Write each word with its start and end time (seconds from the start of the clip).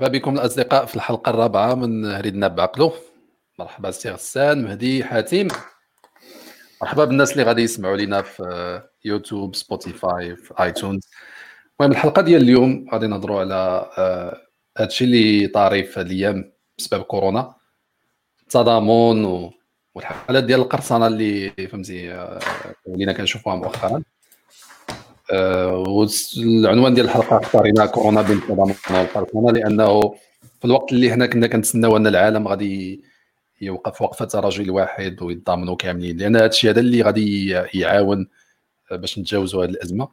مرحبا 0.00 0.18
بكم 0.18 0.34
الأصدقاء 0.34 0.86
في 0.86 0.96
الحلقة 0.96 1.30
الرابعة 1.30 1.74
من 1.74 2.16
ريدنا 2.16 2.48
بعقلو 2.48 2.92
مرحبا 3.58 3.90
سي 3.90 4.10
غسان 4.10 4.64
مهدي 4.64 5.04
حاتم. 5.04 5.48
مرحبا 6.82 7.04
بالناس 7.04 7.32
اللي 7.32 7.42
غادي 7.42 7.62
يسمعوا 7.62 7.96
لينا 7.96 8.22
في 8.22 8.82
YouTube 9.04 9.54
Spotify 9.54 10.36
في 10.36 10.54
iTunes. 10.60 11.08
المهم 11.80 11.92
الحلقة 11.92 12.22
ديال 12.22 12.42
اليوم 12.42 12.86
غادي 12.92 13.06
نهضروا 13.06 13.40
على 13.40 13.90
آه، 13.98 14.40
هادشي 14.78 15.04
اللي 15.04 15.46
طاري 15.46 15.84
في 15.84 16.00
الأيام 16.00 16.52
بسبب 16.78 17.02
كورونا. 17.02 17.54
التضامن 18.42 19.50
والحالات 19.94 20.44
ديال 20.44 20.60
القرصنة 20.60 21.06
اللي 21.06 21.50
فهمتي 21.50 22.12
آه، 22.12 22.40
ولينا 22.86 23.12
كنشوفوها 23.12 23.56
مؤخرا. 23.56 24.02
والعنوان 25.32 26.94
ديال 26.94 27.06
الحلقة 27.06 27.38
اختارينا 27.38 27.86
كورونا 27.86 28.22
بين 28.22 28.40
والقرصنه 28.48 29.52
لأنه 29.52 30.00
في 30.58 30.64
الوقت 30.64 30.92
اللي 30.92 31.12
حنا 31.12 31.26
كنا 31.26 31.46
كنتسناو 31.46 31.96
أن 31.96 32.06
العالم 32.06 32.48
غادي 32.48 33.04
يوقف 33.60 34.02
وقفة 34.02 34.40
رجل 34.40 34.70
واحد 34.70 35.22
ويتضامنوا 35.22 35.76
كاملين 35.76 36.16
لأن 36.16 36.36
هذا 36.36 36.46
الشيء 36.46 36.70
هذا 36.70 36.80
اللي 36.80 37.02
غادي 37.02 37.50
يعاون 37.74 38.28
باش 38.90 39.18
نتجاوزوا 39.18 39.64
هذه 39.64 39.70
الأزمة. 39.70 40.08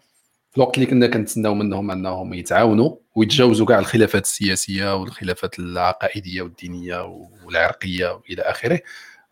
في 0.51 0.57
الوقت 0.57 0.75
اللي 0.75 0.85
كنا 0.85 1.07
كنتسناو 1.07 1.53
منهم 1.53 1.91
أنهم 1.91 2.33
يتعاونوا 2.33 2.95
ويتجاوزوا 3.15 3.65
كاع 3.65 3.79
الخلافات 3.79 4.23
السياسية 4.23 4.95
والخلافات 4.95 5.59
العقائدية 5.59 6.41
والدينية 6.41 7.23
والعرقية 7.45 8.13
وإلى 8.13 8.41
آخره 8.41 8.79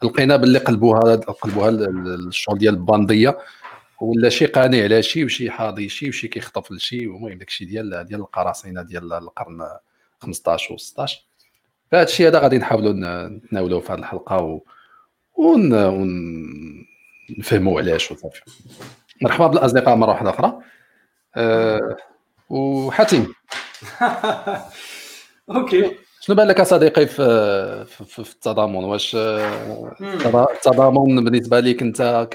لقينا 0.04 0.36
باللي 0.36 0.60
قلبوها 0.60 1.16
قلبوها 1.16 1.70
الشغل 1.70 2.58
ديال 2.58 2.74
البانديه 2.74 3.38
ولا 4.02 4.30
شي 4.30 4.46
قانع 4.46 4.84
على 4.84 5.04
شي 5.04 5.26
وشي 5.26 5.52
حاضي 5.52 5.90
شي 5.90 6.10
وشي 6.10 6.28
كيخطف 6.28 6.72
لشي 6.72 7.00
المهم 7.00 7.38
داكشي 7.38 7.66
ديال 7.66 8.06
ديال 8.06 8.20
القراصنة 8.20 8.82
ديال 8.82 9.14
القرن 9.14 9.68
15 10.20 10.74
و 10.74 10.78
16 10.78 11.26
فهذا 11.92 12.04
الشيء 12.04 12.28
هذا 12.28 12.40
غادي 12.40 12.58
نحاولوا 12.58 12.94
نتناولوه 13.28 13.80
في 13.80 13.92
هذه 13.92 14.00
الحلقة 14.00 14.38
و... 14.38 14.62
ون... 15.36 15.74
ونفهموا 17.30 17.82
علاش 17.82 18.12
وصافي. 18.12 18.42
مرحبا 19.22 19.48
بالاصدقاء 19.48 19.96
مرة 19.96 20.10
واحدة 20.10 20.30
أخرى. 20.30 20.60
أه... 21.36 21.98
وحاتم. 22.50 23.28
أوكي. 25.56 25.92
شنو 26.22 26.36
بان 26.36 26.48
لك 26.48 26.62
صديقي 26.62 27.08
في 27.08 27.86
في, 27.86 28.24
في 28.24 28.34
التضامن؟ 28.34 28.84
واش 28.84 29.16
التضامن 30.32 31.24
بالنسبة 31.24 31.60
لك 31.60 31.82
أنت 31.82 32.28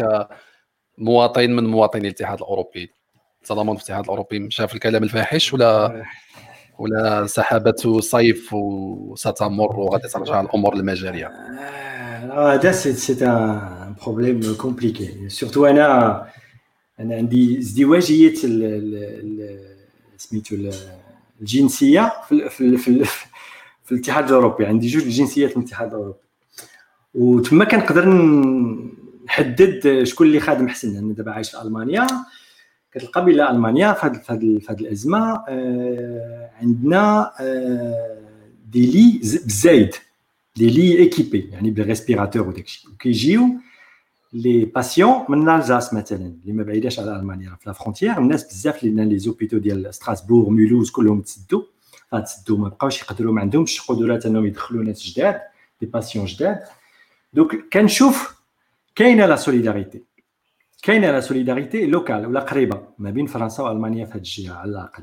كمواطن 1.01 1.51
من 1.51 1.67
مواطني 1.67 2.09
الاتحاد 2.09 2.39
الأوروبي. 2.39 2.91
التضامن 3.43 3.77
في 3.77 3.79
الاتحاد 3.79 4.05
الأوروبي. 4.05 4.39
مشى 4.39 4.69
في 4.69 4.75
الكلام 4.75 5.03
الفاحش 5.03 5.55
ولا 5.55 6.03
ولا 6.79 7.27
سحابة 7.27 8.01
صيف 8.01 8.53
وستمر 8.53 9.81
وغادي 9.81 10.09
ترجع 10.09 10.41
الأمور 10.41 10.75
للمجارية؟ 10.75 11.31
هذا 12.33 12.73
c'est 12.73 13.27
un 13.27 13.95
problème 14.03 14.55
compliqué 14.55 15.29
surtout 15.29 15.67
أنا 15.67 16.27
أنا 17.01 17.15
عندي 17.15 17.59
ازدواجية 17.59 18.35
سميتو 20.17 20.57
الجنسية 21.41 22.13
في 22.29 22.49
في 22.49 22.77
في, 22.77 23.05
في 23.85 23.93
الاتحاد 23.93 24.29
الأوروبي. 24.29 24.67
عندي 24.67 24.87
جوج 24.89 25.03
جنسيات 25.03 25.51
في 25.51 25.57
الاتحاد 25.57 25.89
الأوروبي. 25.89 26.19
وتما 27.15 27.65
كنقدر 27.65 28.05
نحدد 29.31 30.03
شكون 30.03 30.27
اللي 30.27 30.41
خادم 30.41 30.69
حسن 30.69 30.97
أنا 30.97 31.15
دابا 31.15 31.33
عايش 31.33 31.51
في 31.51 31.63
ألمانيا. 31.63 32.07
كتلقى 32.93 33.25
بلا 33.25 33.51
ألمانيا 33.51 33.93
في 33.93 34.63
هذه 34.69 34.81
الأزمة 34.81 35.45
آه، 35.49 36.51
عندنا 36.61 37.33
آه، 37.41 38.19
des 38.71 38.87
lits 38.91 39.19
بزايد. 39.47 39.95
des 40.57 40.71
lits 40.71 40.99
équipés 40.99 41.49
يعني 41.53 41.71
بال 41.71 41.82
respirateurs 41.82 42.49
وداكشي 42.49 42.89
وكيجيو 42.89 43.49
les 44.33 44.65
patients 44.65 45.25
من 45.29 45.49
الزاس 45.49 45.95
مثلا 45.95 46.35
اللي 46.43 46.53
ما 46.53 46.63
بعيداش 46.63 46.99
على 47.01 47.17
ألمانيا 47.17 47.51
في 47.51 47.63
la 47.67 47.73
frontière 47.73 48.19
الناس 48.19 48.45
بزاف 48.45 48.85
اللي 48.85 49.05
les 49.05 49.19
hôpitaux 49.19 49.59
ديال 49.59 49.95
ستراسبورغ 49.95 50.51
ميلوز 50.51 50.91
كلهم 50.91 51.21
تسدوا 51.21 51.63
تسدوا 52.25 52.59
ما 52.59 52.69
بقاوش 52.69 53.03
يقدروا 53.03 53.33
ما 53.33 53.41
عندهمش 53.41 53.81
قدرات 53.81 54.27
إنهم 54.27 54.47
يدخلوا 54.47 54.85
ناس 54.85 55.03
جداد 55.03 55.41
des 55.81 55.87
patients 55.87 56.25
جداد. 56.25 56.59
donc 57.33 57.57
كنشوف 57.73 58.40
كاينة 58.95 59.27
la 59.27 59.37
solidarité. 59.37 60.03
كاينة 60.83 61.11
la 61.11 61.21
solidarité 61.21 61.87
locale 61.87 62.27
ولا 62.27 62.41
قريبة 62.41 62.83
ما 62.99 63.11
بين 63.11 63.27
فرنسا 63.27 63.63
وألمانيا 63.63 64.05
في 64.05 64.13
هذه 64.13 64.19
الجهة 64.19 64.55
على 64.55 64.71
الأقل. 64.71 65.03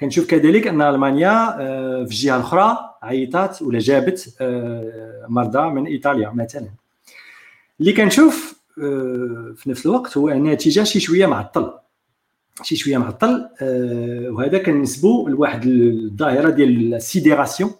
كنشوف 0.00 0.26
كذلك 0.26 0.66
أن 0.66 0.82
ألمانيا 0.82 1.60
آه، 1.60 2.04
في 2.04 2.10
الجهة 2.10 2.36
الأخرى 2.36 2.78
عيطات 3.02 3.62
ولا 3.62 3.78
جابت 3.78 4.36
آه، 4.40 5.26
مرضى 5.28 5.70
من 5.70 5.86
إيطاليا 5.86 6.30
مثلا. 6.30 6.68
اللي 7.80 7.92
كنشوف 7.92 8.60
آه، 8.82 9.54
في 9.56 9.70
نفس 9.70 9.86
الوقت 9.86 10.18
هو 10.18 10.28
أن 10.28 10.46
الاتجاه 10.46 10.84
شي 10.84 11.00
شوية 11.00 11.26
معطل 11.26 11.72
شي 12.62 12.76
شوية 12.76 12.98
معطل 12.98 13.48
وهذا 14.28 14.58
كنسبو 14.58 15.28
لواحد 15.28 15.66
الظاهره 15.66 16.50
ديال 16.50 16.94
ال 16.94 17.01
sidération 17.01 17.70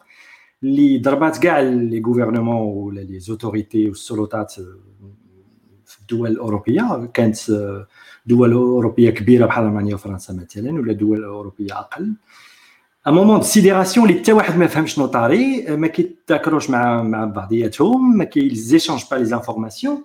اللي 0.62 0.98
ضربات 0.98 1.38
كاع 1.38 1.60
les 1.60 2.02
gouvernements 2.06 2.56
ولا 2.56 3.00
les 3.00 3.18
autorités 3.18 3.88
والسلطات 3.88 4.54
الدول 6.12 6.31
الأوروبية 6.31 7.10
كانت 7.15 7.37
دول 8.26 8.53
أوروبية 8.53 9.10
كبيرة 9.10 9.47
بحال 9.47 9.65
ألمانيا 9.65 9.94
وفرنسا 9.94 10.32
مثلا 10.34 10.72
ولا 10.72 10.93
دول 10.93 11.25
أوروبية 11.25 11.78
أقل. 11.78 12.15
un 13.06 13.10
moment 13.10 13.36
de 13.38 13.42
sidération 13.42 14.08
اللي 14.09 14.21
حتى 14.21 14.32
واحد 14.32 14.59
ما 14.59 14.66
فهم 14.66 14.87
شنو 14.87 15.06
طاري 15.06 15.76
ما 15.76 15.87
كيتاكروش 15.87 16.71
مع 16.71 17.03
مع 17.03 17.25
بعضياتهم 17.25 18.19
ما 18.19 18.25
كي 18.24 18.39
échangent 18.39 19.02
pas 19.10 19.24
les 19.24 19.41
informations 19.41 20.04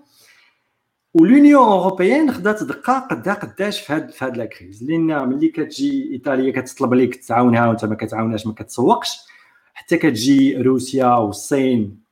و 1.14 1.20
l'Union 1.20 1.64
européenne 1.68 2.32
خدات 2.32 2.64
دقة 2.64 3.00
قدا 3.00 3.34
قداش 3.34 3.82
في 3.82 3.94
هاد 3.94 4.12
في 4.12 4.26
هاد 4.26 4.38
la 4.38 4.46
crise 4.46 4.84
لأن 4.84 5.30
ملي 5.30 5.48
كتجي 5.48 6.10
إيطاليا 6.14 6.62
كتطلب 6.62 6.94
لك 6.94 7.16
تعاونها 7.16 7.68
وإنت 7.68 7.86
ما 7.86 7.96
كتعاونهاش 7.96 8.48
ما 8.48 8.54
كتسوقش. 8.54 9.18
حتى 9.74 9.98
كتجي 9.98 10.58
روسيا 10.58 11.08
والصين 11.08 12.05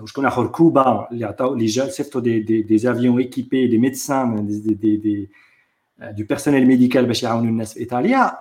وشكون 0.00 0.26
اخر 0.26 0.46
كوبا 0.46 1.08
اللي 1.12 1.24
عطاو 1.24 1.54
اللي 1.54 1.66
جا 1.66 1.88
صيفطوا 1.88 2.20
des 2.20 2.40
des 2.40 2.62
des 2.62 2.90
avions 2.90 3.18
équipés 3.18 3.66
des 3.66 3.78
médecins 3.78 4.46
des 4.46 4.74
des 4.74 4.96
des 4.96 5.28
du 6.00 6.24
personnel 6.24 6.66
médical 6.66 7.06
باش 7.06 7.22
يعاونوا 7.22 7.50
الناس 7.50 7.74
في 7.74 7.80
ايطاليا 7.80 8.32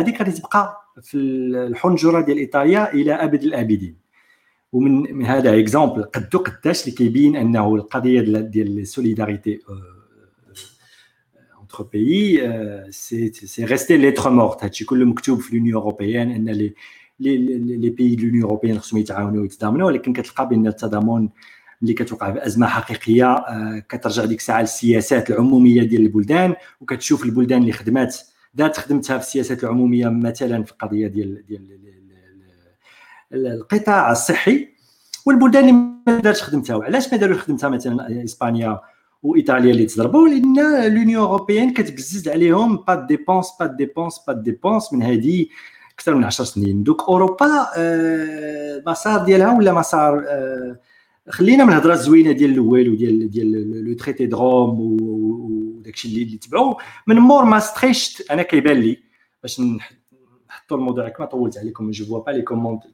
هذيك 0.00 0.18
غادي 0.18 0.32
تبقى 0.32 0.76
في 1.02 1.16
الحنجره 1.16 2.20
ديال 2.20 2.38
ايطاليا 2.38 2.92
إلى 2.94 3.12
ابد 3.12 3.42
الابدين 3.42 3.96
ومن 4.72 5.14
من 5.16 5.26
هذا 5.26 5.58
exemple 5.60 6.02
قدو 6.02 6.38
قداش 6.38 6.84
اللي 6.84 6.96
كيبين 6.96 7.36
انه 7.36 7.74
القضية 7.74 8.20
ديال 8.40 8.78
ال 8.78 8.86
solidarité 8.86 9.60
entre 11.58 11.82
pays 11.92 12.52
c'est 12.92 13.32
c'est 13.32 13.64
resté 13.64 13.96
lettre 13.96 14.30
morte 14.30 14.64
هادشي 14.64 14.84
كله 14.84 15.04
مكتوب 15.04 15.40
في 15.40 15.56
l'Union 15.56 15.82
européenne 15.82 16.30
ان 16.30 16.48
les 16.48 16.74
les 17.20 17.90
pays 17.90 18.14
de 18.14 18.26
l'Union 18.26 18.42
européenne 18.42 18.78
خصهم 18.78 19.00
يتعاونوا 19.00 19.42
ويتضامنوا 19.42 19.86
ولكن 19.86 20.12
كتلقى 20.12 20.48
بأن 20.48 20.66
التضامن 20.66 21.28
ملي 21.82 21.92
كتوقع 21.92 22.32
في 22.32 22.46
ازمه 22.46 22.66
حقيقية 22.66 23.32
آه، 23.32 23.78
كترجع 23.88 24.24
ديك 24.24 24.38
الساعة 24.38 24.60
للسياسات 24.60 25.30
العمومية 25.30 25.82
ديال 25.82 26.02
البلدان 26.02 26.54
وكتشوف 26.80 27.24
البلدان 27.24 27.60
اللي 27.60 27.72
خدمات 27.72 28.16
ذات 28.56 28.76
خدمتها 28.76 29.18
في 29.18 29.24
السياسات 29.24 29.64
العمومية 29.64 30.08
مثلا 30.08 30.62
في 30.62 30.72
القضية 30.72 31.06
ديال 31.06 31.46
ديال 31.46 31.80
القطاع 33.32 34.12
الصحي 34.12 34.68
والبلدان 35.26 35.68
اللي 35.68 35.72
ما 36.06 36.18
دارتش 36.18 36.42
خدمتها. 36.42 36.76
وعلاش 36.76 37.12
ما 37.12 37.18
داروش 37.18 37.38
خدمتها 37.38 37.68
مثلا 37.68 38.24
إسبانيا 38.24 38.80
وإيطاليا 39.22 39.72
اللي 39.72 39.86
تضربوا؟ 39.86 40.28
لأن 40.28 40.94
l'Union 40.94 41.24
européenne 41.24 41.72
كتبزز 41.72 42.28
عليهم 42.28 42.76
pas 42.76 42.94
de 42.94 43.04
dépenses 43.04 43.46
pas 43.60 43.66
de 43.66 43.77
dépenses 43.77 44.20
pas 44.26 44.32
de 44.32 44.44
dépenses 44.44 44.92
من 44.92 45.02
هذه 45.02 45.46
أكثر 46.00 46.14
من 46.14 46.24
10 46.24 46.44
سنين. 46.44 46.82
donc 46.82 47.08
أوروبا 47.08 47.46
المسار 47.76 49.20
آه، 49.20 49.24
ديالها 49.24 49.56
ولا 49.56 49.72
مسار 49.72 50.24
آه، 50.28 50.76
خلينا 51.28 51.64
من 51.64 51.72
الهضره 51.72 51.92
الزوينه 51.92 52.32
ديال 52.32 52.50
الأول 52.50 52.88
وديال 52.88 53.30
ديال 53.30 53.84
le 53.84 53.94
traité 53.94 54.26
de 54.26 54.50
Rome 54.50 54.98
وداكشي 55.02 56.08
اللي, 56.08 56.22
اللي 56.22 56.36
تبعوا 56.36 56.74
من 57.06 57.16
مور 57.16 57.44
ماستريشت 57.44 58.30
أنا 58.30 58.42
كيبان 58.42 58.76
لي 58.76 58.98
باش 59.42 59.60
نحطوا 59.60 60.76
الموضوع 60.76 61.08
كما 61.08 61.26
طولت 61.26 61.58
عليكم 61.58 61.90
je 61.90 62.04
vois 62.04 62.18
pas 62.20 62.30
les 62.30 62.42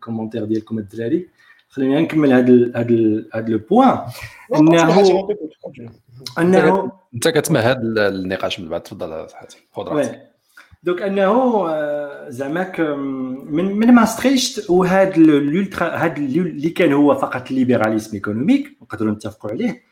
commentaires 0.00 0.44
ديالكم 0.44 0.79
الدراري. 0.79 1.29
خلينا 1.69 2.00
نكمل 2.00 2.32
هذا 2.32 2.81
هذا 2.81 3.25
هذا 3.35 3.49
le 3.48 3.58
point. 3.58 3.98
إنه 4.55 5.00
إنه 6.38 6.93
أنت 7.14 7.29
كتمهد 7.29 7.99
النقاش 7.99 8.61
من 8.61 8.69
بعد 8.69 8.82
تفضل 8.82 9.26
خذ 9.73 9.82
راحتك. 9.82 10.35
Donc 10.82 11.02
انه 11.02 11.67
زعما 12.28 12.73
من 13.50 13.76
من 13.76 13.93
ماستريشت 13.93 14.70
وهذا 14.70 15.17
ال 15.16 15.28
ultra 15.28 15.88
هذا 15.96 16.17
اللي 16.17 16.70
كان 16.70 16.93
هو 16.93 17.14
فقط 17.14 17.50
libéralisme 17.50 18.14
économique 18.14 18.76
نقدروا 18.82 19.12
نتفقوا 19.12 19.50
عليه 19.50 19.82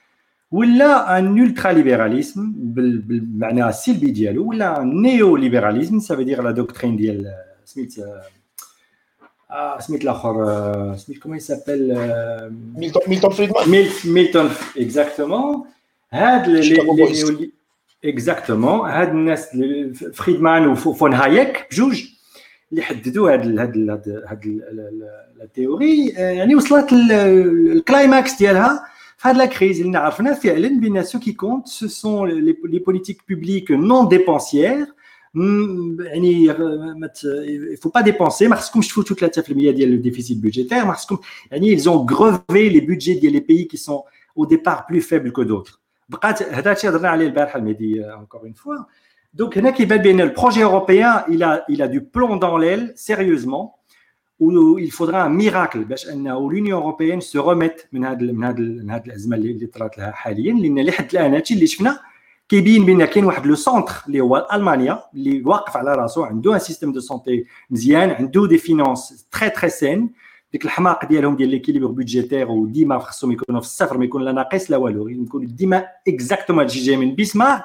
ولا 0.50 1.18
un 1.18 1.42
ultra 1.42 1.72
libéralisme 1.72 2.52
بالمعنى 2.56 3.68
السلبي 3.68 4.10
ديالو 4.10 4.48
ولا 4.48 4.82
néo 4.84 5.36
libéralisme 5.36 5.98
ça 5.98 6.06
veut 6.06 6.22
dire 6.22 6.42
la 6.42 6.50
doctrine 6.50 6.96
ديال 6.96 7.34
سميتو 7.64 7.94
Ah, 9.56 9.76
سميتو 9.78 10.02
لاخر, 10.02 10.36
euh, 10.40 10.96
سميتو, 10.96 11.20
comment 11.20 11.36
il 11.36 11.40
s'appelle 11.40 11.94
euh, 11.96 12.50
Milton, 12.50 13.02
Milton 13.06 13.30
Friedman. 13.30 13.68
Milton, 13.68 14.48
exactement. 18.04 18.10
هاد 18.10 18.14
exactement 18.14 18.64
هاد 18.64 19.08
الناس 19.08 19.48
فريدمان 20.14 20.66
وفون 20.66 21.14
هايك 21.14 21.66
بجوج 21.70 22.04
اللي 22.70 22.82
حددوا 22.82 23.32
هاد 23.32 23.58
هاد 23.58 24.22
هاد 24.26 24.62
ال 25.42 25.50
théorie 25.50 26.08
يعني 26.08 26.54
وصلت 26.54 26.92
ال 26.92 27.13
climax 27.13 28.38
ديالها 28.38 28.84
في 29.18 29.28
هاد 29.28 29.36
la 29.36 29.46
crise 29.46 29.80
اللي 29.80 29.98
عرفنا 29.98 30.34
فعلا 30.34 30.80
بان 30.80 31.02
ce 31.02 31.18
qui 31.18 31.32
compte 31.32 31.68
ce 31.68 31.88
sont 31.88 32.30
les 32.30 32.78
politiques 32.86 33.22
publiques 33.28 33.70
non 33.70 34.08
dépensières 34.08 34.86
يعني 36.00 36.46
ما 36.46 37.10
faut 37.82 37.90
pas 37.90 38.02
dépenser. 38.02 38.42
ما 38.42 38.56
خصكمش 38.56 38.88
تفوتوا 38.88 39.28
3% 39.28 39.52
ديال 39.52 39.90
le 39.90 40.00
déficit 40.00 40.38
budgétaire 40.38 40.84
ما 40.84 40.92
خصكم 40.92 41.18
يعني 41.50 41.78
ils 41.78 41.82
ont 41.82 42.06
grevé 42.14 42.70
les 42.70 42.80
budgets 42.80 43.20
ديال 43.20 43.32
les 43.32 43.40
pays 43.40 43.66
qui 43.66 43.78
sont 43.78 44.02
au 44.36 44.46
départ 44.46 44.86
plus 44.86 45.00
faibles 45.00 45.32
que 45.32 45.42
d'autres. 45.42 45.83
بقات 46.08 46.42
هذا 46.42 46.72
الشيء 46.72 46.90
هضرنا 46.90 47.08
عليه 47.08 47.26
البارحة 47.26 47.58
المهدي 47.58 48.04
encore 48.04 48.44
une 48.44 48.54
fois. 48.54 48.86
Donc 49.34 49.58
هنا 49.58 49.70
كيبان 49.70 50.02
بأن 50.02 50.20
ال 50.20 50.26
projet 50.26 50.64
européen 50.64 51.24
il 51.28 51.42
a 51.42 51.64
il 51.68 51.82
a 51.82 51.88
du 51.88 52.00
plomb 52.00 52.36
dans 52.36 52.56
l'aile 52.58 52.92
sérieusement 52.94 53.78
où 54.40 54.78
il 54.78 54.92
faudra 54.92 55.22
un 55.24 55.28
miracle 55.28 55.78
باش 55.78 56.08
انه 56.08 56.50
l'Union 56.50 56.78
européenne 56.78 57.20
se 57.20 57.38
remette 57.38 57.88
من 57.92 58.04
هذا 58.04 58.32
من 58.32 58.44
هذا 58.44 58.60
من 58.60 58.90
هذه 58.90 59.06
الأزمة 59.06 59.36
اللي 59.36 59.66
طرات 59.66 59.98
لها 59.98 60.10
حاليا 60.10 60.52
لأن 60.52 60.86
لحد 60.86 61.08
الآن 61.12 61.34
هادشي 61.34 61.54
اللي 61.54 61.66
شفنا 61.66 62.00
كيبين 62.48 62.84
بأن 62.84 63.04
كاين 63.04 63.24
واحد 63.24 63.46
le 63.46 63.54
centre 63.54 63.94
اللي 64.06 64.20
هو 64.20 64.48
ألمانيا 64.52 65.02
اللي 65.14 65.42
واقف 65.46 65.76
على 65.76 65.94
راسو 65.94 66.22
عنده 66.24 66.54
un 66.54 66.58
système 66.58 66.92
de 66.92 67.00
santé 67.00 67.44
مزيان 67.70 68.10
عنده 68.10 68.46
des 68.46 68.58
finances 68.58 69.26
très 69.32 69.50
très 69.50 69.70
saines 69.70 70.12
ديك 70.54 70.64
الحماق 70.64 71.04
ديالهم 71.04 71.36
ديال 71.36 71.48
l'équilibre 71.48 71.86
budgétaire 71.86 72.50
وديما 72.50 72.98
خصهم 72.98 73.32
يكونوا 73.32 73.60
في 73.60 73.66
الصفر 73.66 73.98
ما 73.98 74.04
يكون 74.04 74.22
لا 74.22 74.32
ناقص 74.32 74.70
لا 74.70 74.76
والو. 74.76 75.08
يكونوا 75.08 75.46
ديما 75.48 75.86
exactement 76.08 76.62
هادشي 76.62 76.80
جاي 76.80 76.96
من 76.96 77.14
بيسمارك 77.14 77.64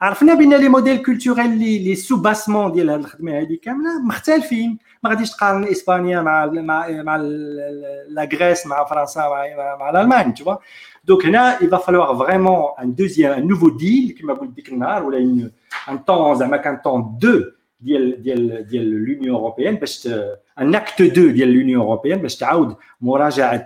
عرفنا 0.00 0.34
بأن 0.34 0.54
les 0.54 0.68
modèles 0.68 1.02
culturels 1.02 1.58
les 1.58 1.78
les 1.78 1.94
soubassements 1.94 2.72
ديال 2.72 2.90
هاد 2.90 2.98
الخدمة 2.98 3.40
هادي 3.40 3.56
كاملة 3.56 4.02
مختلفين. 4.04 4.78
ما 5.02 5.10
غاديش 5.10 5.30
تقارن 5.30 5.64
إسبانيا 5.64 6.20
مع 6.20 6.46
مع 6.46 6.88
مع 6.88 7.16
la 8.08 8.28
Grèce 8.32 8.66
مع 8.66 8.84
فرنسا 8.84 9.20
مع, 9.20 9.76
مع 9.80 9.90
الالمان 9.90 10.34
tu 10.34 10.42
vois. 10.44 10.58
Donc 11.10 11.24
là, 11.24 11.58
il 11.60 11.68
va 11.68 11.80
falloir 11.80 12.14
vraiment 12.14 12.78
un 12.78 12.86
deuxième, 12.86 13.32
un 13.32 13.44
nouveau 13.52 13.70
deal, 13.72 14.14
المهدي 14.14 14.64
ou 14.70 15.12
un 15.92 15.96
temps, 15.96 16.40
un 16.40 16.76
temps 16.76 16.98
2 16.98 17.56
de 17.80 18.78
l'Union 18.78 19.34
européenne, 19.40 19.78
un 20.58 20.74
acte 20.74 21.02
2 21.02 21.32
de 21.32 21.44
l'Union 21.44 21.82
européenne, 21.82 22.22
باش 22.22 22.36
تعاود 22.36 22.76
مراجعة 23.00 23.64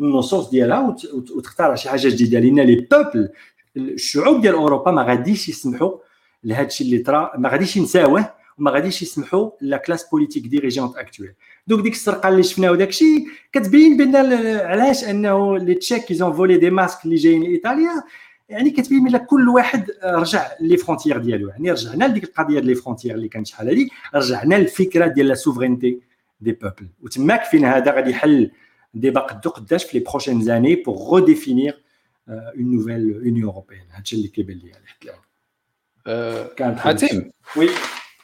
النصوص 0.00 0.50
ديالها 0.50 0.96
وتختار 1.36 1.76
شي 1.76 1.88
حاجة 1.88 2.08
جديدة. 2.08 2.40
لأن 2.40 2.60
les 2.60 2.88
peuples 2.92 3.28
الشعوب 3.76 4.40
ديال 4.40 4.54
أوروبا 4.54 4.90
ما 4.90 5.02
غاديش 5.02 5.48
يسمحوا 5.48 5.98
لهذا 6.44 6.66
الشيء 6.66 6.86
اللي 6.86 6.98
طرا 6.98 7.32
ما 7.38 7.48
غاديش 7.48 7.76
ينساوه 7.76 8.30
وما 8.58 8.70
غاديش 8.70 9.02
يسمحوا 9.02 9.50
la 9.60 9.76
classe 9.76 10.08
politique 10.10 10.46
dirigeante 10.46 10.96
actuelle 10.96 11.32
Donc 11.66 11.80
ديك 11.80 11.92
السرقة 11.92 12.28
اللي 12.28 12.42
شفنا 12.42 12.70
وداك 12.70 12.88
الشيء 12.88 13.26
كتبين 13.52 13.96
بأن 13.96 14.16
علاش 14.60 15.04
أنه 15.04 15.58
les 15.58 15.74
Tchèques 15.74 16.04
qui 16.04 16.18
ont 16.18 16.32
volé 16.32 16.56
des 16.56 16.70
masques 16.70 17.04
اللي 17.04 17.16
جايين 17.16 17.42
ايطاليا 17.42 18.02
يعني 18.48 18.70
كتبين 18.70 19.04
بان 19.04 19.16
كل 19.16 19.48
واحد 19.48 19.90
رجع 20.04 20.50
les 20.60 20.76
frontières 20.76 21.18
ديالو. 21.18 21.48
يعني 21.48 21.70
رجعنا 21.70 22.04
لديك 22.04 22.24
القضية 22.24 22.54
ديال 22.54 22.66
les 22.66 22.74
frontières 22.74 23.14
اللي 23.14 23.28
كانت 23.28 23.46
شحال 23.46 23.68
هذه 23.68 23.88
رجعنا 24.14 24.54
للفكرة 24.54 25.06
ديال 25.06 25.26
la 25.26 25.34
souveraineté 25.34 26.00
des 26.40 26.52
peuples 26.52 26.88
وتماك 27.02 27.44
فين 27.44 27.64
هذا 27.64 27.92
غادي 27.92 28.10
يحل 28.10 28.50
débat 28.94 29.20
قدو 29.20 29.50
قداش 29.50 29.84
في 29.84 29.98
les 29.98 30.04
prochaines 30.04 30.42
années 30.42 30.74
pour 30.74 31.18
redéfinir 31.20 31.82
une 32.28 32.74
nouvelle 32.74 33.14
Union 33.14 33.44
européenne 33.44 33.86
هادشي 33.90 34.16
اللي 34.16 34.28
كيبان 34.28 34.56
لي 34.56 34.72
حتى 34.86 35.08
الآن. 35.08 36.48
كانت 36.56 36.78
حاتم. 36.78 37.30
Oui. 37.56 37.68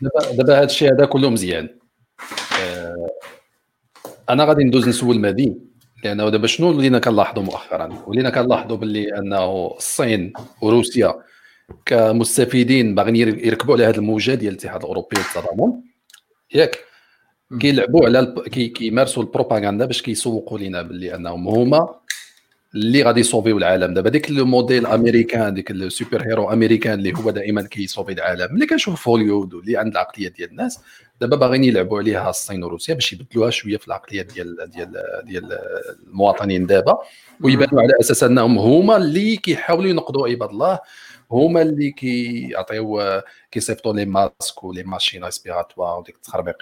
دابا 0.01 0.33
دابا 0.37 0.59
هذا 0.59 0.65
الشيء 0.65 0.93
هذا 0.93 1.07
كله 1.07 1.31
مزيان. 1.31 1.79
أه 2.61 3.07
أنا 4.31 4.45
غادي 4.45 4.65
ندوز 4.65 4.89
نسول 4.89 5.21
مهدي. 5.21 5.59
لأنه 6.05 6.29
دابا 6.29 6.47
شنو 6.47 6.69
ولينا 6.69 6.99
كنلاحظوا 6.99 7.43
مؤخرا 7.43 8.03
ولينا 8.07 8.31
كنلاحظوا 8.31 8.77
باللي 8.77 9.19
أنه 9.19 9.75
الصين 9.77 10.33
وروسيا 10.63 11.15
كمستفيدين 11.87 12.95
باغيين 12.95 13.29
يركبوا 13.47 13.75
على 13.75 13.85
هذه 13.85 13.97
الموجة 13.97 14.35
ديال 14.35 14.53
الاتحاد 14.53 14.81
الأوروبي 14.81 15.17
والتضامن 15.17 15.73
ياك 16.55 16.79
كيلعبوا 17.61 18.07
على 18.07 18.35
كيمارسوا 18.75 19.23
البروباغندا 19.23 19.85
باش 19.85 20.03
كيسوقوا 20.03 20.59
لنا 20.59 20.83
باللي 20.83 21.15
أنهم 21.15 21.49
هما 21.49 21.95
اللي 22.75 23.03
غادي 23.03 23.21
يصوفيو 23.21 23.59
العالم. 23.59 23.95
دابا 23.95 24.11
ديك 24.11 24.31
ال 24.31 24.39
modèle 24.39 24.87
américain 24.87 25.55
ديك 25.55 25.71
ال 25.71 25.80
super 25.80 26.23
héros 26.23 26.53
américain 26.53 26.99
اللي 26.99 27.13
هو 27.17 27.31
دائما 27.31 27.63
كيصوفي 27.63 28.13
العالم 28.13 28.55
اللي 28.55 28.67
كنشوف 28.67 29.09
هوليوود 29.09 29.55
واللي 29.55 29.77
عند 29.77 29.93
العقلية 29.93 30.29
ديال 30.29 30.51
الناس. 30.51 30.81
دابا 31.21 31.37
باغيين 31.37 31.65
يلعبوا 31.65 31.99
عليها 31.99 32.31
الصين 32.31 32.65
وروسيا 32.65 32.95
باش 32.95 33.13
يبدلوها 33.13 33.51
شوية 33.51 33.77
في 33.77 33.89
العقلية 33.89 34.23
ديال 34.23 34.71
ديال 34.71 34.93
ديال 35.25 35.59
المواطنين 36.07 36.67
دابا. 36.67 36.99
ويبانوا 37.41 37.83
على 37.83 37.93
أساس 38.01 38.23
أنهم 38.23 38.59
هما 38.59 38.97
اللي 38.97 39.37
كيحاولوا 39.37 39.91
ينقضوا 39.91 40.29
عباد 40.29 40.49
الله 40.51 40.79
هما 41.31 41.63
اللي 41.63 41.91
كيعطيو 41.91 43.21
كيصيفطوا 43.51 43.93
لي 43.93 44.05
ماسك 44.05 44.65
ولي 44.65 44.83
ماشين 44.83 45.25
ريسبيراتوار 45.25 45.99
وديك 45.99 46.15
التخربيق 46.15 46.57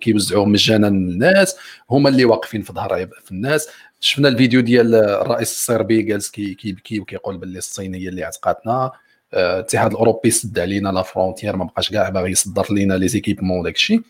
كيوزعوا 0.00 0.46
مجانا 0.46 0.86
للناس 0.86 1.56
هما 1.90 2.08
اللي 2.08 2.24
واقفين 2.24 2.62
في 2.62 2.72
ظهر 2.72 3.06
في 3.24 3.32
الناس. 3.32 3.68
شفنا 4.00 4.28
الفيديو 4.28 4.60
ديال 4.60 4.94
الرئيس 4.94 5.50
الصربي 5.50 6.02
جالس 6.02 6.30
كيبكي 6.30 7.00
وكيقول 7.00 7.38
باللي 7.38 7.58
الصين 7.58 7.94
هي 7.94 8.08
اللي 8.08 8.24
عتقاتنا. 8.24 8.92
الاتحاد 9.34 9.90
الأوروبي 9.90 10.30
سد 10.30 10.58
علينا 10.58 10.88
la 10.88 11.02
frontière 11.02 11.56
ما 11.56 11.64
بقاش 11.64 11.90
كاع 11.90 12.08
باغي 12.08 12.30
يصدر 12.30 12.66
لينا 12.70 12.94
les 12.94 13.08
équipements 13.08 13.60
وداك 13.60 13.74
الشيء. 13.74 14.00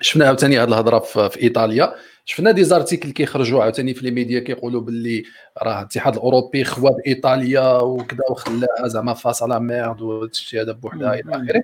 شفنا 0.00 0.26
عاوتاني 0.26 0.58
هذه 0.58 0.68
الهضرة 0.68 0.98
في 0.98 1.42
إيطاليا. 1.42 1.94
شفنا 2.24 2.50
des 2.50 2.64
articles 2.64 3.10
كيخرجوا 3.10 3.62
عاوتاني 3.62 3.94
في 3.94 4.04
les 4.04 4.10
médias 4.10 4.40
كيقولوا 4.40 4.80
باللي 4.80 5.22
راه 5.62 5.78
الاتحاد 5.80 6.14
الأوروبي 6.14 6.64
خوا 6.64 6.88
ب 6.88 6.96
إيطاليا 7.06 7.82
وكذا 7.82 8.20
وخلاها 8.30 8.88
زعما 8.88 9.14
face 9.14 9.42
à 9.42 9.48
la 9.48 9.60
merde 9.60 10.02
وهادشي 10.02 10.60
هذا 10.60 10.72
بوحدها 10.72 11.14
إلى 11.14 11.30
آخره. 11.30 11.62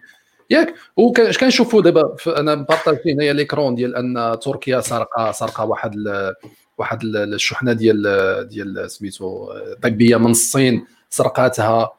ياك 0.51 0.75
وكاش 0.97 1.39
كنشوفوا 1.39 1.83
دابا 1.83 2.17
أنا 2.27 2.55
partagé 2.55 3.13
هنايا 3.13 3.33
l'écran 3.33 3.75
ديال 3.75 3.97
أن 3.97 4.39
تركيا 4.41 4.81
سرقه 4.81 5.33
سرقه 5.33 5.65
واحد 5.65 5.95
واحد 6.79 7.05
الشحنة 7.05 7.73
ديال 7.73 8.03
ديال 8.49 8.91
سميتو 8.91 9.53
طبيه 9.83 10.17
من 10.17 10.31
الصين 10.31 10.85
سرقاتها 11.11 11.91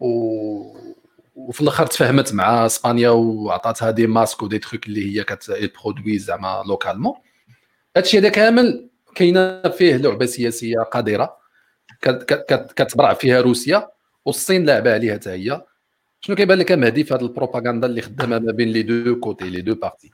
و 0.00 0.80
وفي 1.34 1.60
الآخر 1.60 1.86
تفاهمت 1.86 2.34
مع 2.34 2.66
إسبانيا 2.66 3.10
وعطاتها 3.10 3.90
des 3.90 4.06
masques 4.06 4.42
و 4.42 4.46
des 4.46 4.58
trucs 4.58 4.86
اللي 4.86 5.18
هي 5.18 5.24
كتبرودوي 5.24 6.18
زعما 6.18 6.62
localement 6.66 7.14
هادشي 7.96 8.18
هذا 8.18 8.28
كامل 8.28 8.90
كاينة 9.14 9.62
فيه 9.62 9.96
لعبة 9.96 10.26
سياسية 10.26 10.78
قادرة. 10.78 11.36
كتبرع 12.76 13.14
فيها 13.14 13.40
روسيا 13.40 13.88
والصين 14.24 14.64
لاعبه 14.64 14.94
عليها 14.94 15.14
حتى 15.14 15.30
هي. 15.30 15.64
شنو 16.20 16.36
كيبان 16.36 16.58
لك 16.58 16.72
مهدي 16.72 17.04
في 17.04 17.14
هذه 17.14 17.20
البروباغندا 17.20 17.86
اللي 17.86 18.02
خدامة 18.02 18.38
ما 18.38 18.52
بين 18.52 18.68
les 18.68 18.82
deux 18.82 19.20
côtés 19.20 19.50
les 19.50 19.60
deux 19.60 19.74
parties؟ 19.74 20.10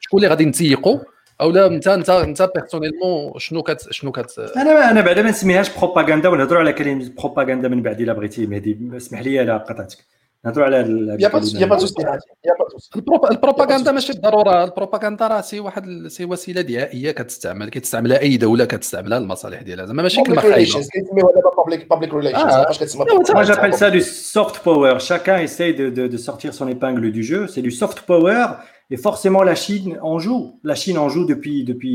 شكون 0.00 0.18
اللي 0.18 0.28
غادي 0.28 0.44
نتيقوا 0.44 1.00
أو 1.40 1.50
لا 1.50 1.66
انت 1.66 1.88
انت 1.88 2.10
أنت 2.10 2.50
personnellement 2.54 3.32
شنو 3.38 3.62
كت 3.62 3.92
شنو 3.92 4.12
كت 4.12 4.38
أنا 4.56 4.90
أنا 4.90 5.00
بعدا 5.00 5.22
ما 5.22 5.30
نسميهاش 5.30 5.78
بروباغندا 5.78 6.28
ونهضروا 6.28 6.60
على 6.60 6.72
كلمة 6.72 7.10
بروباغندا 7.18 7.68
من 7.68 7.82
بعد 7.82 8.00
الا 8.00 8.12
بغيتي 8.12 8.46
مهدي 8.46 8.78
اسمح 8.96 9.20
لي 9.20 9.38
على 9.38 9.52
قطعتك. 9.56 9.98
نهضروا 10.44 10.66
على 10.66 10.76
يا 11.20 11.28
با 11.28 11.40
البروباغندا 13.30 13.92
ماشي 13.92 14.12
بالضرورة 14.12 14.64
البروباغندا 14.64 15.26
راه 15.26 15.40
سي 15.40 15.60
واحد 15.60 16.06
سي 16.08 16.24
وسيلة 16.24 16.60
دعائيه 16.60 17.10
كتستعمل 17.10 17.68
كتستعملها 17.68 18.20
أي 18.20 18.36
دولة 18.36 18.64
كتستعملها 18.64 19.18
للمصالح 19.18 19.62
ديالها 19.62 19.86
زعما 19.86 20.02
ماشي 20.02 20.22
كلمة 20.22 20.40
خايبة 20.40 20.64
كيسميوها 20.64 21.32
دابا 21.34 21.50
public 21.56 21.90
public 21.90 22.14
relations 22.14 22.52
فاش 22.52 22.78
كتسمى 22.78 23.04
Moi 23.34 23.44
j'appelle 23.44 23.74
ça 23.74 23.90
du 23.90 24.00
soft 24.00 24.58
power. 24.58 24.98
Chacun 25.00 25.38
essaye 25.38 25.74
de, 25.74 25.90
de, 25.90 26.06
de 26.06 26.16
sortir 26.16 26.54
son 26.54 26.68
épingle 26.68 27.10
du 27.10 27.22
jeu. 27.22 27.46
C'est 27.52 27.62
du 27.62 27.70
soft 27.70 28.00
power 28.12 28.44
et 28.92 28.96
forcément 28.96 29.42
la 29.42 29.54
Chine 29.54 29.98
en 30.02 30.18
joue. 30.18 30.42
La 30.70 30.74
Chine 30.74 30.98
en 30.98 31.08
joue 31.08 31.24
depuis, 31.32 31.64
depuis 31.64 31.94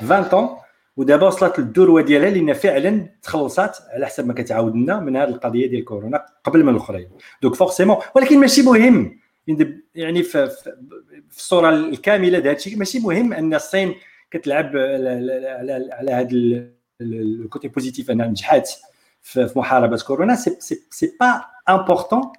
20 0.00 0.34
ans. 0.34 0.58
ودابا 0.98 1.26
وصلت 1.26 1.58
للذروه 1.58 2.02
ديالها 2.02 2.30
لأن 2.30 2.52
فعلا 2.52 3.06
تخلصات 3.22 3.78
على 3.90 4.06
حسب 4.06 4.26
ما 4.26 4.34
كتعاود 4.34 4.74
لنا 4.76 5.00
من 5.00 5.16
هذه 5.16 5.28
القضية 5.28 5.66
ديال 5.66 5.84
كورونا 5.84 6.26
قبل 6.44 6.64
من 6.64 6.68
الأخرين. 6.68 7.08
Donc 7.42 7.54
forcément 7.54 7.96
ولكن 8.14 8.40
ماشي 8.40 8.62
مهم. 8.62 9.18
يعني 9.94 10.22
في, 10.22 10.48
في 11.30 11.38
الصورة 11.38 11.70
الكاملة 11.70 12.38
هذا 12.38 12.52
الشيء 12.52 12.76
ماشي 12.76 12.98
مهم 12.98 13.32
أن 13.32 13.54
الصين 13.54 13.94
كتلعب 14.30 14.76
على 14.76 15.88
على 15.92 16.12
هذا 16.12 16.28
ال 17.00 17.14
côté 17.14 17.68
positif 17.68 18.10
أنها 18.10 18.26
نجحات 18.26 18.70
في 19.22 19.52
محاربة 19.56 19.98
كورونا. 20.06 20.34
c'est 20.34 20.56
c'est 20.90 21.16
pas 21.20 21.44
important 21.68 22.32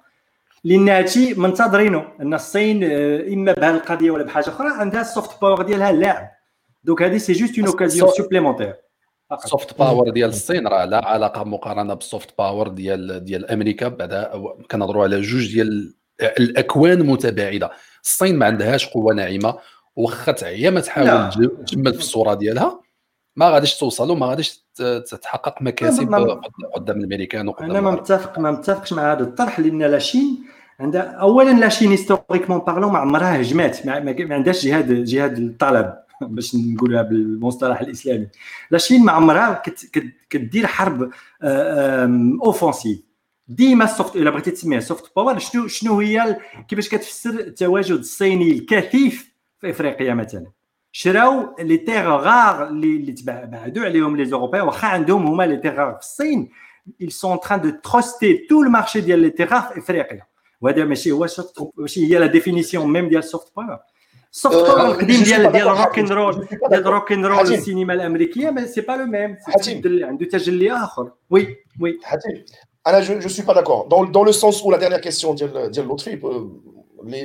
لأن 0.64 0.88
هادشي 0.88 1.34
منتظرينه 1.34 2.08
أن 2.20 2.34
الصين 2.34 2.84
آه، 2.84 3.28
إما 3.28 3.52
بهذه 3.52 3.74
القضية 3.74 4.10
ولا 4.10 4.24
بحاجة 4.24 4.48
أخرى 4.48 4.68
عندها 4.68 5.00
ال 5.00 5.08
soft 5.08 5.40
power 5.40 5.62
ديالها 5.62 5.90
اللاعب 5.90 6.39
donc 6.84 7.02
هذه 7.02 7.16
c'est 7.16 7.32
juste 7.32 7.58
une 7.58 7.68
occasion 7.68 8.10
supplémentaire 8.10 8.74
ال 9.32 9.41
soft 9.41 9.78
power 9.78 10.10
ديال 10.10 10.28
الصين 10.28 10.66
راه 10.66 10.84
لا 10.84 11.06
علاقة 11.06 11.44
مقارنة 11.44 11.94
بال 11.94 12.09
soft 12.09 12.38
power 12.38 12.68
ديال 12.68 13.24
ديال 13.24 13.50
أمريكا. 13.50 13.88
بعدا 13.88 14.32
كنهضروا 14.70 15.02
على 15.02 15.20
جوج 15.20 15.52
ديال 15.52 15.94
الأكوان 16.20 17.06
متباعدة. 17.06 17.70
الصين 18.02 18.38
ما 18.38 18.46
عندهاش 18.46 18.86
قوة 18.86 19.14
ناعمة 19.14 19.58
واخا 19.96 20.32
تعيا 20.32 20.70
ما 20.70 20.80
تحاول 20.80 21.30
تجمل 21.66 21.94
في 21.94 22.00
الصورة 22.00 22.34
ديالها. 22.34 22.80
ما 23.36 23.50
غاديش 23.50 23.78
توصل 23.78 24.10
وما 24.10 24.26
غاديش 24.26 24.64
تحقق 25.22 25.62
مكاسب 25.62 26.14
قدام 26.74 26.98
الأمريكان 26.98 27.48
وقدام 27.48 27.70
أنا 27.70 27.80
ما 27.80 27.90
متفق 27.90 28.38
ما 28.38 28.50
متفقش 28.50 28.92
مع 28.92 29.12
هذا 29.12 29.22
الطرح 29.22 29.60
لأن 29.60 29.82
la 29.82 30.00
Chine 30.00 30.44
عندها 30.80 31.02
اولا 31.02 31.50
la 31.50 31.61
Chine 31.61 31.90
historiquement 31.90 32.58
parlant 32.58 32.92
ما 32.92 32.98
عمرها 32.98 33.40
هجمات 33.40 33.86
ما, 33.86 34.14
عندهاش 34.34 34.66
جهاد 34.66 35.04
جهاد 35.04 35.38
الطلب. 35.38 35.94
باش 36.34 36.54
نقولها 36.54 37.02
بالمصطلح 37.02 37.80
الإسلامي. 37.80 38.28
la 38.70 38.80
Chine 38.80 39.04
ما 39.04 39.12
عمرها 39.12 39.62
كدير 40.30 40.66
حرب 40.66 41.10
offensive 42.44 42.98
ديما 43.48 43.84
ال 43.84 43.90
soft 43.90 44.16
إلا 44.16 44.30
بغيتي 44.30 44.50
تسميها 44.50 44.80
soft 44.80 45.16
power 45.16 45.38
شنو 45.38 45.66
شنو 45.66 46.00
هي 46.00 46.36
كيفاش 46.68 46.88
كتفسر 46.88 47.30
التواجد 47.30 47.98
الصيني 47.98 48.52
الكثيف 48.52 49.32
في 49.60 49.70
إفريقيا 49.70 50.14
مثلا؟ 50.14 50.46
شراو 50.92 51.56
les 51.60 51.76
terres 51.76 52.16
rares 52.16 52.68
اللي 52.68 53.12
تبعدوا 53.12 53.84
عليهم 53.84 54.16
les 54.16 54.24
Européens 54.24 54.64
واخا 54.64 54.88
عندهم 54.88 55.26
هما 55.26 55.42
les 55.42 55.56
terres 55.56 55.92
في 55.92 55.98
الصين 55.98 56.48
ils 57.02 57.12
sont 57.12 57.28
en 57.28 57.38
train 57.38 57.58
de 57.58 57.70
truster 57.70 58.46
tout 58.48 58.62
le 58.62 58.70
marché 58.70 58.98
ديال 58.98 59.18
les 59.18 59.30
terres 59.30 59.60
في 59.60 59.78
إفريقيا. 59.78 60.22
وهذا 60.60 60.84
ماشي 60.84 61.10
هو 61.10 61.26
ماشي 61.76 62.06
هي 62.06 62.18
la 62.18 62.26
définition 62.26 62.92
même 62.92 63.08
ديال 63.08 63.18
ال 63.18 63.25
soft 63.25 63.52
power 63.56 63.78
ال 64.32 64.37
soft 64.37 64.56
power 64.56 64.86
القديم 64.86 65.22
ديال 65.22 65.52
ديال 65.52 65.66
rock 65.66 65.98
and 65.98 66.12
roll 66.12 66.46
ديال 66.70 66.86
rock 66.86 67.12
and 67.12 67.26
roll 67.26 67.54
السينما 67.54 67.94
الامريكيه 67.94 68.50
mais 68.50 68.66
c'est 68.66 68.80
pas 68.80 68.92
le 68.92 69.06
même 69.06 69.36
عنده 69.84 70.26
تجلي 70.26 70.72
اخر 70.72 71.10
oui 71.30 71.56
oui 71.80 71.98
حاتم 72.02 72.30
أنا 72.86 73.00
je 73.00 73.28
suis 73.28 73.46
pas 73.46 73.54
d'accord 73.54 73.86
dans 73.86 74.12
dans 74.12 74.26
le 74.26 74.32
sens 74.32 74.62
où 74.62 74.70
la 74.70 74.78
dernière 74.78 75.00
question 75.00 75.34
ديال 75.34 75.70
ديال 75.70 75.88
لطفي 75.88 76.16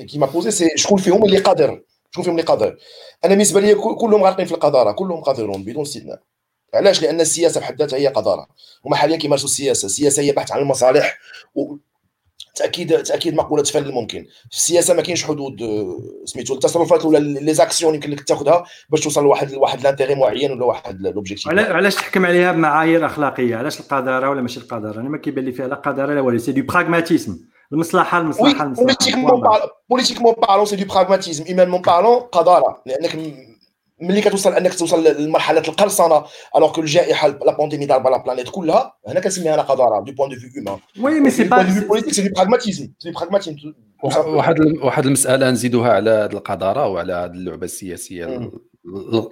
qui 0.09 0.17
m'a 0.17 0.25
posée 0.25 0.51
c'est 0.51 0.69
شكون 0.75 0.97
فيهم 0.97 1.25
اللي 1.25 1.37
قادر 1.37 1.81
شكون 2.11 2.23
فيهم 2.23 2.33
اللي 2.33 2.45
قادر 2.45 2.77
أنا 3.25 3.33
بالنسبة 3.33 3.59
لي 3.61 3.75
كلهم 3.75 4.23
غارقين 4.23 4.45
في 4.45 4.51
القذاره 4.51 4.91
كلهم 4.91 5.21
قادرون 5.21 5.63
بدون 5.63 5.81
استثناء 5.81 6.21
علاش 6.73 7.01
لأن 7.01 7.21
السياسة 7.21 7.59
بحد 7.59 7.81
ذاتها 7.81 7.97
هي 7.97 8.07
قذاره 8.07 8.47
هما 8.85 8.95
حاليا 8.95 9.17
كيمارسوا 9.17 9.49
السياسة 9.49 9.85
السياسة 9.85 10.21
هي 10.21 10.31
بحث 10.31 10.51
عن 10.51 10.59
المصالح 10.59 11.17
تاكيد 12.55 13.03
تأكيد 13.03 13.35
مقولة 13.35 13.63
فن 13.63 13.83
الممكن 13.83 14.25
في 14.51 14.57
السياسة 14.57 14.93
ما 14.93 15.01
كاينش 15.01 15.23
حدود 15.23 15.59
سميتو 16.25 16.53
التصرفات 16.53 17.05
ولا 17.05 17.17
les 17.17 17.53
actions 17.53 17.95
يمكن 17.95 18.11
لك 18.11 18.23
تاخذها 18.23 18.63
باش 18.89 18.99
توصل 18.99 19.23
لواحد 19.23 19.51
لواحد 19.51 19.83
l'intérêt 19.83 20.15
معين 20.15 20.51
ولا 20.51 20.65
واحد 20.65 21.01
l'objectif 21.01 21.47
علاش 21.47 21.95
تحكم 21.95 22.25
عليها 22.25 22.51
بمعايير 22.51 23.05
أخلاقية؟ 23.05 23.55
علاش 23.55 23.79
القذاره 23.79 24.29
ولا 24.29 24.41
ماشي 24.41 24.59
القذاره 24.59 24.99
أنا 24.99 25.09
ما 25.09 25.17
كيبان 25.17 25.45
لي 25.45 25.51
فيها 25.51 25.67
لا 25.67 25.75
قذاره 25.75 26.13
لا 26.13 26.21
والو. 26.21 26.37
c'est 26.37 26.51
du 26.51 26.63
pragmatisme 26.63 27.37
المصلحه 27.73 28.17
المصلحه 28.17 28.63
المصلحة. 28.63 28.85
politiquement 29.89 30.33
parlant 30.33 30.65
c'est 30.65 30.75
du 30.75 30.85
pragmatisme 30.85 31.45
humainement 31.45 31.81
parlant 31.81 32.19
قذاره 32.19 32.81
لأنك 32.85 33.15
ملي 34.01 34.21
كتوصل 34.21 34.53
انك 34.53 34.73
توصل 34.73 35.21
لمرحلة 35.21 35.63
القرصنة 35.67 36.23
alors 36.55 36.71
que 36.71 36.81
الجائحة 36.81 37.27
la 37.27 37.57
pandémie 37.57 37.85
ضاربة 37.85 38.09
la 38.09 38.17
planète 38.17 38.49
كلها 38.49 38.93
هنا 39.07 39.19
كنسميها 39.19 39.53
أنا 39.53 39.61
قذاره 39.61 40.03
du 40.03 40.11
point 40.11 40.29
de 40.29 40.35
vue 40.35 40.49
humain 40.55 40.79
oui 41.01 41.19
mais 41.19 41.29
c'est 41.29 41.43
pas 41.43 41.63
politique 41.87 42.13
c'est 42.13 42.27
du 42.27 42.33
pragmatisme 42.35 42.91
c'est 42.99 43.11
du 43.11 43.19
pragmatisme 43.19 43.73
واحد 44.03 44.59
واحد 44.59 45.05
المسألة 45.05 45.51
نزيدوها 45.51 45.91
على 45.91 46.09
هذه 46.09 46.33
القذاره 46.33 46.87
وعلى 46.87 47.13
هذه 47.13 47.31
اللعبة 47.31 47.65
السياسية 47.65 48.51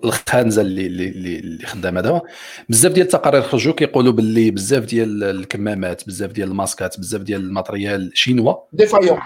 الخانزه 0.04 0.62
اللي 0.62 0.86
اللي 0.86 1.40
اللي 1.40 1.66
خدامة 1.66 2.02
دابا. 2.02 2.22
بزاف 2.70 2.92
ديال 2.92 3.06
التقارير 3.06 3.42
خرجوا 3.42 3.74
كيقولوا 3.74 4.14
باللي 4.14 4.52
بزاف 4.52 4.86
ديال 4.86 5.24
الكمامات 5.24 6.08
بزاف 6.08 6.32
ديال 6.32 6.48
ال 6.48 6.54
masqueات 6.54 7.00
بزاف 7.00 7.22
ديال 7.22 7.42
ال 7.42 7.50
matériel 7.50 8.12
chinois 8.14 8.56
défaillant 8.74 9.20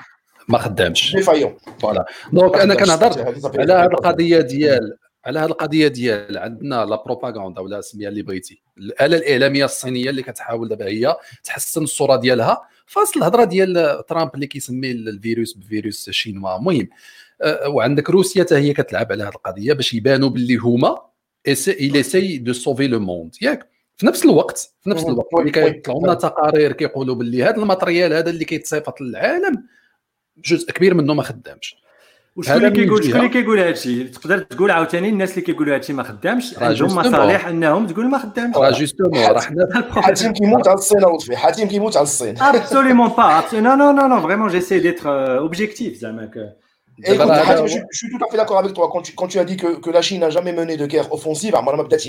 ما 0.47 0.57
خدامش. 0.57 1.15
défaillant 1.15 1.57
voilà 1.79 2.05
donc 2.33 2.55
أنا 2.55 2.75
كنهضر 2.75 3.19
على 3.59 3.73
هذه 3.73 3.85
القضية. 3.85 4.39
ديال 4.41 4.97
على 5.27 5.39
هذه 5.39 5.45
القضية 5.45 5.87
ديال 5.87 6.37
عندنا 6.37 6.85
la 6.85 7.03
propagande 7.03 7.61
ولا 7.61 7.81
سميها 7.81 8.09
اللي 8.09 8.21
بغيتي. 8.21 8.61
الآلة 8.77 9.17
الإعلامية 9.17 9.65
الصينية 9.65 10.09
اللي 10.09 10.23
كتحاول 10.23 10.67
دابا 10.67 10.85
هي 10.85 11.17
تحسن 11.43 11.83
الصورة 11.83 12.15
ديالها 12.15 12.61
فاصل 12.85 13.19
الهضرة 13.19 13.43
ديال 13.43 14.03
ترامب 14.09 14.35
اللي 14.35 14.47
كيسمي 14.47 14.91
الفيروس 14.91 15.53
ب 15.53 15.63
virus 15.63 16.09
chinois. 16.09 16.57
المهم 16.57 16.87
أه، 17.41 17.69
وعندك 17.69 18.09
روسيا 18.09 18.43
حتى 18.43 18.55
هي 18.55 18.73
كتلعب 18.73 19.11
على 19.11 19.23
هذه 19.23 19.29
القضية 19.29 19.73
باش 19.73 19.93
يبانوا 19.93 20.29
باللي 20.29 20.55
هما 20.55 21.01
ils 21.67 22.37
essaient 22.37 22.50
de 22.50 22.53
sauver 22.53 22.87
le 22.87 22.99
monde 22.99 23.35
ياك؟ 23.41 23.69
في 23.97 24.05
نفس 24.05 24.25
الوقت 24.25 24.73
في 24.81 24.89
نفس 24.89 25.05
الوقت. 25.05 25.33
اللي 25.39 25.51
كيطلعوا 25.51 26.03
لنا 26.03 26.13
تقارير 26.13 26.71
كيقولوا 26.71 27.15
باللي 27.15 27.43
هذا 27.43 27.55
ال 27.55 27.62
matériel 27.62 28.13
هذا 28.13 28.29
اللي 28.29 28.45
كيتصيفط 28.45 29.01
للعالم 29.01 29.63
جزء 30.37 30.71
كبير 30.71 30.93
منه 30.93 31.13
ما 31.13 31.23
خدامش. 31.23 31.86
وشكون 32.37 32.57
اللي 32.57 32.71
كيقول 32.71 33.03
شكون 33.03 33.19
اللي 33.19 33.29
كيقول 33.29 33.59
هذا 33.59 33.69
الشيء 33.69 34.07
تقدر 34.07 34.39
تقول 34.39 34.71
عاوتاني 34.71 35.09
الناس 35.09 35.31
اللي 35.31 35.41
كيقولوا 35.41 35.73
هذا 35.73 35.81
الشيء 35.81 35.95
ما 35.95 36.03
خدامش 36.03 36.57
عندهم 36.57 36.95
مصالح 36.95 37.47
انهم 37.47 37.87
تقول 37.87 38.09
ما 38.09 38.17
خدامش 38.17 38.57
راه 38.57 38.71
justement 38.71 39.23
راه 39.23 39.39
حنا 39.39 39.67
حاتم 39.91 40.33
كيموت 40.33 40.67
على 40.67 40.77
الصين 40.77 40.99
لطفي 40.99 41.37
حاتم 41.37 41.67
كيموت 41.67 41.97
على 41.97 42.03
الصين 42.03 42.41
absolument 42.41 43.09
pas 43.09 43.43
non 43.53 43.75
non 43.75 43.91
non 43.91 44.07
non 44.07 44.21
vraiment 44.21 44.49
j'essaie 44.49 44.79
d'être 44.79 45.37
objectif 45.37 45.97
زعما 45.97 46.29
Écoute, 47.03 47.29
Hatim, 47.29 47.67
je, 47.67 47.77
je, 47.91 47.97
suis 47.99 48.09
tout 48.09 48.25
à 48.25 48.27
fait 48.31 48.37
d'accord 48.37 48.57
avec 48.57 48.73
toi. 48.73 48.89
Quand 48.91 49.03
tu, 49.03 49.13
quand 49.13 49.27
tu 49.27 49.37
as 49.37 49.45
dit 49.45 49.55
que, 49.55 49.79
que 49.83 49.91
la 49.91 50.01
Chine 50.01 50.21
n'a 50.21 50.31
jamais 50.31 50.51
mené 50.51 50.77
de 50.77 50.87
guerre 50.87 51.13
offensive, 51.13 51.53
peut-être 51.53 52.01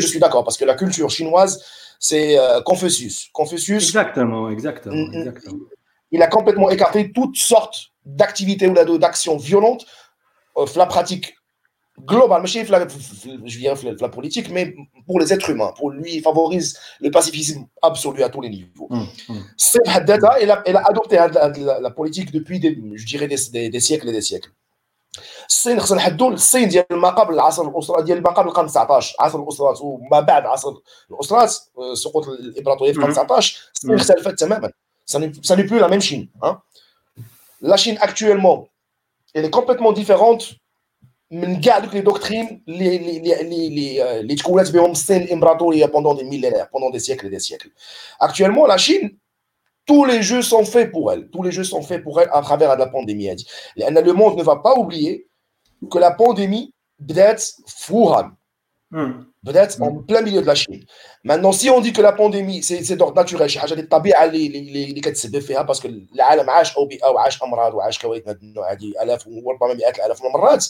je 0.00 0.06
suis 0.06 0.20
d'accord, 0.24 0.42
parce 0.46 0.56
que 0.56 0.64
la 0.64 0.74
culture 0.74 1.10
chinoise, 1.10 1.62
c'est 1.98 2.38
euh, 2.38 2.62
Confucius. 2.62 3.28
Confucius. 3.34 3.84
Exactement, 3.88 4.48
exactement. 4.48 5.12
exactement 5.12 5.66
il 6.15 6.21
a 6.21 6.27
complètement 6.27 6.69
écarté 6.69 7.11
toutes 7.11 7.37
sortes 7.37 7.91
d'activités 8.05 8.67
ou 8.67 8.97
d'actions 8.97 9.37
violentes 9.37 9.85
euh, 10.57 10.65
la 10.75 10.85
pratique 10.85 11.35
globale, 11.99 12.45
je 12.47 13.57
viens 13.57 13.73
la 13.99 14.09
politique, 14.09 14.49
mais 14.49 14.75
pour 15.05 15.19
les 15.19 15.33
êtres 15.33 15.49
humains. 15.49 15.71
Pour 15.77 15.91
lui, 15.91 16.15
il 16.15 16.21
favorise 16.21 16.77
le 16.99 17.11
pacifisme 17.11 17.67
absolu 17.81 18.23
à 18.23 18.29
tous 18.29 18.41
les 18.41 18.49
niveaux. 18.49 18.87
Mmh, 18.89 19.03
mmh. 19.29 19.39
C'est 19.57 19.87
Haddada, 19.87 20.39
il 20.41 20.49
a, 20.49 20.63
il 20.65 20.75
a 20.75 20.87
adopté 20.87 21.17
la, 21.17 21.91
politique 21.91 22.31
depuis, 22.31 22.59
des, 22.59 22.77
je 22.95 23.05
dirais, 23.05 23.27
des, 23.27 23.69
des, 23.69 23.79
siècles 23.79 24.09
et 24.09 24.13
des 24.13 24.21
siècles. 24.21 24.51
الصين 25.49 25.79
خصنا 25.79 25.97
نحدوا 25.97 26.31
الصين 26.31 26.69
ديال 26.69 26.85
ما 26.91 27.09
قبل 27.09 27.33
العصر 27.33 27.67
الاسره 27.67 28.01
ديال 28.01 28.23
ما 28.23 28.29
قبل 28.29 28.47
القرن 28.47 28.67
19 28.67 29.15
عصر 29.19 29.43
الاسرات 29.43 29.81
وما 29.81 30.19
بعد 30.19 30.45
عصر 30.45 30.73
الاسرات 31.11 31.49
سقوط 31.93 32.27
الامبراطوريه 32.27 32.91
في 32.91 32.97
القرن 32.97 33.11
19 33.11 33.71
الصين 33.75 33.95
اختلفت 33.95 34.39
تماما 34.39 34.71
Ça 35.05 35.19
n'est 35.19 35.63
plus 35.65 35.79
la 35.79 35.87
même 35.87 36.01
Chine. 36.01 36.27
Hein. 36.41 36.61
La 37.61 37.77
Chine, 37.77 37.97
actuellement, 38.01 38.67
elle 39.33 39.45
est 39.45 39.49
complètement 39.49 39.91
différente 39.91 40.55
من 41.31 41.61
كاع 41.61 41.79
les 41.79 42.01
doctrines 42.01 42.61
les 42.67 42.97
les 42.97 43.19
les 43.19 44.23
les 44.23 44.35
تكونات 44.35 44.71
بهم 44.71 44.91
الصين 44.91 45.21
الامبراطوريه 45.21 45.85
pendant 45.85 46.13
des 46.13 46.25
millénaires 46.25 46.69
pendant 46.69 46.89
des 46.89 46.99
siècles 46.99 47.27
et 47.27 47.29
des 47.29 47.39
siècles 47.39 47.69
actuellement 48.19 48.65
la 48.65 48.77
Chine 48.77 49.17
tous 49.85 50.03
les 50.03 50.21
jeux 50.21 50.41
sont 50.41 50.65
faits 50.65 50.91
pour 50.91 51.09
elle 51.11 51.29
tous 51.29 51.41
les 51.41 51.53
jeux 51.53 51.63
sont 51.63 51.81
faits 51.81 52.03
pour 52.03 52.19
elle 52.19 52.29
à 52.33 52.41
travers 52.41 52.77
la 52.77 52.87
pandémie 52.87 53.29
le 53.77 54.11
monde 54.11 54.37
ne 54.37 54.43
va 54.43 54.57
pas 54.57 54.75
oublier 54.75 55.27
que 55.89 55.99
la 55.99 56.11
pandémie 56.11 56.73
بدات 56.99 57.41
في 57.67 57.93
Wuhan 57.93 58.35
Peut-être 59.45 59.81
en 59.81 60.03
plein 60.03 60.21
milieu 60.21 60.41
de 60.41 60.47
la 60.47 60.55
Chine. 60.55 60.83
Maintenant, 61.23 61.51
si 61.51 61.69
on 61.69 61.81
dit 61.81 61.93
que 61.93 62.01
la 62.01 62.11
pandémie, 62.11 62.61
c'est 62.63 62.95
d'ordre 62.95 63.15
naturel, 63.15 63.49
parce 65.67 65.79
que 65.79 65.87
العالم 65.87 66.49
عاش 66.49 66.77
أوبئة 66.77 67.07
وعاش 67.07 67.43
أمراض 67.43 67.73
وعاش 67.73 67.99
كوارث 67.99 68.27
هذه 68.27 68.93
آلاف 69.03 69.27
وربما 69.27 69.73
مئات 69.73 69.95
الآلاف 69.99 70.21
من 70.21 70.27
المرات 70.27 70.65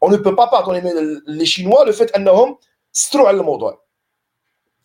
on 0.00 0.08
ne 0.08 0.16
peut 0.16 0.34
pas 0.34 0.48
pardonner 0.48 0.82
les 1.26 1.46
Chinois 1.46 1.84
le 1.84 1.92
fait 1.92 2.16
أنهم 2.16 2.58
ستروا 2.92 3.28
على 3.28 3.36
الموضوع 3.40 3.84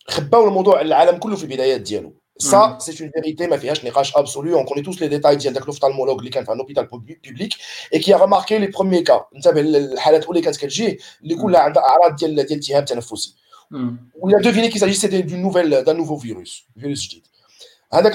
خباو 0.08 0.48
الموضوع 0.48 0.82
العالم 0.82 1.18
كله 1.18 1.36
في 1.36 1.44
البدايات 1.44 1.82
ديالو 1.82 2.14
Ça, 2.41 2.79
c'est 2.81 2.99
une 3.01 3.11
vérité, 3.11 3.47
ma 3.47 3.59
fille 3.59 3.71
H 3.71 4.13
absolue. 4.15 4.55
On 4.55 4.65
connaît 4.65 4.83
tous 4.83 4.99
les 5.01 5.09
détails 5.09 5.37
d'un 5.37 5.67
l'ophtalmologue 5.67 6.23
qui 6.23 6.49
un 6.49 6.59
hôpital 6.59 6.89
public 6.89 7.59
et 7.93 8.01
qui 8.01 8.13
a 8.13 8.19
remarqué 8.19 8.59
les 8.59 8.69
premiers 8.69 9.05
cas. 9.05 9.27
Vous 9.33 9.49
le 9.63 9.97
les 10.33 10.41
cas 10.41 10.53
qu'elle 10.53 10.71
là, 11.49 11.71
a 14.35 14.41
deviné 14.41 14.69
qu'il 14.69 14.81
s'agissait 14.81 15.23
d'une 15.23 15.43
nouvelle, 15.43 15.85
d'un 15.85 15.95
nouveau 15.95 16.17
virus, 16.17 16.65
virus. 16.77 17.23
Avec 17.99 18.15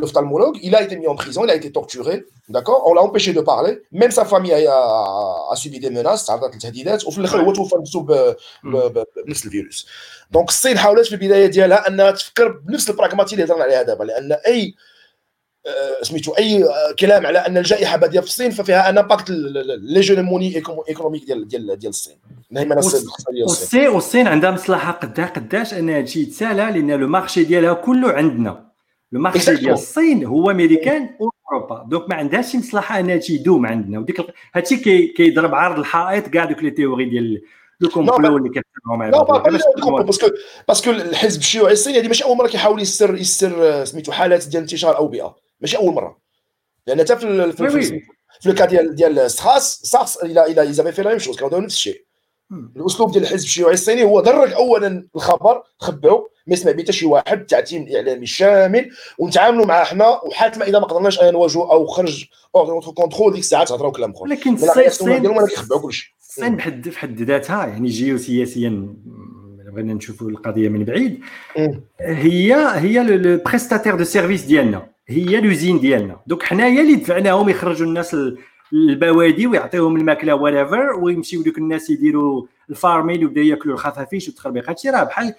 l'ophtalmologue, 0.00 0.56
il 0.62 0.74
a 0.74 0.80
été 0.80 0.96
mis 0.96 1.06
en 1.06 1.14
prison, 1.14 1.44
il 1.44 1.50
a 1.50 1.54
été 1.54 1.70
torturé, 1.70 2.24
d'accord? 2.48 2.80
On 2.88 2.94
l'a 2.94 3.02
empêché 3.02 3.34
de 3.34 3.42
parler. 3.52 3.82
Même 3.92 4.10
sa 4.10 4.24
famille 4.24 4.54
a, 4.54 4.72
a, 4.72 5.52
a 5.52 5.56
subi 5.56 5.78
des 5.78 5.90
menaces, 5.90 6.30
وفي 7.06 7.18
الآخر 7.18 7.40
هو 7.40 7.52
توفى 7.52 8.34
بنفس 9.26 9.44
الفيروس. 9.46 9.86
دونك 10.30 10.48
الصين 10.48 10.78
حاولت 10.78 11.06
في 11.06 11.12
البدايه 11.12 11.46
ديالها 11.46 11.88
انها 11.88 12.10
تفكر 12.10 12.48
بنفس 12.48 12.90
البراغماتي 12.90 13.34
اللي 13.34 13.44
هضرنا 13.44 13.64
عليها 13.64 13.82
دابا 13.82 14.04
لأن 14.04 14.32
اي 14.32 14.74
سميتو 16.02 16.32
اي 16.32 16.64
كلام 16.98 17.26
على 17.26 17.38
ان 17.38 17.58
الجائحه 17.58 17.96
باديه 17.96 18.20
في 18.20 18.26
الصين 18.26 18.50
ففيها 18.50 18.88
ان 18.88 18.98
امباكت 18.98 19.30
ليجونيموني 19.30 20.56
ايكونوميك 20.88 21.24
ديال 21.24 21.48
ديال 21.48 21.78
ديال 21.78 21.90
الصين 21.90 22.18
والصين 23.42 23.88
والصين 23.88 24.26
عندها 24.28 24.50
مصلحه 24.50 24.92
قدها 24.92 25.26
قداش 25.26 25.74
ان 25.74 25.90
هادشي 25.90 26.20
يتسالى 26.20 26.54
لأن 26.54 26.90
لو 26.90 27.08
مارشي 27.08 27.44
ديالها 27.44 27.74
كله 27.74 28.12
عندنا 28.12 28.73
لو 29.14 29.20
مارشي 29.20 29.54
ديال 29.54 29.72
الصين 29.72 30.24
هو 30.24 30.50
امريكان 30.50 31.16
اوروبا 31.20 31.84
دونك 31.88 32.08
ما 32.08 32.14
عندهاش 32.14 32.52
شي 32.52 32.58
مصلحه 32.58 33.00
ان 33.00 33.10
هادشي 33.10 33.34
يدوم 33.34 33.66
عندنا 33.66 33.98
وديك 33.98 34.26
هادشي 34.54 34.76
كي 34.76 35.06
كيضرب 35.06 35.54
عرض 35.54 35.78
الحائط 35.78 36.28
كاع 36.28 36.44
دوك 36.44 36.62
لي 36.62 36.70
تيوري 36.70 37.04
ديال 37.04 37.42
لو 37.80 37.88
كومبلو 37.88 38.36
اللي 38.36 38.48
كيفهموا 38.48 38.96
معايا 38.96 40.02
باسكو 40.02 40.30
باسكو 40.68 40.90
الحزب 40.90 41.40
الشيوعي 41.40 41.72
الصيني 41.72 41.98
هذه 41.98 42.06
ماشي 42.06 42.24
اول 42.24 42.36
مره 42.36 42.46
كيحاول 42.46 42.82
يسر 42.82 43.16
يسر 43.16 43.84
سميتو 43.84 44.12
حالات 44.12 44.46
ديال 44.46 44.62
انتشار 44.62 44.96
اوبئه 44.96 45.36
ماشي 45.60 45.76
اول 45.76 45.94
مره 45.94 46.18
لأن 46.86 47.00
حتى 47.00 47.16
في 47.16 47.52
في, 47.52 48.00
في, 48.40 48.50
الكا 48.50 48.64
ديال 48.64 48.94
ديال 48.94 49.30
سخاس 49.30 49.80
ساس 49.82 50.16
إلى 50.16 50.46
إلى 50.46 50.60
ايزافي 50.60 50.92
في 50.92 51.02
لا 51.02 51.10
ميم 51.10 51.18
شوز 51.18 51.36
كانوا 51.36 51.60
نفس 51.60 51.74
الشيء 51.74 52.04
الاسلوب 52.76 53.12
ديال 53.12 53.22
الحزب 53.22 53.44
الشيوعي 53.44 53.74
الصيني 53.74 54.04
هو 54.04 54.20
درج 54.20 54.52
اولا 54.52 55.08
الخبر 55.16 55.62
خبعوا 55.78 56.33
ما 56.46 56.52
يسمع 56.52 56.72
به 56.72 56.84
شي 56.84 57.06
واحد 57.06 57.46
تعتيم 57.46 57.86
إعلامي 57.96 58.26
شامل 58.26 58.90
ونتعاملوا 59.18 59.66
معاه 59.66 59.84
حنا 59.84 60.08
وحالة 60.08 60.58
ما 60.58 60.64
إذا 60.64 60.78
ما 60.78 60.86
قدرناش 60.86 61.22
نواجهوا 61.22 61.72
أو 61.72 61.86
خرج 61.86 62.24
اوغ 62.56 62.92
كونترول 62.92 63.32
ديك 63.32 63.40
الساعات 63.40 63.68
تهضروا 63.68 63.92
كلام 63.92 64.10
آخر. 64.10 64.26
لكن 64.26 64.54
الصين 64.86 65.46
كيخبعوا 65.46 65.80
كل 65.82 65.92
شيء 65.92 66.10
الصين 66.20 66.56
بحد 66.56 66.88
في 66.88 66.98
حد 66.98 67.22
ذاتها 67.22 67.66
يعني 67.66 67.88
جيوسياسيا 67.88 68.94
بغينا 69.72 69.94
نشوفوا 69.94 70.30
القضية 70.30 70.68
من 70.68 70.84
بعيد. 70.84 71.20
هي 72.00 72.54
هي 72.74 73.02
لو 73.02 73.40
بريستاتير 73.46 73.94
دو 73.94 74.04
سيرفيس 74.04 74.42
ديالنا. 74.42 74.86
هي 75.08 75.40
لوزين 75.40 75.80
ديالنا. 75.80 76.20
دوك 76.26 76.42
حنايا 76.42 76.82
اللي 76.82 76.94
دفعناهم 76.94 77.48
يخرجوا 77.48 77.86
الناس 77.86 78.16
البوادي 78.72 79.46
ويعطيهم 79.46 79.96
الماكلة 79.96 80.34
وريفر 80.34 80.92
ويمشيو 81.00 81.42
دوك 81.42 81.58
الناس 81.58 81.90
يديروا 81.90 82.46
الفارمين 82.70 83.24
ويبداو 83.24 83.44
ياكلوا 83.44 83.74
الخفافيش 83.74 84.28
والتخربيق 84.28 84.68
هادشي 84.68 84.90
راه 84.90 85.04
بحال 85.04 85.34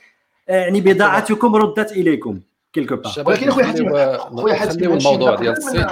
يعني 0.47 0.81
بضاعتكم 0.81 1.55
ردت 1.55 1.91
إليكم 1.91 2.39
كيلكو 2.73 2.95
بار 2.95 3.13
ولكن 3.25 3.49
اخويا 3.49 3.65
حاتم 3.65 3.95
اخويا 3.95 4.55
حاتم 4.55 4.93
الموضوع 4.93 5.35
ديال 5.35 5.57
الصين. 5.57 5.85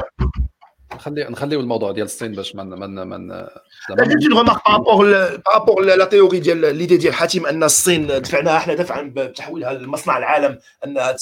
نخلي 0.96 1.24
نخليو 1.24 1.60
الموضوع 1.60 1.92
ديال 1.92 2.06
الصين 2.06 2.32
باش 2.32 2.56
من 2.56 2.70
من 2.70 3.08
من 3.08 3.28
لا 3.28 3.50
درت 3.90 4.10
اون 4.10 4.28
ريمارك 4.28 4.66
بارابور 4.66 5.06
بارابور 5.46 5.84
لا 5.84 6.06
تيوري 6.06 6.40
ديال 6.40 6.76
l'idée 6.76 6.98
ديال 6.98 7.14
حاتم 7.14 7.46
أن 7.46 7.64
الصين 7.64 8.08
دفعناها 8.08 8.58
إحنا 8.58 8.74
دفعا 8.74 9.14
بتحويلها 9.16 9.74
لمصنع 9.74 10.18
العالم 10.18 10.60
أنها 10.86 11.16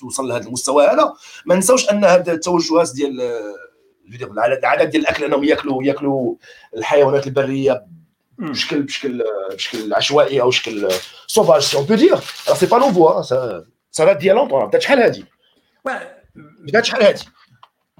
توصل 0.00 0.28
لهذا 0.28 0.46
المستوى 0.46 0.86
هذا. 0.86 1.12
ما 1.46 1.54
نساوش 1.54 1.90
أن 1.90 2.04
هذا 2.04 2.32
التوجهات 2.32 2.90
ديال 2.94 3.20
العادات 4.38 4.88
ديال 4.88 5.02
الأكل 5.02 5.24
أنهم 5.24 5.44
ياكلوا 5.44 5.84
يأكلوا 5.84 6.34
الحيوانات 6.76 7.26
البرية 7.26 7.86
بشكل 8.38 8.82
بشكل 8.82 9.24
بشكل 9.52 9.94
عشوائي 9.94 10.40
أو 10.40 10.48
بشكل 10.48 10.88
sauvage 11.26 11.62
c'est 11.62 11.76
on 11.76 11.86
peut 11.86 11.94
dire 11.94 12.16
c'est 12.54 12.66
pas 12.66 12.78
nouveau 12.78 13.22
ça 13.90 14.04
date 14.04 14.16
ديال 14.16 14.36
longtemps 14.36 14.66
بدات 14.66 14.82
شحال 14.82 14.98
هادي 14.98 15.24
بدات 16.58 16.84
شحال 16.84 17.02
هادي 17.02 17.22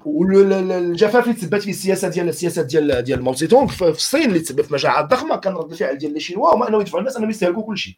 والجفاف 0.05 1.23
اللي 1.23 1.35
تثبت 1.35 1.61
فيه 1.61 1.71
السياسة 1.71 2.07
ديال 2.07 2.29
السياسات 2.29 2.65
ديال 2.65 3.01
ديال 3.01 3.23
ماو 3.23 3.33
تونغ 3.33 3.67
في 3.67 3.89
الصين 3.89 4.29
اللي 4.29 4.39
تسبب 4.39 4.61
في 4.61 4.73
مجاعات 4.73 5.05
ضخمه 5.05 5.35
كان 5.35 5.53
رد 5.53 5.71
الفعل 5.71 5.97
ديال 5.97 6.13
les 6.13 6.19
Chinois 6.19 6.55
هما 6.55 6.69
انه 6.69 6.81
يدفعوا 6.81 6.99
الناس 6.99 7.17
انهم 7.17 7.29
يستهلكوا 7.29 7.63
كل 7.63 7.77
شيء 7.77 7.95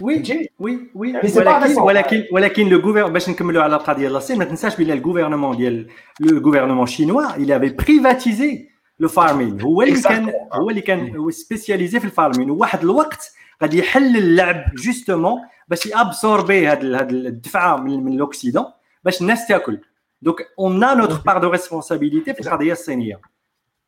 oui 0.00 0.48
oui 0.58 0.90
oui 0.94 1.12
ولكن 1.36 1.80
ولكن 1.80 2.24
ولكن 2.32 2.68
le 2.68 2.80
gouvern 2.80 3.12
باش 3.12 3.28
نكملوا 3.28 3.62
على 3.62 3.76
القضية 3.76 4.00
ديال 4.00 4.16
الصين 4.16 4.38
ما 4.38 4.44
تنساش 4.44 4.76
بلي 4.76 4.92
ال 4.92 4.97
gouvernement 4.97 5.56
ديال 5.56 5.88
le 6.20 6.38
gouvernement 6.38 6.86
chinois 6.86 7.36
il 7.36 7.56
avait 7.56 7.68
privatisé 7.68 8.69
le 9.00 9.08
farming. 9.08 9.60
هو 9.60 9.82
اللي 9.82 10.00
كان 10.00 10.32
هو 10.52 10.70
اللي 10.70 10.80
كان 10.80 11.30
spécialisé 11.30 12.00
في 12.00 12.06
ال 12.06 12.11
farming. 12.11 12.50
وواحد 12.50 12.82
الوقت 12.82 13.32
غادي 13.62 13.78
يحل 13.78 14.16
اللعب 14.16 14.74
justement 14.74 15.40
باش 15.68 15.86
ي 15.86 15.95
absorber 15.95 16.66
هاد 16.66 16.84
هاد 16.84 17.10
الدفعة 17.12 17.76
من, 17.76 18.04
من 18.04 18.12
ال 18.12 18.18
Occident 18.18 18.64
باش 19.04 19.20
الناس 19.20 19.48
تاكل. 19.48 19.80
donc 20.22 20.36
on 20.58 20.84
a 20.84 20.94
notre 20.94 21.14
part 21.26 21.38
de 21.38 21.50
responsabilité 21.50 22.34
في 22.34 22.40
القضية 22.40 22.72
الصينيه 22.72 23.20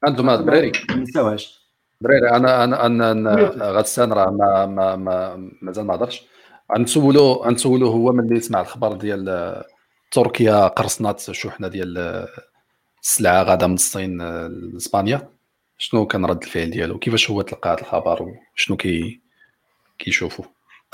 أنتم 0.09 0.31
الدراري 0.31 0.73
ما 0.91 0.97
نساوهاش 0.97 1.63
دراري 2.01 2.31
أنا 2.31 2.65
أنا 2.65 2.87
أنا 2.87 3.47
غسان 3.61 4.13
راه 4.13 4.31
ما 4.31 4.67
ما 4.67 4.97
ما 4.97 5.49
مازال 5.63 5.87
ما 5.87 5.95
هضرش. 5.95 6.27
غنسولو 6.77 7.33
غنسولو 7.33 7.87
هو 7.87 8.13
ملي 8.13 8.41
سمع 8.41 8.61
الخبر 8.61 8.93
ديال 8.93 9.63
تركيا 10.13 10.67
قرصنات 10.67 11.21
شحنة 11.21 11.69
ديال 11.69 12.27
السلعة 13.03 13.43
غادا 13.43 13.67
من 13.67 13.75
الصين 13.75 14.23
لإسبانيا. 14.47 15.29
شنو 15.79 16.07
كان 16.07 16.25
رد 16.25 16.43
الفعل 16.43 16.71
ديالو؟ 16.71 16.99
كيفاش 16.99 17.31
هو 17.31 17.43
تلقى 17.43 17.71
هذا 17.71 17.81
الخبر 17.81 18.35
وشنو 18.57 18.77
كي 18.77 19.21
كيشوفوا 19.99 20.45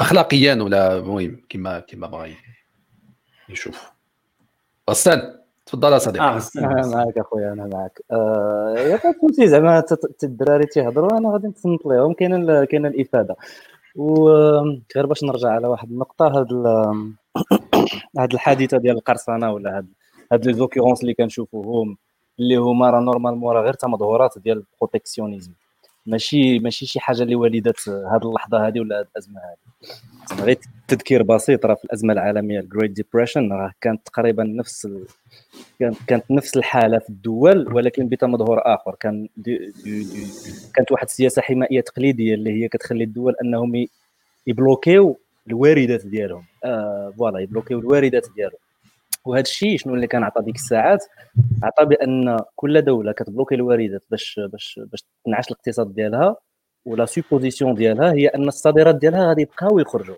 اخلاقيا 0.00 0.54
ولا 0.54 0.98
المهم 0.98 1.42
كما 1.48 1.80
كما 1.80 2.06
بغا 2.06 2.28
يشوف 3.48 3.90
غسان 4.90 5.38
تفضل 5.66 5.92
يا 5.92 5.98
صديقي. 5.98 6.24
آه 6.24 6.40
أنا 6.56 6.86
معك 6.86 7.18
أخويا 7.18 7.52
أنا 7.52 7.66
معك. 7.66 8.00
آه 8.10 8.74
يا 8.78 8.96
كنتي 8.96 9.48
زعما 9.48 9.84
الدراري 10.22 10.66
تيهضروا 10.66 11.18
أنا 11.18 11.32
غادي 11.32 11.46
نتصنت 11.46 11.86
لهم 11.86 12.12
كاينة 12.12 12.64
كاينة 12.64 12.88
الإفادة. 12.88 13.36
وغير 13.96 15.06
باش 15.06 15.24
نرجع 15.24 15.48
على 15.48 15.66
واحد 15.66 15.90
النقطة 15.90 16.26
هاد 16.26 16.52
هاد 18.18 18.32
الحادثة 18.32 18.78
ديال 18.78 18.96
القرصنة 18.96 19.52
ولا 19.52 19.78
هاد 19.78 19.86
هاد 20.32 20.46
les 20.46 20.52
occurrences 20.52 21.00
اللي 21.00 21.14
كنشوفوهم 21.14 21.96
اللي 22.40 22.56
هما 22.56 22.90
راه 22.90 23.00
normalement 23.00 23.54
راه 23.54 23.62
غير 23.62 23.72
تمظهرات 23.74 24.38
ديال 24.38 24.64
ال 24.74 24.79
protectionnisme 24.79 25.52
ماشي 26.06 26.58
ماشي 26.58 26.86
شي 26.86 27.00
حاجة 27.00 27.22
اللي 27.22 27.34
ولدت 27.34 27.88
هذه 27.88 28.22
اللحظة 28.22 28.66
هذه 28.66 28.80
ولا 28.80 29.00
هذه 29.00 29.06
الأزمة 29.12 29.40
هذه 29.40 30.44
غير 30.44 30.58
تذكير 30.88 31.22
بسيط 31.22 31.66
راه 31.66 31.74
في 31.74 31.84
الأزمة 31.84 32.12
العالمية 32.12 32.60
ال 32.60 32.65
Great 32.65 32.90
Depression 32.90 33.52
راه 33.52 33.72
كانت 33.80 34.06
تقريبا 34.06 34.44
نفس 34.44 34.86
ال... 34.86 35.06
كانت 35.80 35.96
كانت 36.06 36.30
نفس 36.30 36.56
الحالة 36.56 36.98
في 36.98 37.10
الدول 37.10 37.74
ولكن 37.74 38.08
بتمظهر 38.08 38.62
آخر. 38.74 38.94
كان 39.00 39.28
دي 39.36 39.72
دي 39.84 40.02
دي 40.04 40.26
كانت 40.74 40.92
واحد 40.92 41.04
السياسة 41.06 41.42
حمائيه 41.42 41.80
تقليدية 41.80 42.34
اللي 42.34 42.62
هي 42.62 42.68
كتخلي 42.68 43.04
الدول 43.04 43.34
أنهم 43.44 43.86
يبلوكيو 44.46 45.18
الواردات 45.48 46.06
ديالهم. 46.06 46.44
آه 46.64 47.12
voilà 47.18 47.38
يبلوكيو 47.38 47.78
الواردات 47.78 48.26
ديالهم. 48.36 48.58
وهذا 49.28 49.42
الشيء 49.42 49.78
شنو 49.78 49.94
اللي 49.94 50.06
كان 50.06 50.24
عطى 50.24 50.42
ديك 50.42 50.54
الساعات 50.54 51.04
عطى 51.62 51.84
بأن 51.84 52.38
كل 52.56 52.82
دولة 52.82 53.12
كتبلوكي 53.12 53.54
الواردات 53.54 54.02
باش 54.10 54.40
باش 54.52 54.80
باش 54.92 55.04
تنعش 55.24 55.48
الاقتصاد 55.48 55.94
ديالها 55.94 56.36
ولا 56.84 57.06
supposition 57.06 57.74
ديالها 57.74 58.12
هي 58.12 58.26
أن 58.26 58.48
الصادرات 58.48 58.94
ديالها 58.94 59.28
غادي 59.28 59.42
يبقاو 59.42 59.78
يخرجوا 59.78 60.16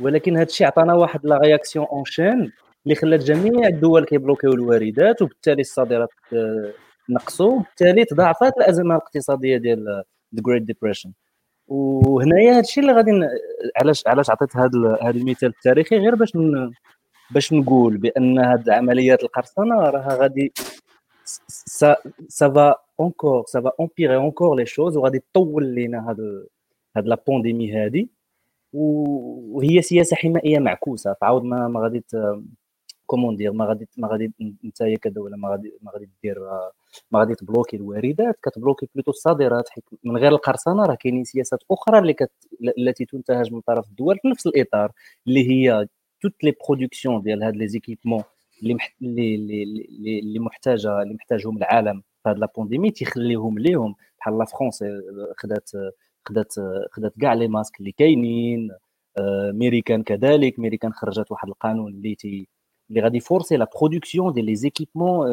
ولكن 0.00 0.36
هذا 0.36 0.46
الشيء 0.46 0.66
عطانا 0.66 0.94
واحد 0.94 1.26
la 1.26 1.38
réaction 1.38 1.86
en 1.92 2.04
chaîne 2.04 2.52
اللي 2.84 2.94
خلات 2.94 3.20
جميع 3.20 3.68
الدول 3.68 4.04
كيبلوكيو 4.04 4.52
الواردات 4.52 5.22
وبالتالي 5.22 5.60
الصادرات 5.60 6.08
آه، 6.32 6.72
نقصوا 7.10 7.52
وبالتالي 7.52 8.04
تضاعفت 8.04 8.56
الأزمة 8.58 8.94
الاقتصادية 8.94 9.56
ديال 9.56 10.04
ال 10.34 10.39
Great 10.39 10.62
Depression 10.62 11.12
وهنايا 11.68 12.52
هذا 12.52 12.60
الشيء 12.60 12.84
اللي 12.84 12.94
غادي 12.94 13.10
علاش 13.76 14.06
علاش 14.06 14.30
عطيت 14.30 14.56
هذا 14.56 14.98
هذا 15.02 15.10
المثال 15.10 15.48
التاريخي 15.48 15.96
غير 15.96 16.14
باش 16.14 16.32
باش 17.30 17.52
نقول 17.52 17.96
بأن 17.96 18.38
هاد 18.38 18.70
عمليات 18.70 19.22
القرصنة 19.22 19.74
راها 19.80 20.16
غادي 20.20 20.52
ça 22.28 22.51
va 22.51 22.74
encore 23.00 23.44
ça 23.46 23.59
va 23.59 23.72
empirer 23.80 24.16
encore 24.16 24.56
les 24.56 24.66
choses 24.66 24.96
وغادي 24.96 25.18
تطول 25.18 25.66
لينا 25.66 26.10
هاد 26.10 26.46
هاد 26.96 27.06
la 27.06 27.22
pandémie 27.26 27.72
هادي. 27.72 28.10
وهي 28.72 29.82
سياسة 29.82 30.16
حمائيه 30.16 30.58
معكوسة. 30.58 31.14
فعاود 31.20 31.44
ما 31.44 31.68
ما 31.68 31.80
غادي 31.80 32.04
comment 33.06 33.36
dire 33.36 33.52
ما 33.52 33.64
غادي 33.64 33.88
ما 33.96 34.08
غادي 34.08 34.32
انت 34.64 34.82
كدولة 34.82 35.36
ما 35.36 35.48
غادي 35.48 35.72
ما 35.82 35.92
غادي 35.92 36.08
دير 36.22 36.38
ما 37.10 37.18
غادي 37.18 37.34
تبلوكي 37.34 37.76
الواردات 37.76 38.38
كتبلوكي 38.42 38.88
plutôt 38.94 39.10
الصادرات 39.10 39.68
من 40.04 40.16
غير 40.16 40.32
القرصنة 40.32 40.86
راه 40.86 40.94
كاينين 40.94 41.24
سياسات 41.24 41.62
أخرى 41.70 41.98
اللي 41.98 42.12
كت... 42.12 42.30
التي 42.78 43.04
تنتهج 43.04 43.52
من 43.52 43.60
طرف 43.60 43.88
الدول 43.88 44.18
في 44.18 44.28
نفس 44.28 44.46
الإطار 44.46 44.92
اللي 45.26 45.50
هي 45.50 45.86
toutes 46.22 46.44
les 46.44 46.54
productions 46.68 47.22
ديال 47.22 47.42
هاد 47.42 47.56
les 47.56 47.68
équipements 47.68 48.22
اللي 48.62 48.76
اللي 50.20 50.38
محتاجة 50.38 51.02
اللي 51.02 51.14
محتاجهم 51.14 51.56
العالم 51.56 52.00
في 52.22 52.28
هاد 52.30 52.38
la 52.38 52.48
pandémie 52.56 52.90
تيخليهم 52.90 53.58
ليهم. 53.58 53.94
بحال 54.18 54.38
la 54.38 54.44
France 54.44 54.84
خدات 55.38 55.70
خدات 56.28 56.52
خدات 56.92 57.14
كاع 57.20 57.34
les 57.34 57.48
masques 57.48 57.80
اللي 57.80 57.92
كاينين 57.92 58.70
ميريكان 59.52 60.02
كذلك. 60.02 60.58
ميريكان 60.58 60.92
خرجت 60.92 61.30
واحد 61.30 61.48
القانون 61.48 61.92
اللي 61.92 62.14
تي 62.14 62.48
اللي 62.90 63.00
غادي 63.00 63.16
يفورسي 63.16 63.56
la 63.56 63.68
production 63.80 64.32
ديال 64.32 64.44
les 64.46 64.54
équipements 64.56 65.28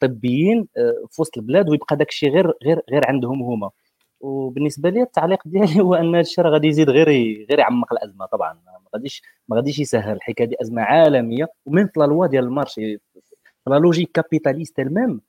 طبيين 0.00 0.68
في 1.10 1.20
وسط 1.20 1.38
البلاد 1.38 1.68
ويبقى 1.70 1.96
داك 1.96 2.08
الشيء 2.08 2.30
غير 2.30 2.52
غير 2.64 2.80
غير 2.90 3.06
عندهم 3.08 3.42
هما. 3.42 3.70
وبالنسبة 4.26 4.90
لي 4.90 5.02
التعليق 5.02 5.48
ديالي 5.48 5.80
هو 5.82 5.94
أن 5.94 6.14
هذا 6.14 6.24
راه 6.38 6.50
غادي 6.50 6.68
يزيد 6.68 6.90
غير 6.90 7.08
غير 7.50 7.58
يعمق 7.58 7.92
الأزمة 7.92 8.26
طبعا. 8.26 8.52
ما 8.54 8.90
غاديش 8.94 9.22
ما 9.48 9.56
غاديش 9.56 9.78
يسهل 9.78 10.16
الحكاية 10.16 10.46
دي 10.46 10.56
أزمة 10.62 10.82
عالمية. 10.82 11.48
ومن 11.66 11.86
في 11.86 12.00
la 12.00 12.04
loi 12.04 12.26
ديال 12.26 12.44
المارشي 12.44 12.98
la 13.66 13.76
logique 13.76 14.10
capitaliste 14.12 14.80
elle-même 14.80 15.20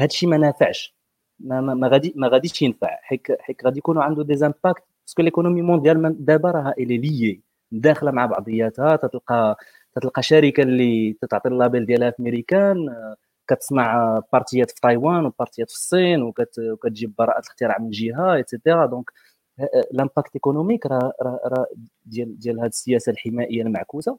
هذا 0.00 0.08
الشيء 0.08 0.28
ما 0.28 0.36
نافعش. 0.36 0.94
ما, 1.40 1.60
ما, 1.60 1.74
ما 1.74 1.88
غادي 1.88 2.12
ما 2.16 2.28
غاديش 2.28 2.62
ينفع. 2.62 2.98
حيت 3.02 3.26
حيت 3.40 3.64
غادي 3.64 3.78
يكونوا 3.78 4.02
عنده 4.02 4.24
des 4.24 4.36
impacts 4.36 4.82
parce 5.06 5.16
que 5.16 5.22
l'économie 5.22 5.62
mondiale 5.62 6.24
دابا 6.24 6.50
راها 6.50 6.74
الي 6.78 6.98
ليي 6.98 7.42
داخلة 7.72 8.10
مع 8.10 8.26
بعضياتها 8.26 8.96
تتلقى 8.96 9.56
تتلقى 9.94 10.22
شركة 10.22 10.62
اللي 10.62 11.16
تعطي 11.30 11.48
ال 11.48 11.54
label 11.54 11.86
ديالها 11.86 12.10
في 12.10 12.22
ميريكان 12.22 12.76
كتصنع 13.50 14.20
بارتيات 14.32 14.70
في 14.70 14.80
تايوان 14.80 15.26
وبارتيات 15.26 15.70
في 15.70 15.76
الصين 15.76 16.22
وكتجيب 16.22 17.14
براءة 17.18 17.38
الاختراع 17.40 17.78
من 17.78 17.90
جهة 17.90 18.34
et 18.34 18.47
cetera 18.47 18.86
donc 18.86 19.10
l'impact 19.92 20.34
économique 20.34 20.86
راه 20.86 21.12
راه 21.22 21.66
ديال 22.06 22.38
ديال 22.38 22.60
هذه 22.60 22.66
السياسة 22.66 23.12
الحمائيه 23.12 23.62
المعكوسة 23.62 24.18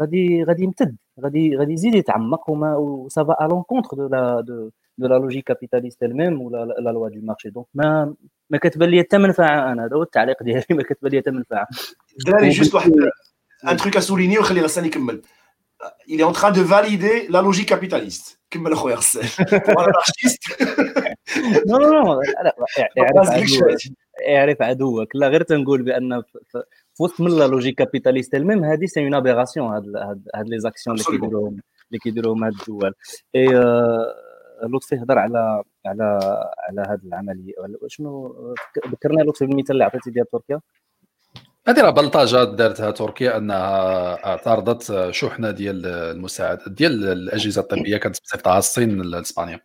غادي 0.00 0.44
غادي 0.44 0.62
يمتد 0.62 0.96
غادي 1.20 1.56
غادي 1.56 1.72
يزيد 1.72 1.94
يتعمق 1.94 2.50
وما 2.50 3.06
ça 3.08 3.23
va 3.23 3.38
à 3.38 3.46
l'encontre 3.46 3.96
de 3.96 4.08
la 4.08 4.40
de 4.40 4.70
de 4.98 5.06
la 5.06 5.14
logique 5.14 5.44
capitaliste 5.44 6.02
elle-même 6.02 6.42
ولا 6.42 6.64
la 6.64 6.90
loi 6.90 7.08
du 7.08 7.20
marché 7.20 7.50
donc 7.50 7.66
ما 7.74 8.14
ما 8.50 8.58
كتبان 8.58 8.88
لي 8.88 9.02
حتى 9.02 9.18
منفعه 9.18 9.72
أنا 9.72 9.84
هذا 9.84 9.96
هو 9.96 10.02
التعليق 10.02 10.42
ديالي 10.42 10.64
ما 10.70 10.82
كتبان 10.82 11.12
لي 11.12 11.20
حتى 11.20 11.30
منفعه 11.30 11.66
دراري 12.26 12.48
juste 12.48 12.74
واحد 12.74 12.92
un 13.70 13.76
truc 13.76 13.96
à 13.96 14.00
souligner 14.00 14.38
وخلي 14.38 14.60
غسان 14.60 14.84
يكمل 14.84 15.22
il 16.06 16.20
est 16.20 16.24
en 16.24 16.32
train 16.32 16.50
de 16.50 16.60
valider 16.60 17.26
la 17.28 17.42
logique 17.42 17.68
capitaliste. 17.68 18.35
كمل 18.50 18.72
أخويا 18.72 18.96
غسان 18.96 19.46
non 21.68 21.78
non 21.78 21.90
non 21.90 22.20
اعرف 24.28 24.62
عدوك. 24.62 25.16
لا 25.16 25.28
غير 25.28 25.42
تنقول 25.42 25.82
بأن 25.82 26.22
في 26.94 27.02
وسط 27.02 27.20
من 27.20 27.30
la 27.38 27.46
logique 27.46 27.78
capitaliste 27.78 28.34
elle-même 28.34 28.64
هذه 28.64 28.86
c'est 28.86 29.00
une 29.00 29.14
opération 29.14 29.66
هاد 29.72 29.84
هاد 30.34 30.48
les 30.48 30.58
actions 30.58 30.96
اللي 30.96 31.04
كيديروهم 31.04 31.60
اللي 31.88 31.98
كيديروهم 32.02 32.44
هاد 32.44 32.52
الدول. 32.60 32.94
اي 33.34 33.46
لطفي 34.62 34.96
هضر 34.96 35.18
على 35.18 35.62
على 35.86 36.20
على 36.68 36.80
هذه 36.88 37.00
العملية. 37.04 37.52
شنو 37.86 38.34
ذكرنا 38.88 39.22
لطفي 39.22 39.46
بالمثال 39.46 39.72
اللي 39.72 39.84
عطيتي 39.84 40.10
ديال 40.10 40.30
تركيا؟ 40.30 40.60
هذه 41.68 41.80
راه 41.80 41.90
بلطجة 41.90 42.44
دارتها 42.44 42.90
تركيا 42.90 43.36
أنها 43.36 44.26
اعترضت 44.26 45.10
شحنة 45.10 45.50
ديال 45.50 45.86
المساعدات 45.86 46.68
ديال 46.68 47.04
الأجهزة 47.08 47.60
الطبية 47.60 47.96
كانت 47.96 48.20
بصيفطها 48.24 48.58
الصين 48.58 49.02
لاسبانيا 49.02 49.60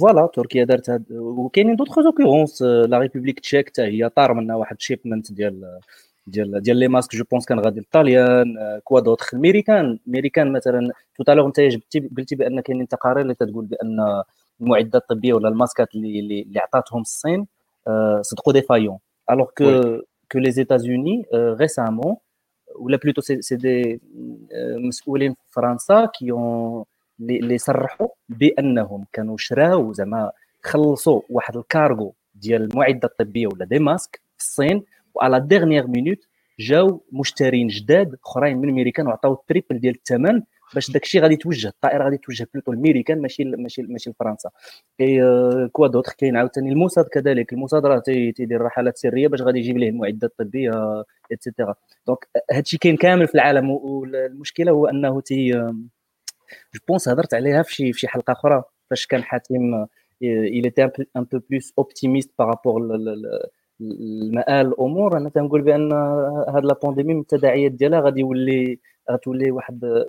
voilà 0.00 0.28
تركيا 0.34 0.64
دارت 0.64 1.00
وكاينين 1.10 1.76
d'autres 1.76 2.00
occurrences 2.00 2.62
la 2.62 2.98
République 2.98 3.40
tchèque 3.40 3.68
حتى 3.68 3.82
هي 3.82 4.08
طار 4.08 4.34
منها 4.34 4.56
واحد 4.56 4.80
shipment 4.80 5.32
ديال 5.32 5.78
ديال 6.26 6.62
ديال 6.62 6.76
les 6.76 6.88
masques 6.88 7.16
je 7.16 7.24
pense 7.30 7.46
كان 7.46 7.60
غادي 7.60 7.80
للطاليان 7.80 8.54
quoi 8.84 9.00
d'autre. 9.00 9.34
الميريكان 9.34 9.98
الميريكان 10.06 10.52
مثلا 10.52 10.92
tout 11.16 11.26
à 11.26 11.29
l'heure 11.29 11.46
أنت 11.46 11.60
جبتي 11.60 12.10
قلتي 12.18 12.36
بأن 12.36 12.60
كاينين 12.60 12.88
تقارير 12.88 13.22
اللي 13.22 13.34
تقول 13.34 13.64
بأن 13.66 14.22
المعدات 14.60 14.94
الطبية 15.02 15.32
ولا 15.32 15.48
الماسكات 15.48 15.94
اللي 15.94 16.20
اللي 16.20 16.60
عطاتهم 16.60 17.00
الصين 17.00 17.46
صدقوا 18.20 18.52
défaillants 18.52 18.98
alors 19.30 19.46
que 19.58 19.64
que 20.34 20.38
les 20.46 20.54
États-Unis 20.64 21.18
euh, 21.32 21.54
récemment, 21.62 22.14
ou 22.80 22.88
là 22.88 22.98
plutôt 22.98 23.22
c'est 23.22 23.60
des 23.66 24.00
مسؤولين 24.88 25.32
في 25.34 25.40
فرنسا 25.50 26.06
qui 26.06 26.32
ont 26.32 26.84
اللي 27.20 27.58
صرحوا 27.58 28.08
بانهم 28.28 29.06
كانوا 29.12 29.36
شراو 29.36 29.92
زعما 29.92 30.32
خلصوا 30.62 31.20
واحد 31.30 31.56
الكارغو 31.56 32.14
ديال 32.34 32.62
المعده 32.62 33.08
الطبيه 33.08 33.46
ولا 33.46 33.64
des 33.64 33.78
masques 33.78 34.20
في 34.36 34.44
الصين 34.44 34.82
وعلى 35.14 35.40
dernière 35.40 35.86
minute 35.86 36.18
جاو 36.58 37.00
مشترين 37.12 37.68
جداد 37.68 38.16
اخرين 38.24 38.58
من 38.58 38.68
امريكان 38.68 39.06
وعطاو 39.06 39.32
ال 39.32 39.39
triple 39.39 39.78
ديال 39.78 39.94
الثمن 39.94 40.42
باش 40.74 40.90
داكشي 40.90 41.20
غادي 41.20 41.36
توجه 41.36 41.68
الطائرة 41.68 42.04
غادي 42.04 42.16
توجه 42.16 42.46
plutôt 42.54 42.72
الميريكان 42.72 43.18
ماشي 43.18 43.44
ماشي 43.44 43.82
ماشي 43.82 44.10
لفرنسا. 44.10 44.50
اي 45.00 45.20
quoi 45.72 45.86
d'autre 45.86 46.12
كاين 46.12 46.36
عاوتاني؟ 46.36 46.72
الموساد 46.72 47.04
كذلك. 47.04 47.52
الموساد 47.52 47.86
راه 47.86 47.98
تيدير 47.98 48.60
رحلات 48.60 48.96
سرية 48.96 49.28
باش 49.28 49.42
غادي 49.42 49.58
يجيب 49.58 49.78
ليه 49.78 49.88
المعدات 49.88 50.30
الطبية 50.30 51.04
et 51.32 51.42
cetera 51.42 51.74
donc 52.06 52.28
هادشي 52.52 52.78
كاين 52.78 52.96
كامل 52.96 53.28
في 53.28 53.34
العالم 53.34 53.70
والمشكلة 53.70 54.72
هو 54.72 54.86
أنه 54.86 55.20
تي 55.20 55.50
je 56.74 56.80
pense 56.88 57.08
هضرت 57.08 57.34
عليها 57.34 57.62
في 57.62 57.74
شي 57.74 57.92
في 57.92 58.00
شي 58.00 58.08
حلقة 58.08 58.32
أخرى 58.32 58.62
فاش 58.90 59.06
كان 59.06 59.22
حاتم 59.22 59.86
il 60.58 60.66
était 60.66 60.86
un 61.20 61.24
peu 61.24 61.40
plus 61.40 61.66
optimiste 61.76 62.30
par 62.38 62.46
rapport 62.52 62.76
المآل 63.80 64.66
الأمور. 64.66 65.16
أنا 65.16 65.28
تنقول 65.28 65.62
بأن 65.62 65.92
هاد 66.48 66.64
la 66.64 66.74
pandémie 66.82 67.14
من 67.14 67.20
التداعيات 67.20 67.72
ديالها 67.72 68.00
غادي 68.00 68.20
يولي 68.20 68.78
غتولي 69.10 69.50
واحد 69.50 70.04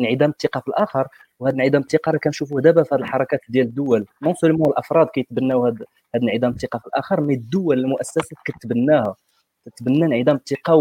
انعدام 0.00 0.30
الثقة 0.30 0.60
في 0.60 0.68
الآخر. 0.68 1.08
وهذا 1.40 1.54
انعدام 1.56 1.82
الثقة 1.82 2.12
راه 2.12 2.18
كنشوفوه 2.18 2.60
دابا 2.60 2.82
في 2.82 2.94
الحركات 2.94 3.40
ديال 3.48 3.66
الدول. 3.66 4.06
non 4.22 4.34
seulement 4.34 4.68
الأفراد 4.68 5.06
كيتبناو 5.06 5.66
هذا 5.66 5.84
انعدام 6.22 6.50
الثقة 6.50 6.78
في 6.78 6.86
الآخر 6.86 7.20
mais 7.20 7.34
الدول 7.34 7.78
المؤسسات 7.78 8.24
كتبناها. 8.44 9.14
تتبنى 9.66 10.04
انعدام 10.04 10.36
الثقة 10.36 10.74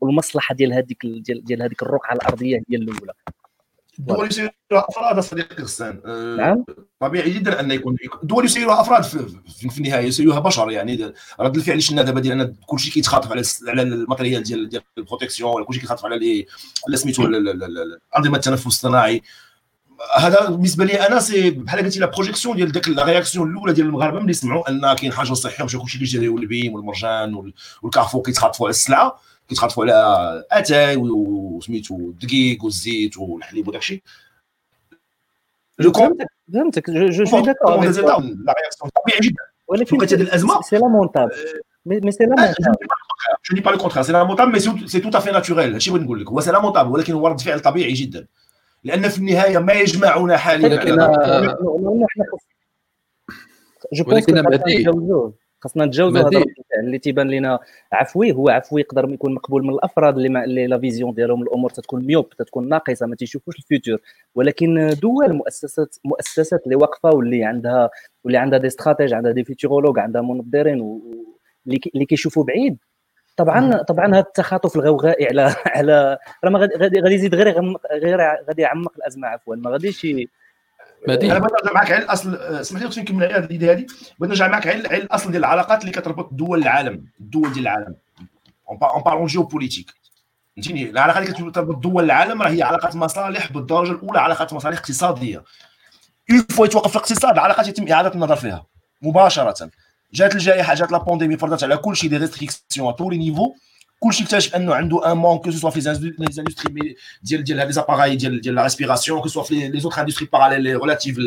والمصلحة 0.00 0.54
ديال 0.54 0.72
هذيك 0.72 1.06
ديال, 1.06 1.44
ديال 1.44 1.62
هذيك 1.62 1.82
الرقعة 1.82 2.14
الأرضية 2.14 2.56
هي 2.56 2.76
الأولى. 2.76 3.12
الدول 3.98 4.28
يسيرها 4.28 4.52
أفراد 4.72 5.20
صديقي 5.20 5.62
غسان 5.62 6.00
أه 6.06 6.36
نعم. 6.36 6.64
طبيعي 7.00 7.30
جدا 7.30 7.60
أن 7.60 7.70
يكون 7.70 7.96
الدول 8.22 8.44
يسيرها 8.44 8.80
أفراد 8.80 9.02
في, 9.02 9.18
في 9.70 9.78
النهاية 9.78 10.06
يسيروها 10.06 10.40
بشر 10.40 10.70
يعني. 10.70 11.12
رد 11.40 11.56
الفعل 11.56 11.82
شفنا 11.82 12.02
دابا 12.02 12.20
ديال 12.20 12.40
ان 12.40 12.54
كلشي 12.66 12.90
كيتخاطف 12.90 13.30
على 13.32 13.42
على 13.68 13.82
ال 13.82 13.89
matériel 13.89 14.42
ديال 14.42 14.68
ديال 14.68 14.82
ال 14.98 15.03
protection 15.03 15.50
ولا 15.54 15.64
كلشي 15.64 15.80
كيتخاطف 15.80 16.04
على 16.04 16.46
على 16.88 16.96
سميتو 16.96 17.26
أنظمة 18.16 18.36
التنفس 18.36 18.66
الصناعي. 18.66 19.22
هذا 20.18 20.48
بالنسبة 20.50 20.84
لي 20.84 21.06
أنا 21.06 21.20
c'est 21.20 21.50
بحال 21.50 21.80
قلتي 21.84 21.98
la 21.98 22.06
projection 22.06 22.56
ديال 22.56 22.72
ديك 22.72 22.88
la 22.88 23.04
réaction 23.04 23.50
الأولى 23.50 23.72
ديال 23.72 23.86
المغاربة 23.86 24.20
ملي 24.20 24.32
سمعوا 24.32 24.70
أن 24.70 24.94
كاين 24.94 25.12
حاجة 25.12 25.32
صحية 25.32 25.62
ومشى 25.62 25.78
كلشي 25.78 25.98
كيشري 25.98 26.26
البيم 26.26 26.74
والمرجان 26.74 27.52
والكارفور 27.82 28.22
كيتخاطفوا 28.22 28.66
على 28.66 28.70
السلعة. 28.70 29.20
كيتخاطفوا 29.48 29.84
على 29.84 30.44
أتاي 30.52 30.96
وسميتو 30.96 31.96
الدقيق 31.96 32.64
والزيت 32.64 33.18
والحليب 33.18 33.68
وداك 33.68 33.80
الشيء. 33.80 34.02
je 35.80 35.92
فهمتك 35.92 36.26
فهمتك. 36.54 36.90
je 36.90 37.24
suis 37.24 37.42
d'accord 37.42 37.70
la 37.70 38.54
réaction 38.60 38.90
طبيعي 39.04 39.20
جدا. 39.22 39.42
ولكن 39.68 40.02
هذه 40.02 40.14
الازمه 40.14 40.60
c'est 40.60 40.76
lamentable 40.76 41.30
mais 41.86 42.12
c'est 42.12 42.24
lamentable 42.24 42.54
je 43.50 43.54
dis 43.54 43.60
pas 43.60 43.70
le 43.70 43.78
contraire 43.78 44.02
c'est 44.02 44.12
lamentable 44.12 44.48
mais 44.48 45.00
c'est 45.00 45.10
tout 45.10 45.18
à 45.18 45.20
fait 45.20 45.30
naturel 45.30 45.72
هادشي 45.72 45.90
بغيت 45.90 46.02
نقول 46.02 46.20
لك 46.20 46.28
هو 46.28 46.40
c'est 46.40 46.52
lamentable 46.52 46.90
ولكن 46.90 47.12
هو 47.12 47.28
رد 47.28 47.40
فعل 47.40 47.60
طبيعي 47.60 47.92
جدا. 47.92 48.26
لأن 48.84 49.08
في 49.08 49.18
النهاية 49.18 49.58
ما 49.58 49.72
يجمعنا 49.72 50.36
حاليا. 50.36 50.84
je 53.92 54.04
pense 54.04 54.24
خاصنا 55.60 55.84
نتجاوزوا 55.84 56.20
هذا 56.20 56.44
اللي 56.80 56.98
تيبان 56.98 57.30
لنا 57.30 57.58
عفوي 57.92 58.32
هو 58.32 58.48
عفوي 58.48 58.80
يقدر 58.80 59.10
يكون 59.10 59.34
مقبول 59.34 59.64
من 59.64 59.70
الأفراد 59.70 60.16
اللي, 60.16 60.44
اللي 60.44 60.66
la 60.66 60.78
vision 60.78 61.14
ديالهم 61.14 61.42
الأمور 61.42 61.70
تتكون 61.70 62.04
myope 62.04 62.28
تتكون 62.28 62.68
ناقصة 62.68 63.06
ما 63.06 63.16
تيشوفوش 63.16 63.58
ال 63.58 63.65
futur 63.65 63.98
ولكن 64.34 64.90
دول 65.02 65.32
مؤسسات 65.32 65.96
مؤسسات 66.04 66.64
اللي 66.64 66.76
واقفة 66.76 67.10
واللي 67.10 67.44
عندها 67.44 67.90
واللي 68.24 68.38
عندها 68.38 68.58
des 68.58 68.66
stratèges 68.66 69.14
عندها 69.14 69.32
des 69.32 69.44
futurologues 69.44 69.98
عندها 69.98 70.22
منظرين 70.22 71.00
اللي 71.66 72.04
كيشوفوا 72.06 72.44
بعيد. 72.44 72.78
طبعا 73.36 73.82
طبعا 73.82 74.06
هذا 74.06 74.18
التخاطف 74.20 74.76
الغوغائي 74.76 75.26
على 75.26 75.54
على 75.66 76.18
راه 76.44 76.50
غادي 76.58 77.00
غادي 77.00 77.14
يزيد 77.14 77.34
غير 77.34 77.76
غير 77.92 78.18
غادي 78.48 78.62
يعمق 78.62 78.92
الأزمة 78.96 79.28
عفوا. 79.28 79.56
ما 79.56 79.70
غاديش 79.70 80.06
مهدي 81.08 81.32
أنا 81.32 81.38
بغيت 81.38 81.52
نرجع 81.52 81.72
معك 81.74 81.92
على 81.92 82.04
الأصل 82.04 82.34
اسمح 82.36 82.82
لي 82.82 83.02
نكمل 83.02 83.24
على 83.24 83.44
اليد 83.44 83.64
هذه 83.64 83.86
بغيت 84.18 84.30
نرجع 84.30 84.48
معك 84.48 84.66
على 84.66 84.78
الأصل 84.96 85.30
ديال 85.30 85.44
العلاقات 85.44 85.80
اللي 85.80 85.92
كتربط 85.92 86.28
دول 86.32 86.62
العالم 86.62 87.06
الدول 87.20 87.52
ديال 87.52 87.68
العالم. 87.68 87.94
en 88.68 89.02
parlant 89.02 89.26
géopolitique 89.26 89.94
فهمتيني؟ 90.56 90.90
العلاقات 90.90 91.40
اللي 91.40 91.50
كتربط 91.50 91.76
دول 91.76 92.04
العالم 92.04 92.42
راه 92.42 92.50
هي 92.50 92.62
علاقات 92.62 92.96
مصالح 92.96 93.52
بالدرجة 93.52 93.90
الأولى 93.90 94.20
علاقات 94.20 94.52
مصالح 94.52 94.78
اقتصادية. 94.78 95.44
une 96.30 96.40
fois 96.40 96.66
يتوقف 96.66 96.96
الاقتصاد 96.96 97.32
العلاقات 97.32 97.68
يتم 97.68 97.92
إعادة 97.92 98.14
النظر 98.14 98.36
فيها 98.36 98.66
مباشرة. 99.02 99.70
جات 100.12 100.34
الجائحة 100.34 100.74
جات 100.74 100.92
لا 100.92 101.04
فرضت 101.36 101.64
على 101.64 101.76
كل 101.76 101.96
شيء 101.96 102.10
des 102.10 102.16
restrictions 102.16 102.88
à 102.88 102.92
tous 102.92 103.10
les 103.10 103.18
niveaux 103.18 103.54
كلشي 104.04 104.24
اكتشف 104.24 104.56
انه 104.56 104.74
عنده 104.74 105.12
un 105.12 105.16
manque 105.16 105.38
que 105.38 105.50
ce 105.50 105.57
soit 105.57 105.70
في 105.70 105.80
les 105.80 106.32
industries 106.32 106.96
ديال 107.22 107.44
ديال 107.44 107.58
هاد 107.58 107.66
les 107.66 107.72
appareils 107.72 108.16
ديال 108.16 108.40
ديال 108.40 108.54
la 108.54 108.62
respiration 108.62 109.20
que 109.20 109.28
ce 109.28 109.33
soit 109.33 109.42
في 109.42 109.54
les 109.54 109.80
autres 109.80 110.00
industries 110.00 110.28
parallèles 110.32 110.62
les 110.62 110.74
relatives 110.74 111.18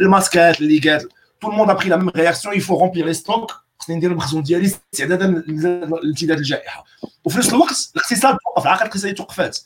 الماسكات 0.00 0.60
اللي 0.60 0.78
قالت 0.78 1.08
tout 1.40 1.50
le 1.50 1.56
monde 1.56 1.70
a 1.70 1.74
pris 1.74 1.88
la 1.88 1.96
même 1.96 2.08
réaction 2.08 2.46
il 2.46 2.56
faut 2.56 2.78
remplir 2.78 3.06
les 3.06 3.14
stocks 3.14 3.52
خصني 3.78 3.96
ندير 3.96 4.10
المخزون 4.10 4.42
ديالي 4.42 4.72
استعدادا 4.94 5.26
لامتداد 5.26 6.38
الجائحه 6.38 6.84
وفي 7.24 7.38
نفس 7.38 7.48
الوقت 7.48 7.90
الاقتصاد 7.96 8.36
توقف 8.36 8.62
العلاقات 8.62 8.82
الاقتصاديه 8.82 9.14
توقفات 9.14 9.58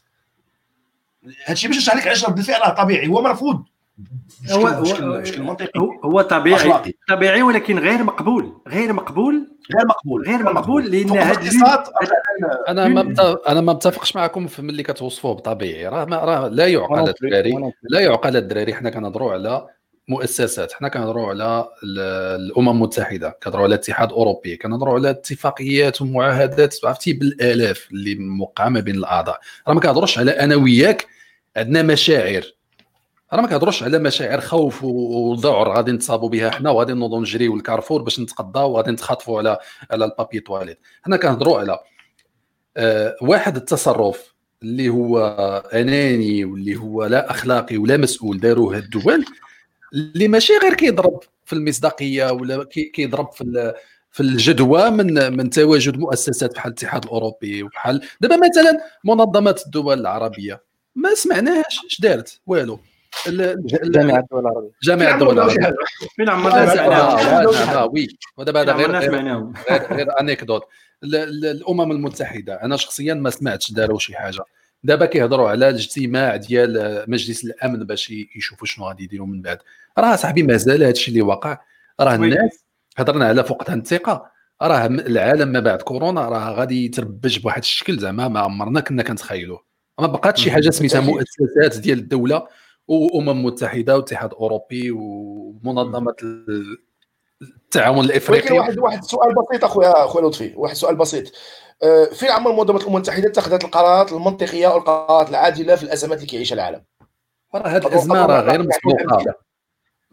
هادشي 1.47 1.69
باش 1.69 1.77
نشرح 1.77 1.97
لك 1.97 2.07
علاش 2.07 2.25
رد 2.25 2.39
الفعل 2.39 2.61
راه 2.61 2.69
طبيعي 2.69 3.09
هو 3.09 3.23
مرفوض 3.23 3.65
هو 4.51 4.81
بشكل- 4.83 5.05
هو 5.05 5.45
منطقي. 5.47 5.69
هو- 5.77 6.01
هو 6.05 6.21
طبيعي 6.23 6.57
أخلاقي. 6.57 6.93
طبيعي 7.09 7.43
ولكن 7.43 7.79
غير 7.79 8.05
مقبول 8.05 8.53
غير 8.69 8.93
مقبول 8.93 9.49
غير 9.77 9.87
مقبول 9.87 10.23
غير 10.27 10.43
مقبول 10.43 10.91
لأن 10.91 11.11
الاقتصاد 11.11 11.85
أنا 12.69 12.89
ما 12.89 13.15
أنا 13.49 13.61
ما 13.61 13.73
متفقش 13.73 14.17
معكم 14.17 14.47
في 14.47 14.63
ملي 14.63 14.83
كتوصفوه 14.83 15.35
بطبيعي. 15.35 15.89
راه 15.89 16.05
ما 16.05 16.17
راه 16.17 16.49
لا 16.49 16.67
يعقل 16.67 17.09
الدراري 17.09 17.73
لا 17.83 18.01
يعقل 18.01 18.37
الدراري. 18.37 18.75
حنا 18.75 18.91
كنهضروا 18.91 19.33
على 19.33 19.67
مؤسسات 20.09 20.73
حنا 20.73 20.89
كنهضروا 20.89 21.29
على 21.29 21.69
ال- 21.85 22.41
الأمم 22.51 22.69
المتحدة 22.69 23.39
كنهضروا 23.43 23.65
على 23.65 23.75
الاتحاد 23.75 24.09
الأوروبي 24.09 24.57
كنهضروا 24.57 24.95
على 24.95 25.11
اتفاقيات 25.11 26.03
ومعاهدات 26.03 26.77
عرفتي 26.85 27.13
بالآلاف 27.13 27.89
اللي 27.93 28.15
موقعه 28.15 28.69
ما 28.69 28.81
بين 28.81 28.95
الأعضاء. 28.95 29.41
راه 29.69 29.75
ما 29.75 29.81
كنهضروش 29.81 30.19
على 30.19 30.31
أنا 30.31 30.57
وياك 30.57 31.07
عندنا 31.57 31.83
مشاعر. 31.83 32.43
راه 33.35 33.43
ما 33.43 33.49
كنهضروش 33.49 33.83
على 33.83 33.99
مشاعر 33.99 34.41
خوف 34.41 34.85
وذعر 34.85 35.69
غادي 35.77 35.93
نتصابوا 35.93 36.29
بها 36.29 36.51
حنا 36.51 36.71
وغادي 36.71 36.93
نوضوا 36.93 37.21
نجريو 37.21 37.55
للكارفور 37.57 38.03
باش 38.03 38.21
نتقضاو 38.21 38.73
وغادي 38.73 38.91
نتخاطفوا 38.91 39.39
على 39.39 39.59
على 39.91 40.05
البابي 40.05 40.41
تواليت. 40.41 40.79
حنا 41.03 41.17
كنهضروا 41.17 41.59
على 41.59 41.79
آه، 42.77 43.17
واحد 43.23 43.57
التصرف 43.57 44.35
اللي 44.63 44.89
هو 44.89 45.19
أناني 45.75 46.45
واللي 46.45 46.77
هو 46.77 47.05
لا 47.05 47.31
أخلاقي 47.31 47.77
ولا 47.77 47.97
مسؤول 47.97 48.41
داروه 48.41 48.77
هاد 48.77 48.83
الدول 48.83 49.25
اللي 49.95 50.29
ماشي 50.29 50.53
غير 50.63 50.75
كيضرب 50.75 51.21
في 51.45 51.53
المصداقية 51.53 52.31
ولا 52.33 52.65
كي- 52.65 52.85
كيضرب 52.85 53.33
في 53.33 53.75
في 54.11 54.21
الجدوى 54.21 54.91
من 54.91 55.37
من 55.37 55.51
تواجد 55.51 55.97
مؤسسات 55.99 56.55
بحال 56.55 56.73
الاتحاد 56.73 57.05
الأوروبي 57.05 57.63
وبحال 57.63 58.03
دابا 58.21 58.37
مثلا 58.37 58.79
منظمة 59.05 59.57
الدول 59.67 60.01
العربية 60.01 60.63
ما 60.95 61.15
سمعناهاش 61.15 61.81
اش 61.91 62.01
دارت؟ 62.01 62.41
والو. 62.47 62.75
ال- 62.75 62.79
ال- 62.79 62.94
جامعة 63.85 64.21
الدول 64.21 64.41
العربية. 64.41 64.71
جامعة 64.83 65.15
الدول 65.15 65.35
العربية. 65.39 65.75
فين 66.17 66.29
عمرنا 66.29 67.83
وي. 67.83 68.09
ودابا 68.37 68.63
هذا 68.63 68.73
غير 68.73 68.91
غير 69.93 70.21
انيكدوت 70.21 70.63
ال- 71.05 71.17
ال- 71.17 71.47
الأمم 71.47 71.93
المتحدة 71.93 72.63
أنا 72.63 72.77
شخصيا 72.77 73.15
ما 73.15 73.31
سمعتش 73.31 73.73
داروا 73.73 73.99
شي 73.99 74.17
حاجة. 74.17 74.45
دابا 74.83 75.07
كيهضروا 75.07 75.49
على 75.49 75.69
الاجتماع 75.69 76.37
ديال 76.37 77.05
مجلس 77.09 77.45
الأمن 77.45 77.85
باش 77.85 78.11
يشوفوا 78.37 78.67
شنو 78.67 78.87
غادي 78.87 79.05
يديروا 79.05 79.27
من 79.27 79.43
بعد. 79.43 79.59
راه 79.99 80.17
صاحبي 80.17 80.43
مازال 80.43 80.83
هذا 80.83 80.91
الشيء 80.91 81.09
اللي 81.09 81.23
وقع 81.23 81.59
راه. 82.01 82.15
الناس 82.15 82.65
هضرنا 82.97 83.27
على 83.27 83.45
فقدان 83.45 83.79
الثقة. 83.79 84.35
راه 84.63 84.87
العالم 84.87 85.49
ما 85.49 85.61
بعد 85.61 85.83
كورونا 85.83 86.29
راه 86.29 86.51
غادي 86.51 86.85
يتربج 86.85 87.39
بواحد 87.39 87.61
الشكل 87.61 87.99
زعما 87.99 88.29
ما 88.29 88.41
عمرنا 88.41 88.81
كنا 88.81 89.03
كنتخيلوه. 89.03 89.65
ما 90.01 90.07
بقاتش 90.07 90.45
شي 90.45 90.51
حاجة 90.51 90.71
سميتها. 90.71 91.01
مؤسسات 91.01 91.79
ديال 91.79 91.99
الدولة 91.99 92.47
وأمم 92.89 93.45
متحدة 93.45 93.97
واتحاد 93.97 94.35
أوروبي 94.35 94.91
ومنظمة 94.91 96.15
ال- 96.23 96.79
التعاون 97.43 97.99
ولكن 97.99 98.11
الافريقي 98.11 98.59
واحد 98.59 98.79
واحد 98.79 99.05
سؤال 99.05 99.35
بسيط 99.35 99.65
اخويا 99.65 100.05
أخويا 100.05 100.25
لطفي. 100.29 100.53
واحد 100.57 100.75
سؤال 100.75 100.97
بسيط. 100.97 101.33
آه، 101.83 102.05
فين 102.05 102.31
عمر 102.31 102.53
منظمة 102.53 102.77
الأمم 102.81 102.95
المتحدة 102.97 103.29
اتخذت 103.29 103.65
القرارات 103.65 104.13
المنطقية 104.13 104.69
والقرارات 104.69 105.31
العادلة 105.31 105.77
في 105.77 105.83
الأزمات 105.83 106.19
اللي 106.19 106.29
كيعيشها 106.29 106.55
العالم؟ 106.55 106.85
راه 107.55 107.69
هذه 107.69 107.87
الأزمة 107.87 108.27
راه 108.27 108.41
غير 108.41 108.63
مسبوقة. 108.63 109.35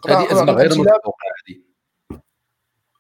هذه 0.09 0.31
أزمة 0.31 0.51
غير 0.53 0.69
مسبوقة 0.69 1.01
هذه 1.47 1.59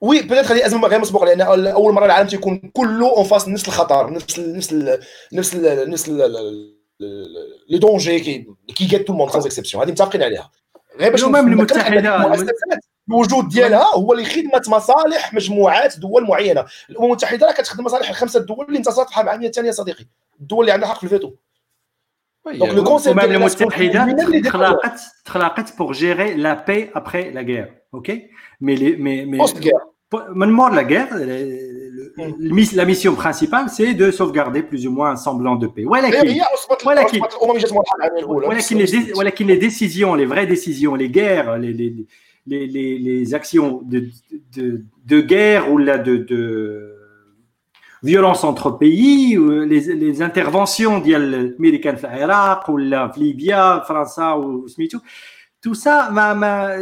وي 0.01 0.21
بيتيت 0.21 0.51
هذه 0.51 0.65
أزمة 0.65 0.87
غير 0.87 0.99
مسبوقة 0.99 1.25
لأن 1.25 1.41
أول 1.67 1.93
مرة 1.93 2.05
العالم 2.05 2.27
تيكون 2.27 2.71
كله 2.73 3.09
أون 3.17 3.23
فاس 3.23 3.47
نفس 3.47 3.67
الخطر 3.67 4.13
نفس 4.13 4.39
ال 4.39 4.57
نفس 4.57 4.73
ال 4.73 4.99
نفس 5.33 5.55
ال 5.55 5.89
نفس 5.89 6.09
ال- 6.09 6.80
les 7.69 7.77
dangers 7.77 8.19
qui 8.19 8.33
qui 8.33 8.47
guettent 8.75 9.07
tout 9.07 9.13
le 9.13 9.18
monde 9.18 9.31
sans 9.31 9.45
exception 9.45 9.83
هذه 9.83 9.91
متفقين 9.91 10.23
عليها 10.23 10.51
غير 10.99 11.11
باش 11.11 11.23
الأمم 11.23 11.53
نذكر 11.53 11.75
أن 11.75 11.91
المتحدة- 12.01 12.23
المؤسسات 12.25 12.79
الوجود 13.09 13.49
ديالها 13.49 13.95
هو 13.95 14.13
لخدمه 14.13 14.61
مصالح 14.67 15.33
مجموعات 15.33 15.99
دول 15.99 16.23
معينه 16.27 16.65
الامم 16.89 17.05
المتحده 17.05 17.47
راه 17.47 17.53
كتخدم 17.53 17.83
مصالح 17.83 18.09
الخمسه 18.09 18.39
الدول 18.39 18.65
اللي 18.65 18.77
انتصرت 18.77 19.05
في 19.05 19.11
الحرب 19.11 19.25
العالميه 19.25 19.47
الثانية 19.47 19.71
صديقي 19.71 20.05
الدول 20.41 20.59
اللي 20.61 20.71
عندها 20.71 20.89
حق 20.89 20.97
في 20.97 21.03
الفيتو 21.03 21.31
donc 22.45 22.73
le 22.73 22.83
concept 22.83 23.17
الامم 23.23 23.27
ديال 23.29 23.35
الناس 23.35 23.61
المتحده 23.61 24.25
اللي 24.25 24.39
دخلوا 24.39 24.67
تخلقت 24.73 24.99
تخلقت 25.25 25.69
pour 25.69 25.93
gérer 25.93 26.37
la 26.37 26.55
paix 26.55 26.99
après 26.99 27.33
la 27.35 27.43
guerre 27.43 27.69
ok? 27.97 28.09
Mais 28.65 28.75
les 28.81 28.95
mais 29.05 29.25
mais 30.11 30.17
post-guerre 30.17 30.35
من 30.35 30.55
مور 30.59 30.71
la 30.75 30.83
guerre 30.83 31.09
le- 31.15 31.71
le- 32.17 32.75
la 32.75 32.85
mission 32.85 33.15
principale 33.15 33.69
c'est 33.69 33.93
de 33.93 34.11
sauvegarder 34.11 34.61
plus 34.63 34.85
ou 34.87 34.91
moins 34.91 35.11
un 35.11 35.15
semblant 35.15 35.55
de 35.55 35.67
paix 35.67 35.85
ولكن 35.85 36.27
هي 36.27 36.41
اصبت 36.41 36.87
ولكن- 36.87 37.19
اصبت 37.23 37.33
الامم 37.43 37.57
جات 37.57 37.73
من 37.73 37.79
الحرب 37.79 37.97
العالميه 37.99 38.19
الاولى 38.19 38.47
ولكن 38.47 38.85
les, 38.85 38.89
dé- 38.91 39.17
ولكن 39.17 39.47
les 39.47 39.57
décisions, 39.57 40.15
les 40.15 40.25
vraies 40.25 40.47
décisions, 40.47 40.95
les 40.95 41.09
guerres, 41.09 41.57
les, 41.57 41.73
les, 41.73 41.95
les, 42.47 42.67
les, 42.67 42.97
les 43.07 43.33
actions 43.39 43.81
de, 43.91 43.99
de, 44.57 44.81
de 45.11 45.21
guerre 45.21 45.71
ou 45.71 45.77
là 45.77 45.97
de, 45.97 46.15
de 46.17 46.41
violence 48.03 48.43
entre 48.51 48.67
pays, 48.83 49.37
ou 49.37 49.45
les, 49.71 49.81
les 50.03 50.21
interventions 50.21 50.99
ديال 51.03 51.33
الامريكان 51.35 51.95
في 51.95 52.03
العراق 52.07 52.69
ولا 52.69 53.07
في 53.07 53.19
ليبيا 53.19 53.79
فرنسا 53.79 54.31
وسميتو 54.33 54.99
tout 55.65 55.75
ça 55.83 56.09
ما 56.09 56.33
ما 56.33 56.75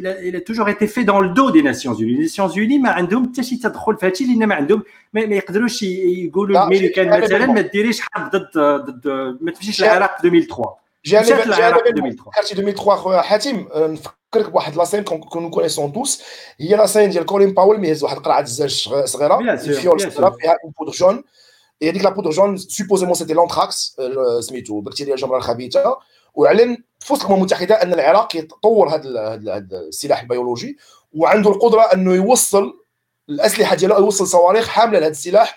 il 0.00 0.06
a, 0.06 0.14
il 0.28 0.36
a 0.36 0.40
toujours 0.48 0.68
été 0.68 0.86
fait 0.86 1.04
dans 1.04 1.20
le 1.20 1.28
dos 1.38 1.50
des 1.50 1.62
Nations 1.70 1.94
Unies. 1.94 2.16
Les 2.16 2.26
Nations 2.28 2.50
Unies 2.56 2.78
ما 2.82 2.90
عندهم 2.90 3.32
حتى 3.32 3.42
شي 3.42 3.56
تدخل 3.56 3.96
في 3.96 4.06
هادشي 4.06 4.24
لأن 4.24 4.46
ما 4.46 4.54
عندهم 4.54 4.82
ما, 5.12 5.26
ما 5.26 5.36
يقدروش 5.36 5.82
ي- 5.82 6.24
يقولوا 6.26 6.54
لا، 6.54 6.60
الامريكان 6.60 7.12
شيء- 7.12 7.22
مثلا 7.24 7.46
ما 7.46 7.60
ديريش 7.60 8.00
حرب 8.00 8.30
ضد 8.30 8.58
ضد 8.58 9.08
ما 9.40 9.50
تمشيش 9.50 9.76
شيء- 9.76 9.86
العراق 9.86 10.20
في 10.20 10.26
2003 10.28 10.74
جانب 11.04 11.24
مشات 11.26 11.46
العراق 11.46 11.78
في 11.78 11.84
جانب 11.92 11.96
2003 12.06 12.30
كارتي 12.34 12.52
2003 12.54 12.96
خويا 12.96 13.20
حاتم 13.22 13.66
أه، 13.74 13.86
نفكرك 13.86 14.50
بواحد 14.50 14.76
لاسين 14.76 15.04
كون 15.04 15.50
كونيسون 15.50 15.92
توس 15.92 16.22
هي 16.60 16.76
لاسين 16.76 17.10
ديال 17.10 17.24
كولين 17.26 17.54
باول 17.54 17.78
ميهز 17.80 18.02
واحد 18.04 18.16
القرعه 18.16 18.40
الزاج 18.40 18.70
صغ- 18.88 19.04
صغيره 19.04 19.38
Bien 19.38 19.58
sûr, 19.60 19.68
الفيول 19.68 20.00
bien 20.00 20.08
صغيره 20.08 20.30
sûr. 20.30 20.40
فيها 20.40 20.56
اون 20.64 20.72
بودر 20.78 20.92
جون 20.92 21.24
هي 21.82 21.90
هذيك 21.90 22.04
لا 22.04 22.10
بودر 22.10 22.30
جون 22.30 22.56
سوبوزيمون 22.56 23.14
سيتي 23.14 23.34
لونتراكس 23.34 23.96
أه، 24.00 24.40
سميتو 24.40 24.80
بكتيريا 24.80 25.14
الجمره 25.14 25.36
الخبيثه 25.36 25.96
واعلن 26.34 26.76
في 27.00 27.12
وسط 27.12 27.22
الأمم 27.22 27.38
المتحدة 27.38 27.82
أن 27.82 27.92
العراق 27.92 28.36
يطور 28.36 28.88
هذا 28.88 29.34
السلاح 29.72 30.20
البيولوجي 30.22 30.76
وعنده 31.12 31.50
القدرة 31.50 31.82
أنه 31.82 32.14
يوصل 32.14 32.80
الأسلحة 33.28 33.76
ديالو 33.76 33.98
يوصل 33.98 34.26
صواريخ 34.26 34.68
حاملة 34.68 34.98
لهذا 34.98 35.10
السلاح 35.10 35.56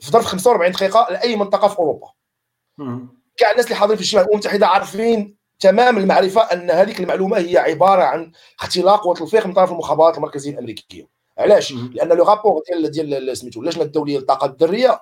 في 0.00 0.10
ظرف 0.10 0.24
45 0.24 0.72
دقيقة 0.72 1.06
لاي 1.10 1.36
منطقة 1.36 1.68
في 1.68 1.78
أوروبا. 1.78 2.06
كاع 3.36 3.50
الناس 3.50 3.64
اللي 3.64 3.76
حاضرين 3.76 3.96
في 3.96 4.02
الشمال 4.02 4.22
الامم 4.22 4.34
المتحدة 4.34 4.66
عارفين 4.66 5.36
تمام 5.60 5.98
المعرفة 5.98 6.40
أن 6.40 6.70
هذيك 6.70 7.00
المعلومة 7.00 7.38
هي 7.38 7.58
عبارة 7.58 8.02
عن 8.02 8.32
اختلاق 8.60 9.06
وتلفيق 9.06 9.46
من 9.46 9.52
طرف 9.52 9.72
المخابرات 9.72 10.16
المركزية 10.16 10.50
الأمريكية 10.50 11.08
علاش؟ 11.38 11.72
لأن 11.72 12.08
le 12.08 12.24
rapport 12.24 12.62
ديال 12.70 12.90
ديال 12.90 13.36
سميتو 13.36 13.60
اللجنة 13.60 13.82
الدولية 13.84 14.18
للطاقة 14.18 14.46
الذريه 14.46 15.00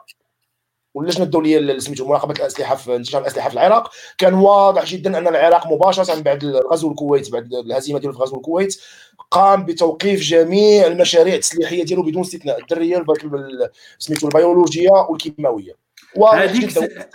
واللجنة 0.96 1.24
الدولية 1.24 1.58
اللي 1.58 1.80
سميتو 1.80 2.08
مراقبة 2.08 2.34
الأسلحة 2.38 2.74
في 2.74 2.96
انتشار 2.96 3.20
الأسلحة 3.22 3.48
في 3.48 3.54
العراق. 3.54 3.90
كان 4.18 4.34
واضح 4.34 4.84
جدا 4.84 5.18
أن 5.18 5.28
العراق 5.28 5.72
مباشرة 5.72 6.20
بعد 6.20 6.44
غزو 6.44 6.90
الكويت 6.90 7.30
بعد 7.32 7.52
الهزيمة 7.54 7.98
ديالو 7.98 8.14
في 8.16 8.22
غزو 8.22 8.36
الكويت 8.36 8.80
قام 9.30 9.64
بتوقيف 9.64 10.20
جميع 10.20 10.86
المشاريع 10.86 11.34
التسليحية 11.34 11.84
ديالو 11.84 12.02
بدون 12.02 12.22
استثناء 12.22 12.58
الذريه 12.60 12.96
الب- 12.98 13.70
سميتو 13.98 14.26
البيولوجية 14.28 14.90
والكيماوية. 15.10 15.72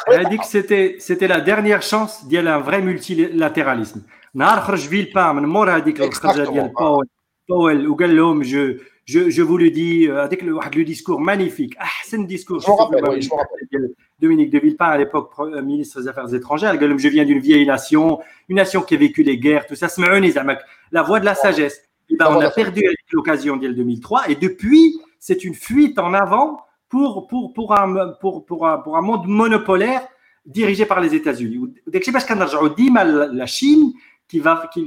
هذيك 0.08 0.44
c'était 0.44 1.00
c'était 1.00 1.28
la 1.28 1.38
dernière 1.40 1.80
chance 1.80 2.24
ديال 2.26 2.48
un 2.48 2.64
vrai 2.64 2.78
multilatéralisme 2.82 4.02
نهار 4.34 4.62
خرج 4.62 4.80
فيلبان 4.80 5.36
من 5.36 5.44
مور 5.46 5.76
هذيك 5.76 6.02
الخرجة 6.02 6.50
ديال. 6.52 6.68
باول 6.80 7.08
باول 7.50 7.88
وقال 7.90 8.16
لهم 8.18 8.42
je 8.42 8.74
جو 9.12 9.30
جو 9.30 9.48
فو 9.48 9.58
لو 9.58 9.68
دي 9.68 10.12
هذيك 10.12 10.44
واحد 10.44 10.76
لو 10.76 10.84
ديسكور 10.84 11.18
مانيفيك 11.18 11.78
احسن 11.78 12.28
ديسكور 12.28 12.58
جو 12.58 12.76
رابيل 12.76 13.10
وي 13.10 13.20
جو 13.20 13.36
رابيل 13.36 13.68
ديال 13.72 13.94
Dominique 14.24 14.52
de 14.56 14.60
Villepin, 14.60 14.86
à 14.96 14.98
l'époque 15.02 15.28
pro- 15.32 15.50
ministre 15.72 15.96
des 16.02 16.08
Affaires 16.08 16.32
étrangères, 16.40 16.76
قال 16.80 16.90
لهم 16.90 16.98
je 17.00 17.08
viens 17.10 17.26
d'une 17.26 17.40
vieille 17.40 17.66
nation, 17.66 18.20
une 18.50 18.58
nation 18.58 18.82
qui 18.88 18.94
a 18.96 18.98
vécu 18.98 19.24
les 19.24 19.38
guerres, 19.40 19.66
tout 19.68 19.76
ça. 19.76 19.88
سمعوني 19.88 20.32
زعما 20.32 20.58
la 20.94 21.02
voix 21.02 21.20
de 21.20 21.26
la 21.26 21.36
sagesse. 21.36 21.78
Et 22.10 22.16
ben, 22.18 22.26
La 22.26 22.30
voix 22.30 22.38
on 22.38 22.40
de 22.40 22.44
a 22.44 22.48
la 22.48 22.52
sagesse. 22.52 22.64
perdu 22.66 22.82
avec 22.86 23.00
l'occasion 23.12 23.58
dès 23.58 23.68
le 23.68 23.74
2003 23.74 24.30
et 24.30 24.36
depuis 24.36 25.00
c'est 25.20 25.44
une 25.44 25.56
fuite 25.56 25.98
en 26.00 26.14
avant 26.14 26.48
pour 26.90 27.28
pour 27.30 27.54
pour 27.54 27.70
un 27.80 28.10
pour 28.22 28.46
pour 28.46 28.68
un, 28.68 28.78
pour 28.84 28.94
un 29.00 29.02
monde 29.10 29.26
monopolaire 29.28 30.02
dirigé 30.46 30.86
par 30.86 31.00
les 31.02 31.16
États-Unis. 31.16 31.58
وداك 31.88 32.02
الشيء 32.02 32.14
باش 32.14 32.26
كنرجعوا 32.26 32.68
ديما 32.68 33.04
لا 33.04 33.46
شين 33.46 33.94
qui 34.34 34.40
va 34.40 34.70
qui 34.74 34.82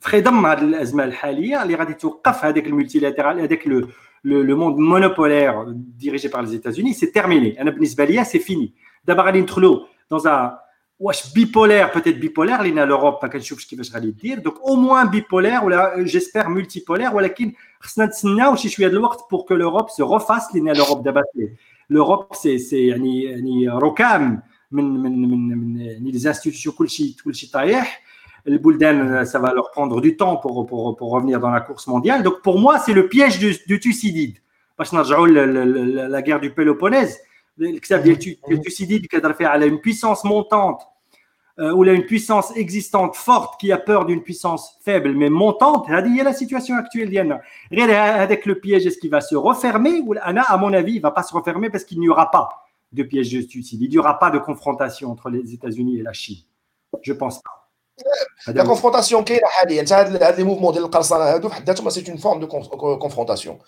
في 0.00 0.08
خدم 0.08 0.46
هذه 0.46 0.60
الازمه 0.60 1.04
الحاليه 1.04 1.62
اللي 1.62 1.74
غادي 1.74 1.94
توقف 1.94 2.44
هذاك 2.44 2.66
ال 2.66 2.72
multilatéral 2.72 3.40
هذاك 3.40 3.68
le 3.68 3.88
le, 4.24 4.42
le 4.42 4.54
monde 4.54 4.76
monopolaire 4.78 5.64
dirigé 5.74 6.28
par 6.28 6.42
les 6.42 6.54
États-Unis, 6.54 6.94
c'est 6.94 7.10
terminé. 7.10 7.60
أنا 7.60 7.70
بالنسبة 7.70 8.04
ليا 8.04 8.24
c'est 8.24 8.38
fini. 8.38 8.72
دابا 9.04 9.22
غادي 9.22 9.40
ندخلوا 9.40 9.80
dans 10.14 10.26
un 10.26 10.50
واش 10.98 11.22
bipolaire 11.32 11.92
peut-être 11.92 12.20
bipolaire 12.20 12.60
لأن 12.60 12.78
l'Europe 12.78 13.14
ما 13.22 13.28
كنشوفش 13.28 13.66
كيفاش 13.66 13.94
غادي 13.94 14.10
دير 14.10 14.38
donc 14.38 14.56
au 14.60 14.74
moins 14.74 15.10
bipolaire 15.10 15.64
ولا 15.64 16.02
j'espère 16.02 16.44
multipolaire 16.44 17.14
ولكن 17.14 17.52
خصنا 17.80 18.04
نتسناو 18.06 18.56
شي 18.56 18.68
شوية 18.68 18.88
د 18.88 18.92
الوقت 18.92 19.20
pour 19.20 19.44
que 19.46 19.54
l'Europe 19.54 19.90
se 19.90 20.02
refasse 20.02 20.54
لأن 20.54 20.76
l'Europe 20.76 21.02
دابا 21.02 21.22
l'Europe 21.90 22.34
c'est 22.34 22.58
c'est 22.58 22.86
يعني 22.86 23.24
يعني 23.24 23.68
ركام 23.68 24.42
من 24.72 24.84
من 24.84 25.22
من 25.22 25.58
من 25.58 25.80
يعني 25.80 26.10
لي 26.10 26.28
انستيتيوشن 26.28 26.70
كلشي 26.70 27.16
كلشي 27.24 27.50
طايح 27.50 28.02
le 28.44 28.58
Boulden, 28.58 29.24
ça 29.24 29.38
va 29.38 29.52
leur 29.52 29.70
prendre 29.70 30.00
du 30.00 30.16
temps 30.16 30.36
pour, 30.36 30.66
pour, 30.66 30.96
pour 30.96 31.10
revenir 31.10 31.40
dans 31.40 31.50
la 31.50 31.60
course 31.60 31.86
mondiale. 31.86 32.22
Donc 32.22 32.42
pour 32.42 32.58
moi, 32.58 32.78
c'est 32.78 32.92
le 32.92 33.08
piège 33.08 33.38
du, 33.38 33.54
du 33.66 33.80
Thucydide. 33.80 34.38
La, 34.92 35.46
la, 36.08 36.22
guerre 36.22 36.40
du 36.40 36.54
Péloponnèse, 36.54 37.20
le 37.58 37.78
Thucydide 38.60 39.06
a 39.12 39.66
une 39.66 39.80
puissance 39.80 40.24
montante 40.24 40.80
euh, 41.60 41.72
ou 41.72 41.84
il 41.84 41.90
a 41.90 41.92
une 41.92 42.06
puissance 42.06 42.56
existante 42.56 43.14
forte 43.14 43.60
qui 43.60 43.70
a 43.70 43.76
peur 43.76 44.06
d'une 44.06 44.22
puissance 44.22 44.78
faible 44.82 45.12
mais 45.12 45.28
montante. 45.28 45.86
Il 45.88 46.16
y 46.16 46.20
a 46.20 46.24
la 46.24 46.32
situation 46.32 46.76
actuelle. 46.76 47.10
Avec 47.70 48.46
le 48.46 48.54
piège, 48.54 48.86
est-ce 48.86 48.98
qu'il 48.98 49.10
va 49.10 49.20
se 49.20 49.36
refermer 49.36 50.00
ou 50.00 50.14
Anna, 50.22 50.42
à 50.42 50.56
mon 50.56 50.72
avis, 50.72 50.92
il 50.92 50.98
ne 50.98 51.02
va 51.02 51.10
pas 51.10 51.22
se 51.22 51.34
refermer 51.34 51.68
parce 51.68 51.84
qu'il 51.84 52.00
n'y 52.00 52.08
aura 52.08 52.30
pas 52.30 52.48
de 52.92 53.02
piège 53.02 53.30
de 53.32 53.42
Thucydide. 53.42 53.92
Il 53.92 53.96
n'y 53.96 53.98
aura 53.98 54.18
pas 54.18 54.30
de 54.30 54.38
confrontation 54.38 55.10
entre 55.10 55.28
les 55.28 55.52
États-Unis 55.52 55.98
et 55.98 56.02
la 56.02 56.14
Chine. 56.14 56.38
Je 57.02 57.12
pense 57.12 57.42
pas. 57.42 57.59
La 58.46 58.64
confrontation 58.64 59.22
qui 59.24 59.34
est 59.34 59.42
les 60.36 60.44
mouvements 60.44 60.72
de 60.72 60.80
c'est 61.90 62.08
une 62.08 62.18
forme 62.18 62.40
de 62.40 62.46
confrontation. 62.46 63.58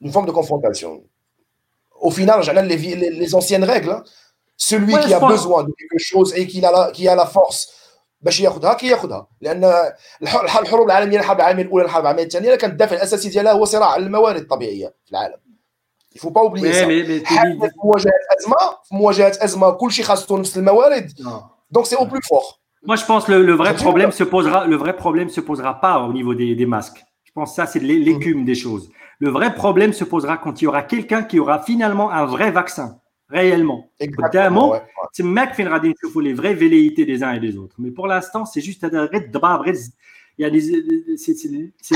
Une 0.00 0.12
forme 0.12 0.26
de 0.26 0.32
confrontation. 0.32 1.02
Au 2.00 2.10
final, 2.10 2.40
les, 2.66 2.76
les, 2.76 3.10
les 3.10 3.34
anciennes 3.34 3.64
règles, 3.64 3.90
hein, 3.90 4.02
celui 4.56 4.96
qui 4.98 5.12
a 5.12 5.20
besoin 5.20 5.64
de 5.64 5.72
quelque 5.78 5.98
chose 5.98 6.32
et 6.34 6.46
qui 6.46 6.64
a 6.64 6.70
la, 6.70 6.90
qui 6.92 7.08
a 7.08 7.14
la 7.14 7.26
force 7.26 7.68
باش 8.22 8.40
ياخذها 8.40 8.74
كياخذها 8.74 9.26
لأن 9.40 9.92
الحروب 10.22 10.86
العالميه 10.86 11.18
الحرب 11.18 11.36
العالميه 11.40 11.62
الاولى 11.62 11.84
الحرب 11.84 12.02
العالميه 12.02 12.22
الثانية 12.22 12.54
كان 12.54 12.70
الدافع 12.70 12.96
الاساسي 12.96 13.28
ديالها 13.28 13.52
هو 13.52 13.64
صراع 13.64 13.88
على 13.88 14.06
الموارد 14.06 14.40
الطبيعيه 14.40 14.94
في 15.04 15.10
العالم 15.12 15.36
il 16.14 16.20
faut 16.20 16.30
pas 16.30 16.42
oublier 16.42 16.72
ça 16.72 16.84
في 16.84 17.76
مواجهه 17.84 18.12
ازمه 18.38 18.56
في 18.84 18.94
مواجهه 18.94 19.32
ازمه 19.44 19.70
كل 19.70 19.92
شيء 19.92 20.04
خاصو 20.04 20.36
نفس 20.36 20.56
الموارد 20.56 21.12
donc 21.78 21.86
c'est 21.86 21.96
au 21.96 22.06
plus 22.06 22.26
fort 22.28 22.59
Moi, 22.86 22.96
je 22.96 23.04
pense 23.04 23.26
que 23.26 23.32
le, 23.32 23.52
vrai 23.52 23.74
problème 23.74 24.10
se 24.10 24.24
posera, 24.24 24.66
le 24.66 24.76
vrai 24.76 24.96
problème 24.96 25.28
se 25.28 25.40
posera 25.40 25.80
pas 25.80 26.00
au 26.00 26.12
niveau 26.12 26.34
des, 26.34 26.66
masques. 26.66 27.02
Je 27.24 27.32
pense 27.32 27.50
que 27.50 27.56
ça, 27.56 27.66
c'est 27.66 27.80
l'écume 27.80 28.44
des 28.44 28.54
choses. 28.54 28.90
Le 29.18 29.28
vrai 29.28 29.54
problème 29.54 29.92
se 29.92 30.04
posera 30.04 30.38
quand 30.38 30.62
il 30.62 30.64
y 30.64 30.66
aura 30.66 30.82
quelqu'un 30.82 31.22
qui 31.22 31.38
aura 31.38 31.62
finalement 31.62 32.10
un 32.10 32.24
vrai 32.24 32.50
vaccin, 32.50 32.98
réellement. 33.28 33.90
Exactement. 34.00 34.70
Ouais. 34.70 34.82
C'est 35.12 35.22
mec 35.22 35.50
qui 35.50 35.56
finira 35.56 35.78
les 35.78 36.32
vraies 36.32 36.54
velléités 36.54 37.04
des 37.04 37.22
uns 37.22 37.32
et 37.32 37.40
des 37.40 37.56
autres. 37.56 37.76
Mais 37.78 37.90
pour 37.90 38.06
l'instant, 38.06 38.46
c'est 38.46 38.62
juste 38.62 38.84
un 38.84 39.08
il 40.40 40.44
y 40.44 40.46
a 40.46 40.50
des. 40.50 40.62
C'est, 41.18 41.34
c'est, 41.34 41.50
c'est, 41.82 41.94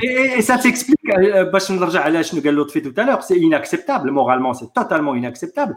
et, 0.00 0.38
et 0.38 0.42
ça 0.42 0.58
s'explique, 0.58 1.00
euh, 1.10 1.50
tout 1.50 2.92
à 2.96 3.04
l'heure, 3.04 3.24
c'est 3.24 3.36
inacceptable 3.36 4.12
moralement, 4.12 4.54
c'est 4.54 4.72
totalement 4.72 5.16
inacceptable. 5.16 5.76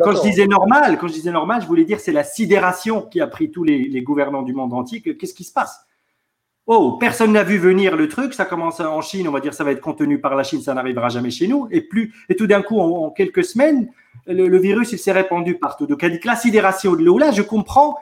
Quand 0.00 0.12
je 0.12 0.22
disais 0.22 0.46
normal, 0.46 0.96
quand 0.96 1.08
je 1.08 1.14
disais 1.14 1.32
normal, 1.32 1.60
je 1.62 1.66
voulais 1.66 1.84
dire 1.84 1.98
c'est 1.98 2.12
la 2.12 2.22
sidération 2.22 3.02
qui 3.02 3.20
a 3.20 3.26
pris 3.26 3.50
tous 3.50 3.64
les, 3.64 3.88
les 3.88 4.02
gouvernants 4.02 4.42
du 4.42 4.52
monde 4.52 4.72
entier. 4.74 5.02
Qu'est-ce 5.02 5.34
qui 5.34 5.42
se 5.42 5.52
passe? 5.52 5.80
Oh, 6.66 6.96
personne 7.00 7.32
n'a 7.32 7.42
vu 7.42 7.58
venir 7.58 7.96
le 7.96 8.06
truc, 8.06 8.34
ça 8.34 8.44
commence 8.44 8.78
en 8.78 9.00
Chine, 9.00 9.26
on 9.26 9.32
va 9.32 9.40
dire 9.40 9.54
ça 9.54 9.64
va 9.64 9.72
être 9.72 9.80
contenu 9.80 10.20
par 10.20 10.36
la 10.36 10.44
Chine, 10.44 10.60
ça 10.60 10.72
n'arrivera 10.72 11.08
jamais 11.08 11.32
chez 11.32 11.48
nous. 11.48 11.66
Et, 11.72 11.80
plus, 11.80 12.14
et 12.28 12.36
tout 12.36 12.46
d'un 12.46 12.62
coup, 12.62 12.78
en, 12.78 13.10
quelques 13.10 13.42
semaines, 13.42 13.90
le, 14.28 14.46
le, 14.46 14.58
virus 14.58 14.92
il 14.92 14.98
s'est 15.00 15.10
répandu 15.10 15.54
partout. 15.58 15.88
Donc, 15.88 16.04
la 16.24 16.36
sidération 16.36 16.92
de 16.92 17.02
l'eau, 17.02 17.18
là, 17.18 17.32
je 17.32 17.42
comprends 17.42 17.96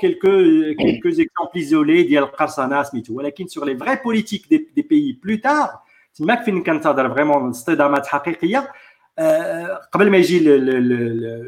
quelques 0.00 0.76
quelques 0.78 1.18
exemples 1.18 1.58
isolés 1.58 2.06
ديال 2.06 2.22
القرصنه 2.22 2.82
سميتو. 2.82 3.14
ولكن 3.14 3.46
sur 3.46 3.64
les 3.64 3.74
vraies 3.74 4.02
politiques 4.02 4.48
des, 4.50 4.60
des 4.76 4.82
pays 4.82 5.14
plus 5.14 5.40
tard 5.40 5.78
تماك 6.14 6.42
فين 6.42 6.62
كنتظر 6.62 7.14
vraiment 7.14 7.48
اصطدامات 7.48 8.06
حقيقية؟ 8.06 8.72
قبل 9.92 10.10
ما 10.10 10.16
يجي 10.16 10.40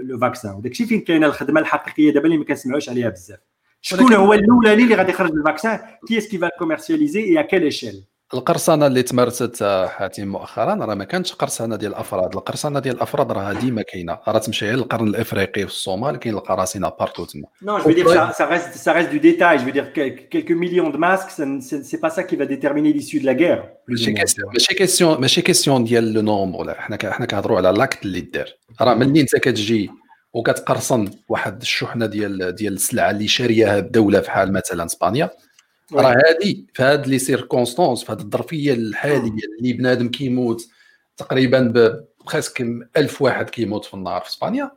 le 0.02 0.18
vaccin 0.18 0.54
وداك 0.54 0.72
الشيء 0.72 0.86
فين 0.86 1.00
كاينة 1.00 1.26
الخدمة 1.26 1.60
الحقيقية 1.60 2.10
دابا 2.10 2.26
اللي 2.26 2.38
ما 2.38 2.44
كنسمعوش 2.44 2.88
عليها 2.88 3.08
بزاف. 3.08 3.38
شكون 3.80 4.12
هو 4.12 4.32
الاولاني 4.32 4.82
اللي 4.82 4.94
غادي 4.94 5.10
يخرج 5.10 5.30
ال 5.30 5.37
vaccin 5.37 5.78
qui 6.08 6.18
est-ce 6.18 6.31
qui 6.31 6.38
va 6.38 6.48
commercialiser 6.58 7.38
à 7.38 7.42
quelle 7.42 7.62
échelle 7.62 8.04
القرصنة 8.34 8.86
اللي 8.86 9.02
تمارست 9.02 9.62
حاتم 9.88 10.28
مؤخرا 10.28 10.74
راه 10.74 10.94
ما 10.94 11.04
كانتش 11.04 11.32
قرصنة 11.32 11.76
ديال 11.76 11.92
الافراد 11.92 12.34
القرصنة 12.34 12.80
ديال 12.80 12.94
الافراد 12.96 13.32
راه 13.32 13.52
ديما 13.52 13.82
كاينة. 13.82 14.18
راه 14.28 14.38
تمشي 14.38 14.66
غير 14.66 14.76
للقرن 14.76 15.08
الإفريقي 15.08 15.60
في 15.60 15.72
الصومال 15.72 16.16
كاين 16.16 16.34
القراصنة 16.34 16.88
partout 16.88 17.24
تما 17.24 17.44
non 17.62 17.78
je 17.78 17.90
dirais 17.90 18.32
ça 18.32 18.44
reste 18.44 18.72
ça 18.72 18.92
reste 18.92 19.10
de 19.10 19.18
détail 19.18 19.56
je 19.56 19.70
dirais 19.70 19.84
quelques 19.84 20.54
millions 20.54 20.92
de 20.92 20.98
masques 20.98 21.60
c'est 21.60 21.96
pas 21.96 22.08
ça 22.08 22.22
qui 22.22 22.36
va 22.36 22.44
déterminer 22.44 22.92
l'issue 22.92 23.20
de 23.20 23.26
la 23.26 23.32
guerre 23.32 23.74
ماشي 23.88 24.74
question 24.74 25.20
ماشي 25.20 25.42
question 25.42 25.84
ديال 25.84 26.12
le 26.12 26.20
nombre 26.20 26.74
حنا 26.74 26.98
حنا 27.12 27.26
كنهضروا 27.26 27.56
على 27.56 27.70
l'acte 27.70 28.04
اللي 28.04 28.20
دار 28.20 28.48
راه 28.80 28.94
ملي 28.94 29.20
انت 29.20 29.36
كتجي 29.36 29.90
وكتقرصن 30.34 31.10
واحد 31.28 31.60
الشحنه 31.60 32.06
ديال 32.06 32.54
ديال 32.54 32.72
السلعه 32.72 33.10
اللي 33.10 33.28
شارياها 33.28 33.78
الدولة 33.78 34.20
في 34.20 34.30
حال 34.30 34.52
مثلا 34.52 34.84
اسبانيا 34.84 35.30
راه 35.92 36.12
هذه 36.12 36.64
في 36.74 36.82
هاد 36.82 37.06
les 37.06 37.18
circonstances 37.18 38.04
في 38.04 38.12
هاد 38.12 38.20
الظرفية 38.20 38.72
الحالية 38.72 39.32
اللي 39.58 39.72
بنادم 39.72 40.08
كيموت 40.08 40.68
تقريبا 41.16 41.72
presque 42.24 42.60
1000 42.96 43.22
واحد 43.22 43.50
كيموت 43.50 43.84
في 43.84 43.94
النهار 43.94 44.20
في 44.20 44.28
إسبانيا. 44.28 44.70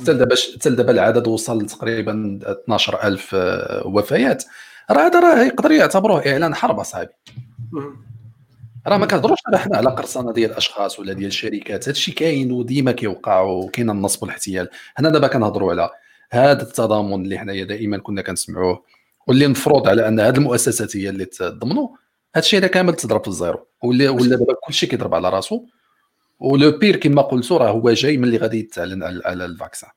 حتى 0.00 0.14
دابا 0.14 0.34
حتى 0.54 0.70
دابا 0.70 0.92
العدد 0.92 1.26
وصل 1.26 1.66
تقريبا 1.66 2.38
12000 2.42 3.36
وفيات. 3.84 4.44
راه 4.90 5.06
هذا 5.06 5.20
راه 5.20 5.44
يقدر 5.44 5.70
يعتبروه 5.70 6.32
إعلان 6.32 6.54
حرب 6.54 6.80
أصاحبي. 6.80 7.12
راه 8.86 8.96
ما 8.96 9.06
كنهضروش 9.06 9.38
حنا 9.54 9.76
على 9.76 9.90
قرصنة 9.90 10.32
ديال 10.32 10.50
الأشخاص 10.50 11.00
ولا 11.00 11.12
ديال 11.12 11.28
الشركات. 11.28 11.84
هذا 11.84 11.90
الشيء 11.90 12.14
كاين 12.14 12.52
وديما 12.52 12.92
كيوقع 12.92 13.40
وكاين 13.40 13.90
النصب 13.90 14.22
والاحتيال. 14.22 14.68
هنا 14.96 15.10
دابا 15.10 15.26
كنهضروا 15.26 15.70
على 15.70 15.90
هذا 16.30 16.62
التضامن 16.62 17.24
اللي 17.24 17.38
حنايا 17.38 17.64
دائما 17.64 17.98
كنا 17.98 18.22
كنسمعوه. 18.22 18.84
واللي 19.26 19.48
مفروض 19.48 19.88
على 19.88 20.08
أن 20.08 20.20
هذه 20.20 20.36
المؤسسات 20.36 20.96
هي 20.96 21.08
اللي 21.08 21.24
تضمنوا 21.24 21.88
هذا 22.34 22.44
الشيء 22.44 22.60
هذا 22.60 22.66
كامل 22.66 22.94
تضرب 22.94 23.22
في 23.22 23.28
الزيرو. 23.28 23.66
ولا 23.82 24.10
ولا 24.10 24.36
دابا 24.36 24.54
كلشي 24.66 24.86
كيضرب 24.86 25.14
على 25.14 25.28
راسو. 25.28 25.64
و 26.40 26.50
le 26.50 26.70
pire 26.70 26.96
كما 26.96 27.22
قلتوا 27.22 27.58
راه 27.58 27.70
هو 27.70 27.90
جاي 27.90 28.16
من 28.16 28.24
اللي 28.24 28.36
غادي 28.36 28.58
يتعلن 28.58 29.02
على, 29.02 29.22
على 29.24 29.44
ال 29.44 29.51
vaccin 29.51 29.90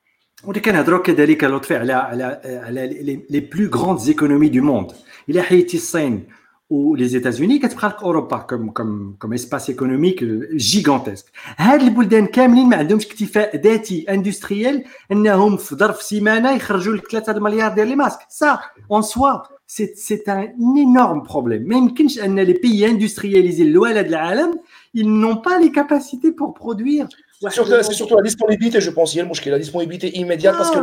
ولي 0.44 0.60
كنهضروا 0.60 1.04
كذلك 1.04 1.44
لطفي 1.44 1.76
على 1.76 1.94
على 1.94 2.42
على 2.64 2.88
les 3.30 3.40
plus 3.40 3.70
grandes 3.70 4.08
économies 4.08 4.50
du 4.50 4.62
monde 4.62 4.92
إلى 5.30 5.42
حيتي 5.42 5.78
الصين 5.78 6.28
ou 6.74 6.96
les 6.96 7.16
États-Unis 7.16 7.60
كتبقى 7.60 7.98
اوروبا 8.04 8.48
comme 8.52 8.74
comme 8.74 9.16
comme 9.20 9.34
espace 9.34 9.70
économique 9.70 10.24
gigantesque? 10.56 11.26
هاد 11.58 11.82
البلدان 11.82 12.26
كاملين 12.26 12.70
ما 12.70 12.76
عندهمش 12.76 13.06
اكتفاء 13.06 13.58
ذاتي 13.62 14.06
industriel 14.10 14.84
انهم 15.12 15.58
في 15.58 15.76
ظرف 15.76 16.02
سيمانه 16.02 16.52
يخرجوا 16.52 16.96
لك 16.96 17.08
3 17.12 17.40
مليار 17.40 17.74
ديال 17.74 17.88
les 17.88 17.96
masques 17.96 18.20
ça 18.30 18.60
en 18.92 19.02
soi 19.02 19.42
c'est 19.68 19.86
c'est 19.96 20.24
un 20.28 20.78
énorme 20.78 21.24
problème 21.24 21.68
ما 21.68 21.76
يمكنش 21.76 22.20
ان 22.20 22.40
les 22.40 22.54
pays 22.54 22.90
اندسترياليزي 22.90 23.64
الاولى 23.64 24.00
العالم 24.00 24.60
ils 24.98 25.10
n'ont 25.22 25.38
pas 25.38 25.60
les 25.60 25.72
capacités 25.72 26.32
pour 26.32 26.54
produire 26.54 27.08
C'est 27.50 27.94
surtout, 27.94 28.16
la 28.16 28.22
disponibilité, 28.22 28.82
je 28.82 28.90
pense. 28.90 29.14
Il 29.14 29.18
y 29.18 29.22
a 29.22 29.24
le 29.24 29.50
la 29.52 29.60
disponibilité 29.60 30.18
immédiate, 30.18 30.56
parce 30.58 30.72
que 30.72 30.80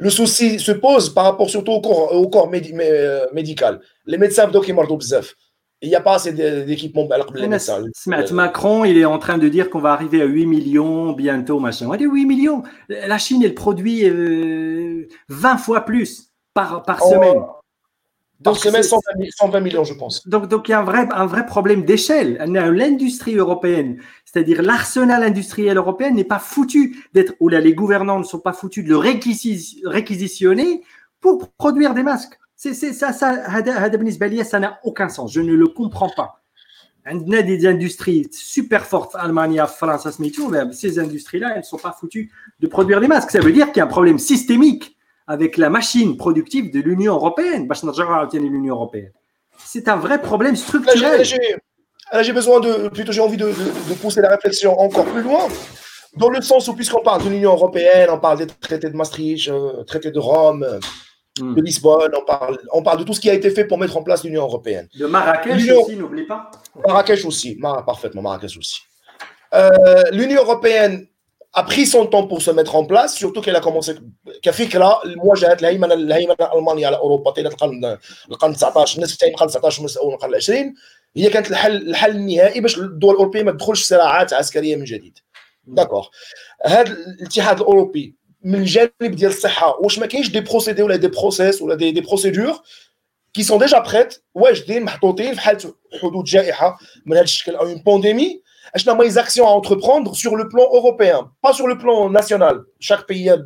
le, 0.00 0.10
souci 0.10 0.58
se 0.58 0.72
pose 0.72 1.12
par 1.12 1.24
rapport 1.24 1.50
surtout 1.50 1.72
au 1.72 1.80
corps, 1.80 2.12
au 2.14 2.28
corps 2.28 2.50
euh, 2.52 3.26
médical. 3.32 3.80
Les 4.06 4.18
médecins, 4.18 4.48
donc, 4.48 4.68
ils 4.68 4.74
il 5.82 5.90
n'y 5.90 5.94
a 5.94 6.00
pas 6.00 6.14
assez 6.14 6.32
d'équipements. 6.32 7.06
Macron, 8.32 8.84
il 8.84 8.96
est 8.96 9.04
en 9.04 9.18
train 9.18 9.38
de 9.38 9.48
dire 9.48 9.68
qu'on 9.68 9.78
va 9.78 9.92
arriver 9.92 10.22
à 10.22 10.24
8 10.24 10.46
millions 10.46 11.12
bientôt, 11.12 11.60
machin. 11.60 11.86
On 11.86 11.90
va 11.90 11.98
dire 11.98 12.10
8 12.10 12.24
millions. 12.24 12.62
La 12.88 13.18
Chine, 13.18 13.42
elle 13.44 13.54
produit 13.54 14.08
20 14.08 14.14
euh, 14.14 15.58
fois 15.58 15.82
plus 15.82 16.30
par, 16.54 16.82
par 16.82 17.00
oh. 17.02 17.10
semaine. 17.10 17.42
Donc, 18.40 18.58
semaine, 18.58 18.82
120 18.82 19.60
millions, 19.60 19.84
je 19.84 19.94
pense. 19.94 20.26
Donc, 20.28 20.48
donc 20.48 20.68
il 20.68 20.72
y 20.72 20.74
a 20.74 20.80
un 20.80 20.84
vrai, 20.84 21.08
un 21.10 21.26
vrai 21.26 21.46
problème 21.46 21.84
d'échelle. 21.84 22.36
L'industrie 22.46 23.36
européenne, 23.36 23.98
c'est-à-dire 24.24 24.62
l'arsenal 24.62 25.22
industriel 25.22 25.78
européen 25.78 26.10
n'est 26.10 26.24
pas 26.24 26.38
foutu 26.38 27.04
d'être, 27.14 27.32
ou 27.40 27.48
là, 27.48 27.60
les 27.60 27.72
gouvernants 27.72 28.18
ne 28.18 28.24
sont 28.24 28.40
pas 28.40 28.52
foutus 28.52 28.84
de 28.84 28.90
le 28.90 28.98
réquisitionner 28.98 30.82
pour 31.20 31.50
produire 31.52 31.94
des 31.94 32.02
masques. 32.02 32.38
C'est 32.56 32.74
ça, 32.74 33.12
ça, 33.12 33.36
ça 34.44 34.58
n'a 34.58 34.80
aucun 34.84 35.08
sens. 35.08 35.32
Je 35.32 35.40
ne 35.40 35.54
le 35.54 35.66
comprends 35.68 36.10
pas. 36.14 36.42
On 37.08 37.32
a 37.32 37.42
des 37.42 37.66
industries 37.66 38.26
super 38.32 38.84
fortes, 38.84 39.14
Allemagne, 39.14 39.62
France, 39.68 40.08
ces 40.72 40.98
industries-là, 40.98 41.52
elles 41.52 41.58
ne 41.58 41.62
sont 41.62 41.78
pas 41.78 41.96
foutues 41.98 42.32
de 42.60 42.66
produire 42.66 43.00
des 43.00 43.06
masques. 43.08 43.30
Ça 43.30 43.40
veut 43.40 43.52
dire 43.52 43.68
qu'il 43.68 43.78
y 43.78 43.80
a 43.80 43.84
un 43.84 43.88
problème 43.88 44.18
systémique 44.18 44.95
avec 45.26 45.56
la 45.56 45.70
machine 45.70 46.16
productive 46.16 46.72
de 46.72 46.80
l'Union 46.80 47.14
européenne. 47.14 47.68
l'Union 48.32 48.74
européenne. 48.74 49.12
C'est 49.58 49.88
un 49.88 49.96
vrai 49.96 50.20
problème 50.20 50.56
structurel. 50.56 51.24
J'ai 52.20 52.32
besoin 52.32 52.60
de, 52.60 52.88
plutôt 52.88 53.12
j'ai 53.12 53.20
envie 53.20 53.36
de, 53.36 53.50
pousser 54.00 54.20
la 54.20 54.28
réflexion 54.28 54.78
encore 54.78 55.06
plus 55.06 55.22
loin, 55.22 55.48
dans 56.16 56.28
le 56.28 56.40
sens 56.40 56.68
où 56.68 56.74
puisqu'on 56.74 57.02
parle 57.02 57.24
de 57.24 57.28
l'Union 57.28 57.52
européenne, 57.52 58.08
on 58.10 58.18
parle 58.18 58.38
des 58.38 58.46
traités 58.46 58.88
de 58.88 58.96
Maastricht, 58.96 59.48
euh, 59.48 59.82
traités 59.84 60.12
de 60.12 60.18
Rome, 60.20 60.64
hmm. 61.40 61.54
de 61.54 61.62
Lisbonne, 61.62 62.12
on 62.16 62.24
parle, 62.24 62.58
on 62.72 62.82
parle 62.82 63.00
de 63.00 63.04
tout 63.04 63.12
ce 63.12 63.20
qui 63.20 63.28
a 63.28 63.34
été 63.34 63.50
fait 63.50 63.64
pour 63.64 63.76
mettre 63.78 63.96
en 63.96 64.02
place 64.04 64.22
l'Union 64.22 64.42
européenne. 64.42 64.88
De 64.94 65.06
Marrakech 65.06 65.68
aussi, 65.72 65.96
n'oublie 65.96 66.26
pas. 66.26 66.50
Marrakech 66.86 67.24
aussi, 67.24 67.58
parfaitement, 67.84 68.22
Marrakech 68.22 68.56
aussi. 68.56 68.80
Euh, 69.54 69.70
L'Union 70.12 70.42
européenne 70.42 71.06
a 71.56 71.62
pris 71.62 71.86
son 71.86 72.04
temps 72.06 72.26
pour 72.26 72.42
se 72.42 72.50
mettre 72.50 72.76
en 72.76 72.84
place, 72.84 73.16
surtout 73.16 73.40
qu'elle 73.40 73.56
a 73.56 73.60
commencé 73.60 73.94
كفكره 74.42 75.00
لمواجهه 75.04 75.52
الهيمنه 75.52 75.94
الهيمنه 75.94 76.36
الالمانيه 76.40 76.86
على 76.86 76.96
اوروبا 76.96 77.30
طيله 77.30 77.50
القرن 77.50 77.98
القرن 78.30 78.52
19 78.54 78.96
الناس 78.96 79.16
في 79.16 79.26
القرن 79.26 79.48
19 79.48 80.00
أو 80.00 80.14
القرن 80.14 80.34
20 80.34 80.74
هي 81.16 81.30
كانت 81.30 81.50
الحل 81.50 81.76
الحل 81.76 82.10
النهائي 82.10 82.60
باش 82.60 82.78
الدول 82.78 83.14
الاوروبيه 83.14 83.42
ما 83.42 83.52
تدخلش 83.52 83.82
صراعات 83.84 84.32
عسكريه 84.32 84.76
من 84.76 84.84
جديد 84.84 85.18
d'accord 85.64 86.06
هذا 86.64 86.92
الاتحاد 86.92 87.60
الاوروبي 87.60 88.14
من 88.42 88.60
الجانب 88.60 88.90
ديال 89.00 89.30
الصحه 89.30 89.76
واش 89.80 89.98
ما 89.98 90.06
كاينش 90.06 90.28
des 90.30 90.40
procédés 90.40 90.82
ولا 90.82 90.96
des 90.96 91.08
process 91.08 91.62
ولا 91.62 91.74
des 91.74 91.90
des 91.90 92.00
procédures 92.00 92.62
qui 93.34 93.42
sont 93.42 93.58
déjà 93.58 93.78
prêtes 93.78 94.22
واجدين 94.34 94.82
محطوطين 94.82 95.34
في 95.34 95.40
حاله 95.40 95.74
حدود 96.02 96.24
جائحه 96.24 96.78
من 97.06 97.16
هذا 97.16 97.24
الشكل 97.24 97.54
أو 97.54 97.66
اون 97.66 97.82
بانديمي 97.86 98.28
اشنا 98.30 98.36
هما 98.36 98.45
les 99.04 99.18
actions 99.18 99.46
à 99.46 99.50
entreprendre 99.50 100.14
sur 100.14 100.36
le 100.36 100.48
plan 100.48 100.64
européen, 100.72 101.30
pas 101.42 101.52
sur 101.52 101.66
le 101.66 101.78
plan 101.78 102.10
national. 102.10 102.62
Chaque 102.80 103.06
pays 103.06 103.28
a 103.30 103.38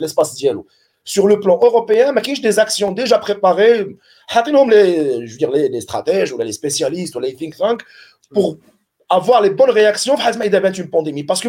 l'espace 0.00 0.34
dialogue. 0.34 0.66
Sur 1.06 1.26
le 1.26 1.38
plan 1.38 1.60
européen, 1.62 2.12
mais 2.12 2.22
y 2.22 2.40
des 2.40 2.58
actions 2.58 2.90
déjà 2.92 3.18
préparées, 3.18 3.86
les, 4.66 5.26
je 5.26 5.32
veux 5.32 5.38
dire, 5.38 5.50
les, 5.50 5.80
stratèges 5.82 6.32
ou 6.32 6.38
les 6.38 6.52
spécialistes 6.52 7.14
ou 7.14 7.20
les 7.20 7.34
think 7.34 7.56
tanks 7.56 7.82
pour 8.32 8.56
avoir 9.10 9.42
les 9.42 9.50
bonnes 9.50 9.70
réactions 9.70 10.16
face 10.16 10.38
à 10.38 10.70
une 10.70 10.88
pandémie. 10.88 11.24
Parce 11.24 11.42
que 11.42 11.48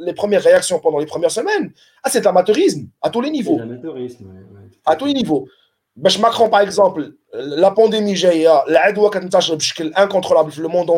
les 0.00 0.12
premières 0.12 0.42
réactions 0.42 0.80
pendant 0.80 0.98
les 0.98 1.06
premières 1.06 1.30
semaines, 1.30 1.72
ah, 2.02 2.10
c'est 2.10 2.24
l'amateurisme 2.24 2.88
à 3.00 3.10
tous 3.10 3.20
les 3.20 3.30
niveaux. 3.30 3.58
Ouais, 3.58 3.78
à 4.84 4.96
tous 4.96 5.06
les 5.06 5.14
niveaux. 5.14 5.46
باش 5.98 6.20
ماكرون 6.20 6.50
par 6.50 6.62
exemple 6.62 7.16
la 7.34 7.68
pandémie 7.68 8.14
جايه 8.14 8.64
العدوى 8.68 9.10
كتنتشر 9.10 9.54
بشكل 9.54 9.94
incontrôlable 9.94 10.50
في 10.50 10.60
le 10.60 10.68
monde 10.68 10.90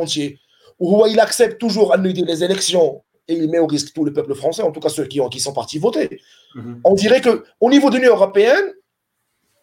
il 1.12 1.20
accepte 1.20 1.59
toujours 1.59 1.94
انه 1.94 2.12
les 2.12 2.42
élections 2.42 3.03
et 3.28 3.34
il 3.34 3.48
met 3.51 3.59
au 3.59 3.66
risque 3.66 3.92
tout 3.94 4.05
le 4.05 4.12
peuple 4.12 4.34
français, 4.34 4.62
en 4.62 4.72
tout 4.72 4.80
cas 4.80 4.88
ceux 4.88 5.05
qui, 5.05 5.20
ont, 5.20 5.30
sont 5.30 5.53
partis 5.53 5.78
voter. 5.78 6.20
Mhm. 6.55 6.80
On 6.84 6.94
dirait 6.94 7.20
que 7.20 7.44
au 7.61 7.70
niveau 7.70 7.88
de 7.90 7.96
l'Union 7.96 8.14
européenne, 8.18 8.66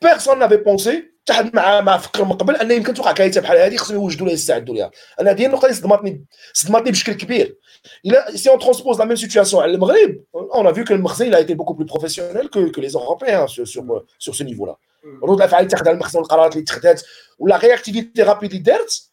personne 0.01 0.39
n'avait 0.39 0.63
pensé 0.63 1.17
حتى 1.29 1.51
مع 1.53 1.81
مع 1.81 1.97
فكر 1.97 2.25
من 2.25 2.33
قبل 2.33 2.55
ان 2.55 2.71
يمكن 2.71 2.93
توقع 2.93 3.11
كارثه 3.11 3.41
بحال 3.41 3.57
هذه 3.57 3.77
خصهم 3.77 3.97
يوجدوا 3.97 4.25
لها 4.25 4.33
يستعدوا 4.33 4.75
لها 4.75 4.91
أنا 5.21 5.31
هذه 5.31 5.45
النقطه 5.45 5.65
اللي 5.65 5.75
صدمتني 5.75 6.25
صدمتني 6.53 6.91
بشكل 6.91 7.13
كبير 7.13 7.57
إلا 8.05 8.38
si 8.38 8.49
on 8.49 8.59
transpose 8.59 8.99
la 8.99 9.05
même 9.05 9.15
situation 9.15 9.63
على 9.63 9.71
المغرب 9.71 10.23
en 10.36 10.73
vue 10.73 10.84
que 10.84 10.93
المخزن 10.93 11.29
la 11.30 11.38
été 11.38 11.53
beaucoup 11.53 11.73
plus 11.73 11.86
professionnel 11.86 12.47
que 12.47 12.71
que 12.71 12.82
les 12.82 12.89
Européens 12.95 13.47
sur 13.47 13.65
sur 13.65 14.05
ce 14.19 14.43
niveau-là 14.43 14.75
ردود 15.23 15.37
الافعال 15.37 15.63
اللي 15.63 15.71
تاخذها 15.71 15.91
المخزن 15.91 16.19
والقرارات 16.19 16.53
اللي 16.53 16.63
اتخذت 16.63 17.05
و 17.39 17.45
la 17.45 17.57
réactivité 17.57 18.23
rapide 18.23 18.51
اللي 18.51 18.63
دارت 18.63 19.09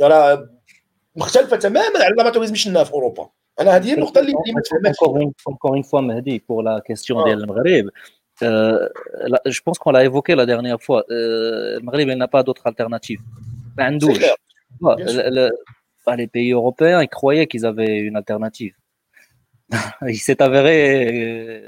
راه 0.00 0.48
مختلفه 1.16 1.56
تماما 1.56 1.98
على 2.04 2.14
ال 2.14 2.17
amateurisme 2.17 2.52
اللي 2.52 2.62
شفناه 2.62 2.82
في 2.82 2.92
اوروبا 2.92 3.30
أنا 3.60 3.76
هذه 3.76 3.94
النقطه 3.94 4.18
اللي 4.18 4.32
ما 4.32 4.60
تفهمهاش 4.60 4.96
encore 5.50 5.74
une 5.76 5.90
fois 5.90 6.00
مهدي 6.00 6.38
pour 6.38 6.62
la 6.62 6.80
question 6.80 7.24
ديال 7.24 7.42
المغرب 7.42 7.90
Euh, 8.41 8.89
je 9.45 9.61
pense 9.61 9.77
qu'on 9.77 9.91
l'a 9.91 10.03
évoqué 10.03 10.35
la 10.35 10.45
dernière 10.45 10.81
fois. 10.81 11.05
Euh, 11.09 11.75
le 11.75 11.81
Maghreb 11.81 12.09
n'a 12.09 12.27
pas 12.27 12.43
d'autre 12.43 12.65
alternative. 12.65 13.19
les 16.17 16.27
pays 16.27 16.51
européens, 16.51 17.01
ils 17.01 17.07
croyaient 17.07 17.47
qu'ils 17.47 17.65
avaient 17.65 17.99
une 17.99 18.15
alternative. 18.15 18.73
Il 20.07 20.17
s'est 20.17 20.41
avéré 20.41 21.63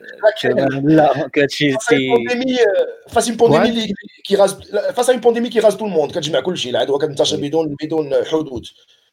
face 3.09 3.27
à 3.27 3.31
une 3.31 3.37
pandémie 3.37 3.93
qui 4.23 4.35
rase 4.35 4.59
face 4.93 5.09
à 5.09 5.13
une 5.13 5.21
pandémie 5.21 5.49
qui 5.49 5.59
rase 5.59 5.77
tout 5.77 5.85
le 5.85 5.91
monde 5.91 6.11
كتجمع 6.11 6.39
كل 6.39 6.57
شيء 6.57 6.71
العدوى 6.71 6.99
كتنتشر 6.99 7.37
بدون 7.37 7.75
بدون 7.81 8.13
حدود 8.31 8.65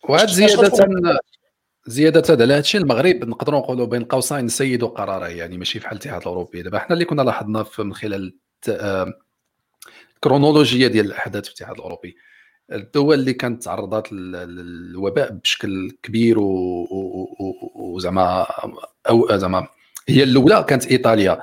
وهاد 0.08 0.28
زياده 0.28 0.70
زيادة 1.87 2.23
على 2.29 2.43
هذا 2.53 2.59
الشيء 2.59 2.81
المغرب 2.81 3.15
نقدروا 3.15 3.59
نقولوا 3.59 3.85
بين 3.85 4.03
قوسين 4.03 4.47
سيدوا 4.47 4.89
قراره 4.89 5.27
يعني 5.27 5.57
ماشي 5.57 5.79
في 5.79 5.87
حال 5.87 5.97
الاتحاد 5.97 6.21
الأوروبي. 6.21 6.61
دابا 6.61 6.79
حنا 6.79 6.93
اللي 6.93 7.05
كنا 7.05 7.21
لاحظنا 7.21 7.65
من 7.79 7.93
خلال 7.93 8.35
الكرونولوجيا 10.15 10.87
ديال 10.87 11.05
الأحداث 11.05 11.43
في 11.43 11.49
الاتحاد 11.49 11.75
الأوروبي. 11.75 12.15
الدول 12.71 13.19
اللي 13.19 13.33
كانت 13.33 13.63
تعرضت 13.63 14.11
للوباء 14.11 15.31
بشكل 15.31 15.97
كبير 16.03 16.37
وزعما 17.75 18.47
أو 19.09 19.37
زعما 19.37 19.67
هي 20.09 20.23
الأولى 20.23 20.65
كانت 20.69 20.85
إيطاليا. 20.85 21.41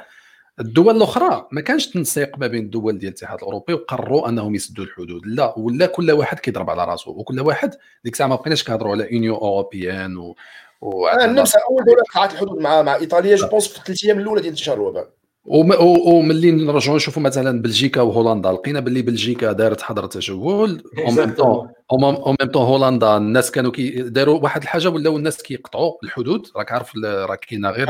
الدول 0.61 0.97
الأخرى 0.97 1.49
ما 1.51 1.61
كانش 1.61 1.87
تنسيق 1.87 2.39
ما 2.39 2.47
بين 2.47 2.65
الدول 2.65 2.99
ديال 2.99 3.13
الاتحاد 3.13 3.39
الأوروبي 3.39 3.75
وقرروا 3.75 4.29
أنهم 4.29 4.55
يسدوا 4.55 4.85
الحدود. 4.85 5.27
لا 5.27 5.55
ولا 5.59 5.87
كل 5.87 6.11
واحد 6.11 6.39
كيضرب 6.39 6.71
على 6.71 6.85
راسه 6.85 7.11
وكل 7.11 7.41
واحد 7.41 7.75
ديك 8.05 8.13
الساعة 8.13 8.29
ما 8.29 8.35
بقيناش 8.35 8.65
كنهضروا 8.65 8.93
على 8.93 9.13
Union 9.13 9.35
européenne 9.35 10.17
و, 10.17 10.37
و... 10.81 11.09
النمسا 11.09 11.59
أول 11.71 11.85
دولة 11.85 12.03
قطعت 12.11 12.33
الحدود 12.33 12.59
مع 12.59 12.83
مع 12.83 12.95
إيطاليا 12.95 13.37
je 13.37 13.47
pense 13.47 13.69
في 13.69 13.79
الثلاث 13.79 14.05
أيام 14.05 14.19
الأولى 14.19 14.41
ديال 14.41 14.51
انتشار 14.51 14.75
الوباء. 14.75 15.09
وملي 15.47 16.51
نرجعوا 16.51 16.97
نشوفوا 16.97 17.23
مثلا 17.23 17.63
بلجيكا 17.63 18.01
وهولندا 18.01 18.53
لقينا 18.53 18.81
باللي 18.81 19.03
بلجيكا 19.03 19.53
دارت 19.53 19.83
حظر 19.83 20.07
تجول 20.07 20.83
au 20.99 21.11
même 21.11 22.47
temps 22.53 22.63
هولندا 22.63 23.17
الناس 23.17 23.51
كانوا 23.51 23.73
كي 23.73 23.91
داروا 23.91 24.41
واحد 24.41 24.63
الحاجة 24.63 24.89
ولاو 24.89 25.17
الناس 25.17 25.43
كيقطعوا 25.43 25.93
الحدود. 26.05 26.47
راك 26.57 26.73
عارف 26.73 26.97
راه 27.05 27.35
كاينة 27.35 27.71
غير 27.71 27.89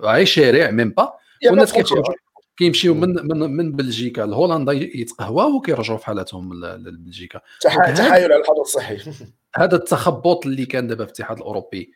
غير 0.00 0.24
شارع 0.24 0.70
même 0.70 0.90
pas 0.90 1.12
والناس 1.46 1.72
كيمشيو 2.56 2.94
من 2.94 3.08
من 3.26 3.56
من 3.56 3.72
بلجيكا. 3.72 4.20
لهولندا 4.20 4.72
يتقهواو 4.72 5.56
وكيرجعوا 5.56 5.98
في 5.98 6.06
حالتهم 6.06 6.64
لبلجيكا. 6.64 7.40
تحايل 7.60 8.32
على 8.32 8.36
الحظر 8.36 8.60
الصحي. 8.60 8.98
هذا 9.56 9.76
التخبط 9.76 10.46
اللي 10.46 10.66
كان 10.66 10.86
دابا 10.86 11.04
في 11.04 11.10
الاتحاد 11.10 11.36
الأوروبي. 11.36 11.92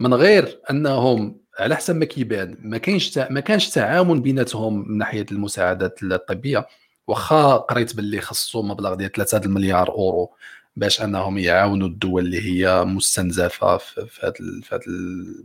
من 0.00 0.14
غير 0.14 0.60
أنهم 0.70 1.40
على 1.58 1.76
حسب 1.76 1.96
ما 1.96 2.04
كيبان 2.04 2.56
ما 2.60 2.78
كاينش 2.78 3.18
ما 3.18 3.40
كانش 3.40 3.68
تعاون 3.68 4.22
بيناتهم 4.22 4.88
من 4.88 4.98
ناحية 4.98 5.26
المساعدات 5.32 6.02
الطبية. 6.02 6.66
واخا 7.06 7.56
قريت 7.56 7.96
باللي 7.96 8.20
خصو 8.20 8.62
مبلغ 8.62 8.94
ديال 8.94 9.12
3 9.12 9.44
المليار 9.44 9.88
أورو 9.88 10.32
باش 10.76 11.02
أنهم 11.02 11.38
يعاونوا 11.38 11.88
الدول 11.88 12.24
اللي 12.24 12.42
هي 12.42 12.84
مستنزفة 12.84 13.76
في 13.76 14.20
هذا 14.22 14.32
في 14.62 14.80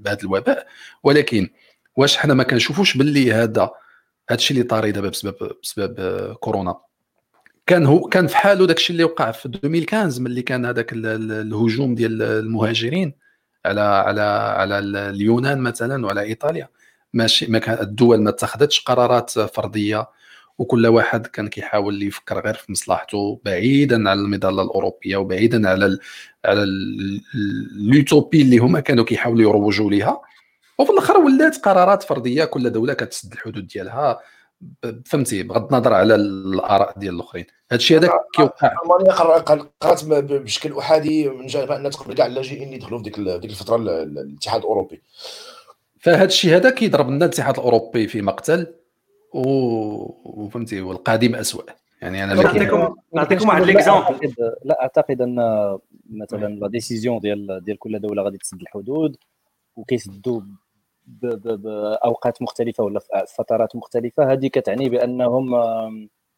هذا 0.08 0.18
الوباء. 0.24 0.68
ولكن 1.04 1.50
واش 1.95 2.17
حنا 2.17 2.33
ما 2.33 2.43
كنشوفوش 2.43 2.97
باللي 2.97 3.33
هذا 3.33 3.69
الشيء 4.31 4.57
اللي 4.57 4.67
طاري 4.67 4.91
دابا 4.91 5.09
بسبب 5.09 5.35
بسبب 5.63 5.93
كورونا. 6.33 6.75
كان 7.65 7.85
هو 7.85 8.01
كان 8.01 8.27
في 8.27 8.37
حاله 8.37 8.67
داك 8.67 8.77
الشيء 8.77 8.93
اللي 8.93 9.03
وقع 9.03 9.31
في 9.31 9.45
2015 9.45 10.21
ملي 10.21 10.41
كان 10.41 10.65
هذاك 10.65 10.93
الهجوم 10.93 11.95
ديال 11.95 12.21
المهاجرين 12.21 13.13
على 13.65 13.81
على 13.81 14.21
على 14.57 14.79
اليونان 14.79 15.59
مثلا 15.61 16.05
وعلى 16.05 16.21
إيطاليا. 16.21 16.69
ماشي 17.13 17.51
ما 17.51 17.81
الدول 17.81 18.21
ما 18.21 18.29
اتخذتش 18.29 18.79
قرارات 18.81 19.29
فردية 19.29 20.07
وكل 20.57 20.87
واحد 20.87 21.27
كان 21.27 21.47
كيحاول 21.47 22.03
يفكر 22.03 22.45
غير 22.45 22.53
في 22.53 22.71
مصلحته 22.71 23.41
بعيدا 23.45 24.09
على 24.09 24.19
المظلة 24.19 24.61
الأوروبية 24.61 25.17
وبعيدا 25.17 25.69
على 25.69 25.85
ال 25.85 25.99
على 26.45 26.63
اليوتوبي 27.75 28.41
اللي 28.41 28.57
هما 28.57 28.79
كانوا 28.79 29.05
كيحاولوا 29.05 29.41
يروجوا 29.49 29.91
ليها. 29.91 30.21
وفي 30.80 30.91
الآخر 30.91 31.17
ولات 31.17 31.57
قرارات 31.57 32.03
فردية 32.03 32.45
كل 32.45 32.69
دولة 32.69 32.93
كتسد 32.93 33.34
الحدود 33.34 33.67
ديالها. 33.67 34.19
فهمتي؟ 35.05 35.43
بغض 35.43 35.73
النظر 35.73 35.93
على 35.93 36.15
الآراء 36.15 36.99
ديال 36.99 37.15
الأخرين. 37.15 37.45
هذا 37.71 37.77
الشيء 37.77 37.97
هذاك 37.97 38.11
كيوقع. 38.34 38.73
ألمانيا 38.84 39.11
قررت 39.11 40.05
بشكل 40.34 40.77
أحادي 40.77 41.30
من 41.30 41.47
جانب 41.47 41.71
ان 41.71 41.89
تقبل 41.89 42.13
كاع 42.13 42.25
اللاجئين 42.25 42.73
يدخلوا 42.73 42.97
في 42.99 43.03
ديك 43.03 43.19
ديك 43.19 43.51
الفترة 43.51 43.75
الاتحاد 43.75 44.61
الأوروبي. 44.61 45.01
فهذا 45.99 46.23
الشيء 46.23 46.55
هذا 46.55 46.69
كيضرب 46.69 47.09
لنا 47.09 47.25
الاتحاد 47.25 47.57
الأوروبي 47.57 48.07
في 48.07 48.21
مقتل 48.21 48.73
وفهمتي؟ 49.34 50.82
والقادم 50.82 51.36
اسوء 51.36 51.65
يعني 52.01 52.23
أنا 52.23 52.34
نعطيكم 52.34 52.95
نعطيكم 53.13 53.47
واحد 53.49 53.61
l'exemple 53.61 54.34
لا 54.63 54.82
أعتقد 54.82 55.21
أن 55.21 55.36
مثلا 56.09 56.47
la 56.47 56.67
décision 56.67 57.20
ديال 57.19 57.63
ديال 57.65 57.80
كل 57.80 57.99
دولة 57.99 58.23
غادي 58.23 58.38
تسد 58.38 58.61
الحدود 58.61 59.17
وكيسدوا 59.75 60.41
باوقات 61.10 62.41
مختلفة 62.41 62.84
ولا 62.84 62.99
في 62.99 63.34
فترات 63.38 63.76
مختلفة. 63.76 64.32
هذه 64.32 64.47
كتعني 64.47 64.89
بأنهم 64.89 65.55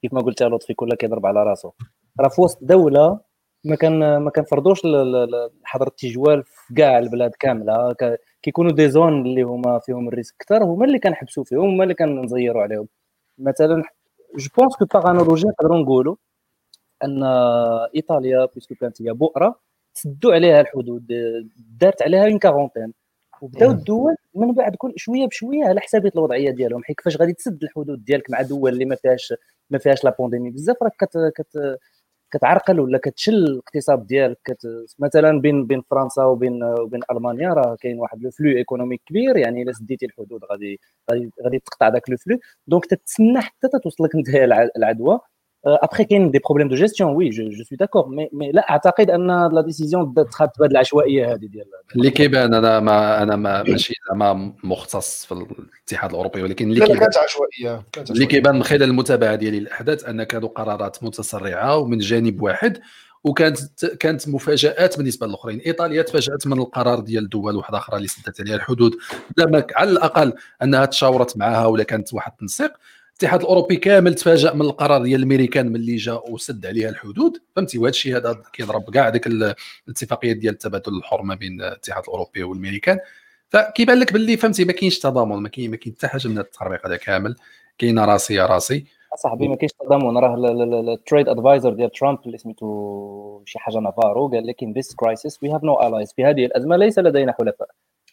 كيف 0.01 0.13
ما 0.13 0.21
قلت 0.21 0.43
لطفي 0.43 0.73
كل 0.73 0.95
كيضرب 0.95 1.25
على 1.25 1.43
راسه. 1.43 1.73
راه 2.19 2.29
في 2.29 2.41
وسط 2.41 2.59
دولة 2.61 3.19
ما 3.65 3.75
كان 3.75 4.17
ما 4.17 4.31
كنفرضوش 4.31 4.81
حظر 5.63 5.87
التجوال 5.87 6.43
في 6.43 6.73
كاع 6.73 6.99
البلاد 6.99 7.31
كاملة. 7.39 7.95
كيكونوا 8.41 8.71
des 8.71 8.89
zones 8.89 9.25
اللي 9.25 9.41
هما 9.41 9.79
فيهم 9.79 10.07
ال 10.07 10.11
risque 10.11 10.35
أكثر 10.41 10.63
هما 10.63 10.85
اللي 10.85 10.99
كنحبسوا 10.99 11.43
فيهم 11.43 11.69
هما 11.69 11.83
اللي 11.83 11.93
كنزيروا 11.93 12.61
عليهم. 12.61 12.87
مثلا 13.39 13.83
je 14.37 14.49
pense 14.57 14.75
que 14.75 14.85
par 14.85 15.11
نقدروا 15.11 15.77
نقولوا 15.79 16.15
أن 17.03 17.23
إيطاليا 17.95 18.45
puisque 18.55 18.75
كانت 18.75 19.01
هي 19.01 19.13
بؤرة 19.13 19.59
تسدوا 19.95 20.33
عليها 20.33 20.61
الحدود 20.61 21.07
دارت 21.79 22.01
عليها 22.01 22.25
une 22.25 22.39
quarantaine 22.39 22.93
وبداو 23.41 23.71
الدول 23.71 24.15
من 24.35 24.53
بعد 24.53 24.75
كل 24.75 24.93
شوية 24.97 25.27
بشوية 25.27 25.65
على 25.65 25.79
حسابيه 25.81 26.11
الوضعية 26.15 26.51
ديالهم. 26.51 26.83
حيت 26.83 26.97
كيفاش 26.97 27.17
غادي 27.17 27.33
تسد 27.33 27.63
الحدود 27.63 28.05
ديالك 28.05 28.29
مع 28.31 28.41
دول 28.41 28.73
اللي 28.73 28.85
ما 28.85 28.95
فيهاش 28.95 29.33
ما 29.69 29.77
فيهاش 29.77 30.03
la 30.03 30.15
pandémie 30.19 30.51
بزاف 30.51 30.77
راك 30.83 30.93
كت, 30.99 31.17
كت 31.35 31.77
كتعرقل 32.33 32.79
ولا 32.79 32.97
كتشل 33.03 33.33
الاقتصاد 33.33 34.07
ديالك. 34.07 34.37
كت... 34.45 34.67
مثلا 34.99 35.41
بين 35.41 35.65
بين 35.67 35.81
فرنسا 35.91 36.23
وبين 36.25 36.63
وبين 36.63 37.01
ألمانيا 37.11 37.49
راه 37.49 37.75
كاين 37.81 37.99
واحد 37.99 38.23
le 38.23 38.31
flux 38.31 38.49
économique 38.57 39.01
كبير. 39.05 39.37
يعني 39.37 39.61
إلا 39.63 39.71
سديتي 39.73 40.05
الحدود 40.05 40.41
غادي 40.51 40.79
غادي 41.11 41.31
غادي 41.45 41.59
تقطع 41.59 41.89
داك 41.89 42.09
le 42.09 42.17
flux. 42.17 42.39
Donc 42.67 42.85
تتسنى 42.85 43.41
حتى 43.41 43.67
توصلك 43.83 44.15
انت 44.17 44.29
العدوى. 44.77 45.19
ابخي 45.65 46.03
كاين 46.03 46.31
des 46.31 46.39
problèmes 46.39 46.67
de 46.67 46.75
gestion 46.75 47.15
oui 47.15 47.29
je 47.29 47.63
suis 47.63 47.77
d'accord 47.77 48.07
mais 48.09 48.29
mais 48.33 48.51
لا 48.51 48.69
اعتقد 48.69 49.09
ان 49.09 49.27
la 49.27 49.61
décision 49.61 50.13
تخات 50.31 50.59
بهذه 50.59 50.71
العشوائيه 50.71 51.33
هذه 51.33 51.45
ديال 51.45 51.65
اللي 51.95 52.09
كيبان 52.09 52.53
أنا 52.53 52.79
ما 52.79 53.23
أنا 53.23 53.35
ما 53.35 53.63
ماشي 53.63 53.93
زعما 54.09 54.53
مختص 54.63 55.25
في 55.25 55.31
الاتحاد 55.31 56.09
الاوروبي 56.09 56.43
ولكن 56.43 56.69
اللي 56.69 56.79
كيبان 56.79 56.99
كانت 56.99 57.17
عشوائيه 57.17 57.83
اللي 58.09 58.25
كيبان 58.25 58.55
من 58.55 58.63
خلال 58.63 58.83
المتابعه 58.83 59.35
ديالي 59.35 59.59
للاحداث 59.59 60.05
ان 60.05 60.23
كانوا 60.23 60.49
قرارات 60.49 61.03
متسرعه 61.03 61.77
ومن 61.77 61.97
جانب 61.97 62.41
واحد 62.41 62.79
وكانت 63.23 63.85
كانت 63.85 64.29
مفاجات 64.29 64.97
بالنسبة 64.97 65.27
للاخرين 65.27 65.59
ايطاليا 65.59 66.01
تفاجات 66.01 66.47
من 66.47 66.59
القرار 66.59 66.99
ديال 66.99 67.29
دول 67.29 67.55
واحدة 67.55 67.77
أخرى 67.77 67.97
اللي 67.97 68.07
سدت 68.07 68.41
عليها 68.41 68.55
الحدود 68.55 68.95
على 69.75 69.91
الاقل 69.91 70.33
انها 70.63 70.85
تشاورت 70.85 71.37
معها 71.37 71.65
ولا 71.65 71.83
كانت 71.83 72.13
واحد 72.13 72.31
التنسيق 72.31 72.71
الاتحاد 73.11 73.41
الأوروبي 73.41 73.75
كامل 73.75 74.15
تفاجأ 74.15 74.53
من 74.53 74.61
القرار 74.61 75.03
ديال 75.03 75.19
الامريكان 75.19 75.71
ملي 75.71 75.95
جا 75.95 76.21
وسد 76.29 76.65
عليها 76.65 76.89
الحدود. 76.89 77.37
فهمتي؟ 77.55 77.77
وهذا 77.77 77.89
الشيء 77.89 78.17
هذا 78.17 78.41
كيضرب 78.53 78.89
كاع 78.89 79.09
ديك 79.09 79.27
الاتفاقيات 79.27 80.37
ديال 80.37 80.53
التبادل 80.53 80.97
الحر 80.97 81.21
ما 81.21 81.35
بين 81.35 81.61
الاتحاد 81.61 82.03
الأوروبي 82.03 82.43
والأمريكان. 82.43 82.99
فكيبان 83.49 83.99
لك 83.99 84.13
باللي 84.13 84.37
فهمتي 84.37 84.65
ما 84.65 84.73
كاينش 84.73 84.99
تضامن 84.99 85.35
ما 85.35 85.49
كاين 85.49 85.71
ما 85.71 85.77
كاين 85.77 85.95
حتى 85.95 86.07
حاجة 86.07 86.27
من 86.27 86.37
التطبيق 86.37 86.87
هذا 86.87 86.97
كامل. 86.97 87.35
كاينة 87.77 88.05
راسي 88.05 88.39
راسي. 88.39 88.85
صاحبي 89.17 89.47
ما 89.47 89.55
كاينش 89.55 89.71
تضامن. 89.71 90.17
راه 90.17 90.35
ال 90.93 90.99
trade 90.99 91.29
adviser 91.29 91.73
ديال 91.73 91.91
ترامب 91.91 92.19
اللي 92.25 92.37
سميتو 92.37 93.43
شي 93.45 93.59
حاجة 93.59 93.77
نافارو 93.77 94.27
قال 94.27 94.47
لك 94.47 94.63
ان 94.63 94.73
this 94.73 94.95
crisis 94.95 95.43
we 95.43 95.49
have 95.49 95.63
no 95.63 95.81
allies 95.87 96.13
في 96.13 96.25
هذه 96.25 96.45
الأزمة 96.45 96.77
ليس 96.77 96.99
لدينا 96.99 97.33
حلفاء. 97.39 97.69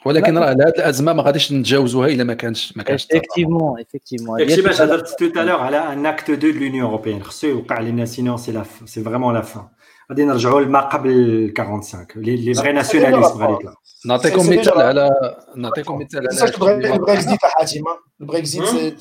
ولكن 0.07 0.39
راه 0.39 0.51
هذه 0.51 0.69
الأزمة 0.69 1.13
ما 1.13 1.23
غاديش 1.23 1.53
نتجاوزوها 1.53 2.09
إلا 2.09 2.25
ما 2.25 2.35
كانش 2.35 2.77
ما 2.77 2.83
كانش 2.83 3.09
effectivement 3.13 3.81
effectivement. 3.81 4.39
داكشي 4.39 4.63
باش 4.63 4.81
هضرت 4.81 5.19
tout 5.19 5.29
à 5.29 5.33
l'heure 5.33 5.61
على 5.61 5.93
un 5.93 6.07
acte 6.07 6.31
de 6.31 6.49
l'Union 6.49 6.85
européenne 6.85 7.23
خصو 7.23 7.47
يوقع 7.47 7.81
لنا 7.81 8.05
sinon 8.05 8.37
c'est 8.37 8.53
la 8.53 8.65
c'est 8.85 9.03
vraiment 9.03 9.35
la 9.35 9.41
fin 9.43 9.69
غادي 10.11 10.25
نرجعوا 10.25 10.61
لما 10.61 10.81
قبل 10.81 11.53
45 11.59 12.11
les 12.17 12.55
vrais 12.55 12.73
nationalistes 12.73 13.37
غادي 13.37 13.53
يطلعوا 13.53 13.75
نعطيكم 14.07 14.59
مثال 14.59 14.81
على 14.81 15.11
نعطيكم 15.57 15.99
مثال 15.99 16.29
على 16.29 16.95
البريكزيت 16.95 17.39
حاتم 17.43 17.85
البريكزيت 18.21 18.95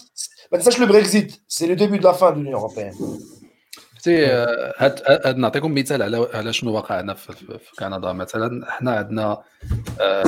ما 0.51 0.57
تنساش 0.57 0.79
le 0.79 0.87
Brexit 0.87 1.33
c'est 1.47 1.67
le 1.67 1.73
début 1.73 1.97
de 1.97 2.07
la 2.07 2.13
fin 2.13 2.33
de 2.33 2.39
l'Union 2.39 2.55
européenne 2.55 2.93
شفتي 3.97 4.25
هاد 4.77 5.37
نعطيكم 5.37 5.73
مثال 5.73 6.01
على 6.01 6.27
على 6.33 6.53
شنو 6.53 6.73
واقع 6.73 7.01
هنا 7.01 7.13
في, 7.13 7.33
في 7.35 7.75
كندا. 7.79 8.13
مثلا 8.13 8.71
حنا 8.71 8.91
عندنا 8.91 9.43
آه، 10.01 10.23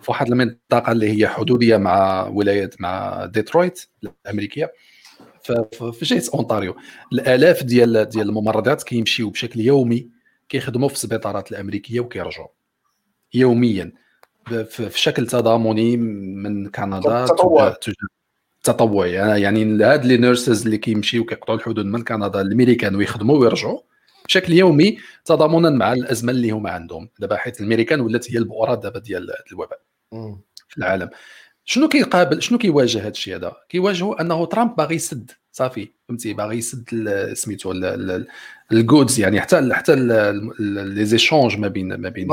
في 0.00 0.10
واحد 0.10 0.26
المنطقة 0.26 0.92
اللي 0.92 1.18
هي 1.18 1.28
حدودية 1.28 1.76
مع 1.76 2.26
ولاية 2.26 2.70
مع 2.80 3.24
ديترويت 3.24 3.86
الأمريكية. 4.26 4.72
في 5.92 5.98
جهه 6.02 6.22
أونتاريو. 6.34 6.76
الآلاف 7.12 7.62
ديال 7.62 8.04
ديال 8.04 8.28
الممرضات 8.28 8.82
كيمشيو 8.82 9.30
بشكل 9.30 9.60
يومي 9.60 10.08
كيخدموا 10.48 10.88
في 10.88 10.94
السبيطارات 10.94 11.52
الأمريكية 11.52 12.00
وكيرجعوا. 12.00 12.48
يوميا. 13.34 13.92
في 14.68 14.90
شكل 14.94 15.26
تضامني 15.26 15.96
من 15.96 16.70
كندا 16.70 17.26
تطوعي. 18.64 19.12
يعني 19.12 19.84
هاد 19.84 20.04
les 20.04 20.16
nurses 20.16 20.64
اللي 20.64 20.78
كيمشيو 20.78 21.24
كيقطعوا 21.24 21.58
الحدود 21.58 21.86
من 21.86 22.04
كندا 22.04 22.40
الأمريكان 22.40 22.96
ويخدموا 22.96 23.38
ويرجعوا 23.38 23.80
بشكل 24.26 24.52
يومي 24.52 24.98
تضامنا 25.24 25.70
مع 25.70 25.92
الأزمة 25.92 26.32
اللي 26.32 26.50
هما 26.50 26.70
عندهم. 26.70 27.08
دابا 27.18 27.36
حيت 27.36 27.60
الأمريكان 27.60 28.00
ولات 28.00 28.30
هي 28.32 28.38
البؤرة 28.38 28.74
دابا 28.74 28.98
ديال 28.98 29.30
الوباء 29.52 29.80
في 30.68 30.78
العالم. 30.78 31.10
شنو 31.64 31.88
كيقابل 31.88 32.42
شنو 32.42 32.58
كيواجه 32.58 33.00
هذا 33.00 33.08
الشيء 33.08 33.36
هذا؟ 33.36 33.52
كيواجهوا 33.68 34.20
أنه 34.20 34.46
ترامب 34.46 34.76
باغي 34.76 34.94
يسد 34.94 35.30
صافي 35.52 35.88
فهمتي؟ 36.08 36.32
باغي 36.32 36.58
يسد 36.58 37.08
سميتو 37.32 37.72
الجودز 38.72 39.20
يعني 39.20 39.40
حتى 39.40 39.74
حتى 39.74 39.94
les 40.58 41.04
échanges 41.04 41.58
ما 41.58 41.68
بين 41.68 41.94
ما 41.94 42.08
بين 42.08 42.28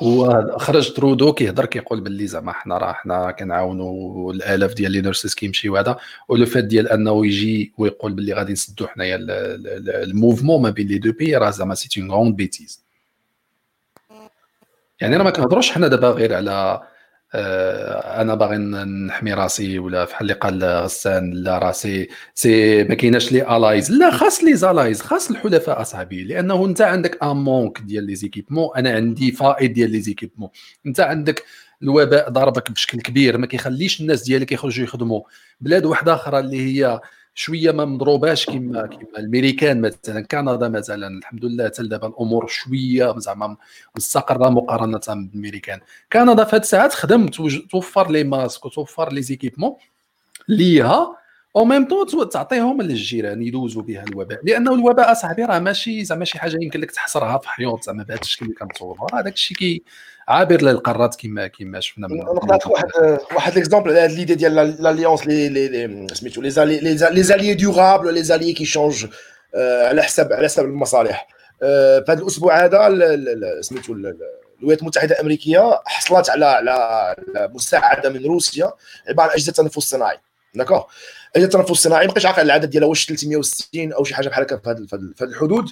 وخرج 0.00 0.92
ترودو 0.92 1.32
كيهضر 1.32 1.66
كيقول 1.66 2.00
باللي 2.00 2.26
زعما 2.26 2.52
حنا 2.52 2.78
راه 2.78 2.92
حنا 2.92 3.30
كنعاونوا 3.30 4.32
الآلاف 4.32 4.74
ديال 4.74 4.92
les 4.92 5.00
nurses 5.00 5.34
كيمشيو 5.34 5.76
هذا. 5.76 5.96
ولو 6.28 6.46
فات 6.46 6.64
ديال 6.64 6.88
أنه 6.88 7.26
يجي 7.26 7.72
ويقول 7.78 8.12
باللي 8.12 8.32
غادي 8.32 8.52
نسدوا 8.52 8.86
حنايا 8.86 9.18
ال 9.20 9.34
mouvement 9.34 10.62
ما 10.62 10.70
بين 10.70 10.86
les 10.88 10.98
deux 10.98 11.12
pays 11.12 11.36
راه 11.36 11.50
زعما 11.50 11.74
c'est 11.74 12.00
une 12.00 12.10
grande 12.10 12.36
bêtise. 12.36 12.82
يعني 15.00 15.16
راه 15.16 15.24
ما 15.24 15.30
كنهضروش 15.30 15.70
حنا 15.70 15.88
دابا 15.88 16.10
غير 16.10 16.34
على 16.34 16.82
أنا 17.34 18.34
باغي 18.34 18.56
نحمي 18.58 19.34
راسي 19.34 19.78
ولا 19.78 20.04
بحال 20.04 20.20
اللي 20.22 20.32
قال 20.32 20.64
غسان 20.64 21.30
لا 21.30 21.58
راسي. 21.58 22.08
سي 22.34 22.84
ما 22.84 22.94
كايناش 22.94 23.32
les 23.32 23.56
allies 23.56 23.90
لا 23.90 24.10
خاص 24.10 24.44
les 24.44 24.54
allies 24.54 25.00
خاص 25.02 25.30
الحلفاء 25.30 25.80
أصحابي 25.80 26.24
لأنه 26.24 26.66
أنت 26.66 26.80
عندك 26.80 27.22
un 27.22 27.36
manque 27.36 27.80
ديال 27.80 28.04
les 28.04 28.14
équipements 28.14 28.68
أنا 28.76 28.92
عندي 28.92 29.32
فائض 29.32 29.72
ديال 29.72 29.90
les 29.90 30.00
équipements 30.00 30.50
أنت 30.86 31.00
عندك 31.00 31.44
الوباء 31.82 32.30
ضربك 32.30 32.70
بشكل 32.70 33.00
كبير 33.00 33.38
ما 33.38 33.46
كيخليش 33.46 34.00
الناس 34.00 34.22
ديالك 34.22 34.52
يخرجوا 34.52 34.84
يخدموا. 34.84 35.22
بلاد 35.60 35.84
واحدة 35.84 36.14
أخرى 36.14 36.38
اللي 36.38 36.60
هي 36.60 37.00
شوية 37.34 37.70
ما 37.70 37.84
مضروباش 37.84 38.46
كما 38.46 38.86
كما 38.86 39.18
الأمريكان 39.18 39.80
مثلا 39.80 40.26
كندا 40.26 40.68
مثلا 40.68 41.18
الحمد 41.18 41.44
لله 41.44 41.66
حتى 41.66 41.82
دابا 41.82 42.06
الأمور 42.06 42.46
شوية 42.46 43.18
زعما 43.18 43.56
مستقرة 43.96 44.48
مقارنة 44.48 45.00
بالأمريكان. 45.08 45.80
كندا 46.12 46.44
في 46.44 46.56
هاد 46.56 46.62
الساعات 46.62 46.92
خدمت 46.92 47.34
توفر 47.70 48.10
لي 48.10 48.24
ماسك 48.24 48.64
وتوفر 48.64 49.12
لي 49.12 49.22
زيكيبمون 49.22 49.76
ليها 50.48 51.16
أو 51.56 51.64
ميم 51.64 51.88
طون 51.88 52.28
تعطيهم 52.28 52.82
للجيران 52.82 53.42
يدوزوا 53.42 53.82
بها 53.82 54.02
الوباء. 54.02 54.40
لأنه 54.44 54.74
الوباء 54.74 55.12
أصاحبي 55.12 55.44
راه 55.44 55.58
ماشي 55.58 56.04
زعما 56.04 56.24
شي 56.24 56.38
حاجة 56.38 56.58
يمكن 56.62 56.80
لك 56.80 56.90
تحصرها 56.90 57.38
في 57.38 57.48
حيوط 57.48 57.82
زعما 57.84 58.02
بهذا 58.02 58.20
الشكل 58.20 58.44
اللي 58.46 58.56
كنتصوروا 58.56 59.20
هذاك 59.20 59.34
الشيء 59.34 59.56
كي 59.56 59.82
عابر 60.28 60.62
للقارات 60.62 61.14
كما 61.14 61.46
كما 61.46 61.80
شفنا 61.80 62.08
نعطيك 62.08 62.66
واحد 62.66 62.88
واحد 63.34 63.54
l'exemple 63.54 63.90
على 63.90 64.00
هذه 64.00 64.16
l'idée 64.16 64.34
ديال 64.34 64.54
l'alliance 64.82 65.26
les 65.26 65.48
les 65.48 66.06
سميتو 66.14 66.40
les 66.40 66.80
les 67.10 67.22
alliés 67.22 67.54
durables 67.54 68.14
les 68.14 68.22
alliés 68.22 68.52
qui 68.52 68.64
changent 68.64 69.06
على 69.54 70.02
حساب 70.02 70.32
على 70.32 70.44
حساب 70.44 70.64
المصالح. 70.64 71.28
في 71.60 72.04
هذا 72.08 72.20
الأسبوع 72.20 72.64
هذا 72.64 73.60
سميتو 73.60 73.92
الولايات 73.92 74.80
المتحدة 74.80 75.14
الأمريكية 75.14 75.80
حصلت 75.84 76.30
على 76.30 76.46
على 76.46 77.16
مساعدة 77.54 78.10
من 78.10 78.26
روسيا 78.26 78.72
عبارة 79.08 79.28
عن 79.28 79.34
أجهزة 79.34 79.50
التنفس 79.50 79.76
الصناعي 79.76 80.18
d'accord 80.54 80.82
أجهزة 81.36 81.46
التنفس 81.46 81.70
الصناعي 81.70 82.06
ما 82.06 82.12
بقيتش 82.12 82.26
عاقل 82.26 82.42
العدد 82.42 82.70
ديالها 82.70 82.88
واش 82.88 83.06
360 83.06 83.92
أو 83.92 84.04
شي 84.04 84.14
حاجة 84.14 84.28
بحال 84.28 84.44
هكا 84.44 84.56
في 84.56 84.70
هذه 84.70 85.12
الحدود. 85.22 85.70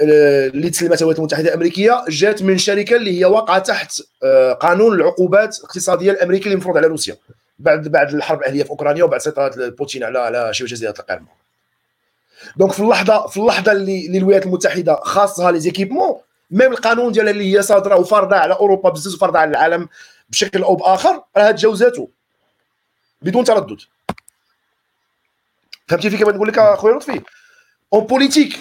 اللي 0.00 0.70
تسلمتها 0.70 0.96
الولايات 0.96 1.18
المتحدة 1.18 1.48
الأمريكية 1.48 2.04
جات 2.08 2.42
من 2.42 2.58
شركة 2.58 2.96
اللي 2.96 3.20
هي 3.20 3.24
واقعة 3.24 3.58
تحت 3.58 4.00
آه، 4.22 4.52
قانون 4.52 4.94
العقوبات 4.94 5.58
الاقتصادية 5.58 6.10
الأمريكي 6.10 6.44
اللي 6.44 6.56
مفروض 6.56 6.76
على 6.76 6.86
روسيا. 6.86 7.16
بعد 7.58 7.88
بعد 7.88 8.14
الحرب 8.14 8.40
الأهلية 8.40 8.62
في 8.62 8.70
أوكرانيا 8.70 9.04
وبعد 9.04 9.20
سيطرة 9.20 9.68
بوتين 9.68 10.04
على 10.04 10.18
على 10.18 10.54
شبه 10.54 10.68
جزيرة 10.68 10.94
القرم. 10.98 11.26
donc 12.56 12.72
في 12.72 12.80
اللحظه 12.80 13.26
في 13.26 13.36
اللحظة 13.36 13.72
اللي, 13.72 14.06
اللي 14.06 14.18
الولايات 14.18 14.46
المتحدة 14.46 14.94
خاصها 14.94 15.50
les 15.50 15.60
équipements 15.60 16.20
même 16.50 16.72
القانون 16.72 17.12
ديالها 17.12 17.30
اللي 17.32 17.56
هي 17.56 17.62
صادرة 17.62 17.96
وفارضة 17.96 18.36
على 18.36 18.54
أوروبا 18.54 18.90
بزاف 18.90 19.14
وفارضة 19.14 19.38
على 19.38 19.50
العالم 19.50 19.88
بشكل 20.30 20.62
أو 20.62 20.76
بآخر 20.76 21.22
راه 21.36 21.50
تجاوزاته 21.50 22.08
بدون 23.22 23.44
تردد. 23.44 23.78
فهمتي 25.88 26.10
في 26.10 26.16
كيف 26.16 26.28
نقول 26.28 26.48
لك 26.48 26.58
أخويا 26.58 26.94
لطفي؟ 26.94 27.20
en 27.92 28.06
politique 28.06 28.58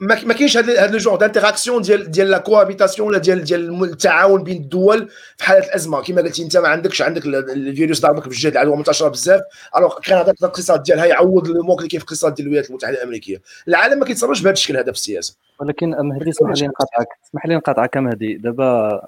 ما 0.00 0.14
كاينش 0.14 0.56
هذا 0.56 0.86
le 0.86 0.98
genre 0.98 1.16
d'interaction 1.16 1.82
ديال 1.82 2.10
ديال 2.10 2.30
la 2.30 2.38
cohabitation 2.38 3.08
ولا 3.08 3.18
ديال 3.18 3.44
ديال 3.44 3.84
التعاون 3.84 4.42
بين 4.42 4.56
الدول 4.56 5.08
في 5.36 5.44
حاله 5.44 5.66
الأزمة. 5.66 6.02
كما 6.02 6.22
قلتي 6.22 6.42
أنت 6.42 6.56
ما 6.56 6.68
عندكش 6.68 7.02
عندك 7.02 7.26
الفيروس 7.26 8.00
ضربك 8.00 8.22
في 8.22 8.28
الجهه 8.28 8.50
العدوى 8.50 8.76
منتشرة 8.76 9.08
بزاف. 9.08 9.40
alors 9.76 10.00
كان 10.00 10.18
هذاك 10.18 10.34
الاقتصاد 10.40 10.82
ديالها 10.82 11.04
يعوض 11.06 11.48
le 11.48 11.62
manque 11.62 11.78
اللي 11.78 11.88
كاين 11.88 12.00
في 12.00 12.04
الاقتصاد 12.04 12.34
ديال 12.34 12.46
الولايات 12.46 12.70
المتحدة 12.70 12.96
الأمريكية. 12.96 13.42
العالم 13.68 13.98
ما 13.98 14.04
كيتصرفش 14.04 14.40
بهذا 14.40 14.52
الشكل 14.52 14.76
هذا 14.76 14.92
في 14.92 14.98
السياسة. 14.98 15.36
ولكن 15.60 15.90
مهدي 15.90 16.30
اسمح 16.30 16.52
لي 16.60 16.66
نقاطعك. 16.66 17.08
اسمح 17.28 17.46
لي 17.46 17.56
نقاطعك 17.56 17.96
مهدي 17.96 18.34
دابا 18.34 19.00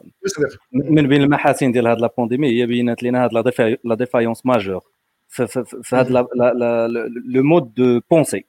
من 0.72 1.08
بين 1.08 1.22
المحاسن 1.22 1.72
ديال 1.72 1.88
هذه 1.88 1.98
la 1.98 2.11
pandémie 2.11 2.60
هي 2.60 2.66
بينات 2.66 3.02
لنا 3.02 3.24
هذه 3.24 3.42
la 3.84 3.94
défaillance 3.94 4.46
majeure 4.46 4.84
في 5.28 5.96
هذا 5.96 6.26
le 7.24 7.42
mode 7.42 7.74
de 7.74 8.00
pensée 8.10 8.44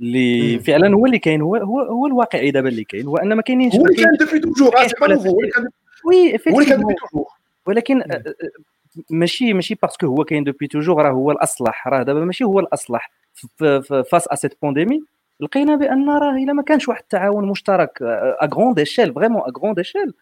اللي 0.00 0.58
فعلا 0.58 0.94
هو 0.94 1.06
اللي 1.06 1.18
كاين 1.18 1.42
هو 1.42 1.56
هو 1.56 1.80
هو 1.80 2.06
الواقعي 2.06 2.50
دابا 2.50 2.68
اللي 2.68 2.84
كاين. 2.84 3.06
هو 3.06 3.16
ان 3.16 3.32
ما 3.32 3.42
كاينينش 3.42 3.74
هو 3.74 3.86
اللي 3.86 3.96
كان 3.96 4.16
depuis 4.20 4.38
toujours 4.38 4.74
oui 6.04 6.38
هو 6.48 6.60
اللي 6.60 6.70
كان 6.70 6.80
depuis 6.80 6.94
toujours. 6.94 7.26
ولكن 7.66 8.02
ماشي 9.10 9.52
ماشي 9.52 9.74
parce 9.82 9.97
que 9.97 10.06
هو 10.06 10.24
كاين 10.24 10.44
depuis 10.44 10.66
toujours 10.66 11.02
راه 11.02 11.10
هو 11.10 11.30
الأصلح. 11.30 11.88
راه 11.88 12.02
دابا 12.02 12.24
ماشي 12.24 12.44
هو 12.44 12.60
الأصلح. 12.60 13.10
face 14.10 14.28
à 14.28 14.34
cette 14.34 14.54
pandémie 14.62 15.00
لقينا 15.40 15.76
بأن 15.76 16.10
راه 16.10 16.36
إلا 16.36 16.52
ما 16.52 16.62
كانش 16.62 16.88
واحد 16.88 17.02
التعاون 17.02 17.48
مشترك 17.48 18.02
à 18.02 18.48
grande 18.54 18.78
échelle 18.78 19.14
vraiment 19.14 19.42
à 19.42 19.52
grande 19.58 19.78
échelle 19.78 20.14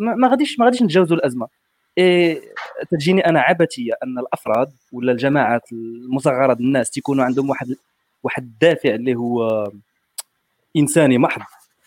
ما 0.00 0.28
غاديش 0.28 0.58
ما 0.58 0.64
غاديش 0.64 0.82
نتجاوزوا 0.82 1.16
الأزمة. 1.16 1.48
إيه 1.98 2.40
تجيني 2.90 3.26
أنا 3.26 3.40
عبثية 3.40 3.92
أن 4.02 4.18
الأفراد 4.18 4.70
ولا 4.92 5.12
الجماعات 5.12 5.72
المصغرة 5.72 6.52
الناس 6.52 6.90
تيكونوا 6.90 7.24
عندهم 7.24 7.50
واحد 7.50 7.76
واحد 8.22 8.42
الدافع 8.42 8.90
اللي 8.90 9.14
هو 9.14 9.70
إنساني 10.76 11.18
محض 11.18 11.42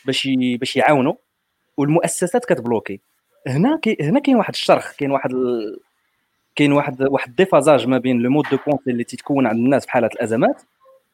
باش 0.05 0.29
باش 0.59 0.75
يعاونوا 0.75 1.13
والمؤسسات 1.77 2.45
كت 2.45 2.56
bloquer. 2.56 2.99
هنا 3.47 3.79
كي 3.81 3.97
هنا 4.01 4.19
كاين 4.19 4.35
واحد 4.35 4.53
الشرخ 4.53 4.95
كاين 4.95 5.11
واحد 5.11 5.33
ال... 5.33 5.79
كاين 6.55 6.71
واحد 6.71 7.01
واحد 7.01 7.29
ال 7.29 7.35
déphasage 7.35 7.87
ما 7.87 7.97
بين 7.97 8.19
le 8.19 8.29
mode 8.29 8.45
de 8.51 8.57
pensée 8.67 8.91
اللي 8.91 9.03
تتكون 9.03 9.47
عند 9.47 9.57
الناس 9.57 9.85
في 9.85 9.91
حالات 9.91 10.13
الأزمات 10.13 10.61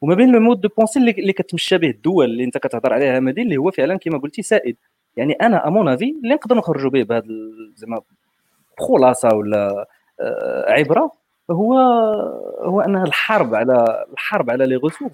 وما 0.00 0.14
بين 0.14 0.32
le 0.32 0.40
mode 0.40 0.60
de 0.60 0.68
pensée 0.68 0.98
اللي, 0.98 1.10
اللي 1.10 1.32
كتمشى 1.32 1.78
به 1.78 1.90
الدول 1.90 2.24
اللي 2.24 2.44
انت 2.44 2.58
كتهضر 2.58 2.92
عليها 2.92 3.20
مدين 3.20 3.44
اللي 3.44 3.56
هو 3.56 3.70
فعلا 3.70 3.96
كما 3.98 4.18
قلتي 4.18 4.42
سائد. 4.42 4.76
يعني 5.16 5.32
أنا 5.32 5.68
à 5.68 5.73
mon 5.73 5.88
avis 5.88 6.14
اللي 6.24 6.34
نقدر 6.34 6.56
نخرجوا 6.56 6.90
به 6.90 7.02
بهذا 7.02 7.26
زعما 7.74 8.00
خلاصة 8.78 9.28
ولا 9.34 9.86
آه، 10.20 10.72
عبرة 10.72 11.12
هو 11.50 11.78
هو 12.62 12.80
ان 12.80 12.96
الحرب 12.96 13.54
على 13.54 14.06
الحرب 14.12 14.50
على 14.50 14.66
les 14.66 14.76
ressources. 14.76 15.12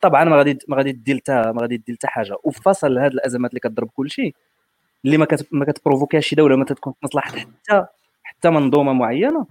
طبعا 0.00 0.24
ما 0.24 0.36
غادي 0.36 0.58
ما 0.68 0.76
غادي 0.76 0.92
دير 0.92 1.16
حتى 1.16 1.32
ما 1.32 1.62
غادي 1.62 1.76
دير 1.76 1.96
حتى 1.96 2.06
حاجة. 2.06 2.36
وفي 2.44 2.62
فاص 2.62 2.98
هذه 2.98 3.12
الأزمات 3.12 3.50
اللي 3.50 3.60
كتضرب 3.60 3.88
كل 3.96 4.10
شيء 4.10 4.34
اللي 5.04 5.18
ما 5.18 5.26
ما 5.50 5.64
كت 5.64 5.73
provoquer 5.73 6.15
ها 6.15 6.20
شي 6.20 6.36
دولة 6.36 6.56
ما 6.56 6.64
تكون 6.64 6.94
مصلحه 7.02 7.30
حتى 7.38 7.86
حتى 8.22 8.50
منظومة 8.50 8.92
معينة 8.92 9.46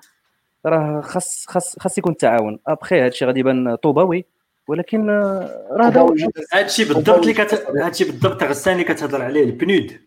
راه 0.66 1.02
خاص 1.02 1.46
خاص 1.48 1.80
خاص 1.80 1.98
يكون 1.98 2.12
التعاون 2.12 2.60
ابخي 2.68 3.00
هذا 3.00 3.08
الشيء 3.08 3.28
غادي 3.28 3.40
يبان 3.40 3.76
طوباوي. 3.76 4.26
ولكن 4.68 5.10
راه 5.72 5.88
هذا 6.54 6.66
الشيء 6.66 6.88
بالضبط 6.88 7.18
اللي 7.18 7.34
كت... 7.34 7.54
هذا 7.70 7.88
الشيء 7.88 8.08
بالضبط 8.08 8.44
غسان 8.44 8.74
اللي 8.74 8.84
كتهضر 8.84 9.22
عليه 9.22 9.44
البنود 9.44 10.00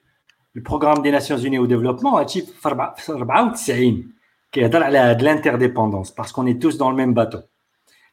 ال 0.56 0.61
programme 0.61 1.02
des 1.02 1.10
Nations 1.10 1.30
Unies 1.30 1.44
au 1.44 1.58
développement 1.58 2.14
هذا 2.14 2.24
الشيء 2.24 2.44
في 2.44 3.12
94 3.12 4.17
كيهضر 4.52 4.82
على 4.82 4.98
هاد 4.98 5.20
الانترديبوندونس 5.20 6.10
باسكو 6.10 6.40
اوني 6.40 6.54
توس 6.54 6.76
دون 6.76 6.90
الميم 6.90 7.14
باتو 7.14 7.40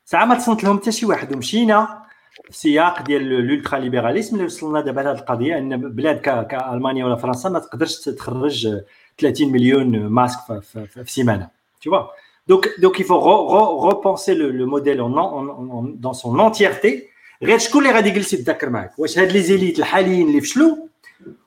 ساعة 0.06 0.26
ما 0.26 0.36
تصنت 0.36 0.64
لهم 0.64 0.78
حتى 0.80 0.92
شي 0.92 1.06
واحد 1.06 1.36
ومشينا 1.36 2.06
في 2.44 2.50
السياق 2.50 3.02
ديال 3.02 3.22
ال 3.22 3.80
ultralibéralisme 3.80 4.36
اللي 4.36 4.46
وصلنا 4.46 4.82
دابا 4.82 5.02
لهاد 5.02 5.18
القضية 5.18 5.58
إن 5.58 5.78
بلاد 5.92 6.20
كألمانيا 6.46 7.06
ولا 7.06 7.16
فرنسا 7.16 7.50
ما 7.50 7.60
تقدرش 7.60 7.96
تخرج 7.96 8.82
30 9.18 9.52
مليون 9.52 10.08
masques 10.08 10.40
في, 10.40 10.62
في, 10.88 11.04
في 11.04 11.12
سيمانة. 11.12 11.50
Tu 11.82 11.90
vois 11.90 12.14
donc 12.50 12.70
donc 12.80 13.00
il 13.00 13.06
faut 13.06 13.20
re, 13.20 13.36
re, 13.54 13.64
repenser 13.90 14.36
le, 14.36 14.52
le 14.52 14.66
modèle 14.66 15.02
en, 15.02 15.14
en, 15.18 15.48
en, 15.78 15.84
dans 15.84 16.14
son 16.14 16.40
entièreté. 16.40 17.10
غير 17.44 17.58
شكون 17.58 17.82
اللي 17.82 17.94
غادي 17.96 18.10
يجلس 18.10 18.34
يتذكر 18.34 18.70
معاك؟ 18.70 19.00
واش 19.00 19.20
هاد 19.20 19.32
لي 19.32 19.42
زيليت 19.42 19.80
الحاليين 19.80 20.28
اللي 20.28 20.42
فشلوا؟ 20.42 20.76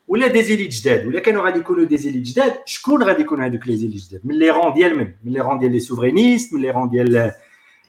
ولا 0.08 0.28
دي 0.28 0.44
زيليت 0.44 0.72
جداد 0.72 1.08
ولا 1.08 1.20
كانوا 1.20 1.44
غادي 1.46 1.60
يكونوا 1.60 1.84
دي 1.86 1.98
زيليت 1.98 2.24
جداد 2.24 2.54
شكون 2.66 3.04
غادي 3.04 3.22
يكون 3.22 3.42
هذوك 3.44 3.68
لي 3.68 3.76
زيليت 3.76 4.02
جداد 4.02 4.22
من 4.24 4.36
لي 4.36 4.50
رون 4.50 4.74
ديال 4.74 4.98
من 4.98 5.08
من 5.24 5.34
لي 5.34 5.40
رون 5.40 5.60
ديال 5.60 5.72
لي 5.72 5.80
سوفرينيست 5.80 6.54
من 6.54 6.62
لي 6.62 6.72
رون 6.72 6.90
ديال 6.90 7.32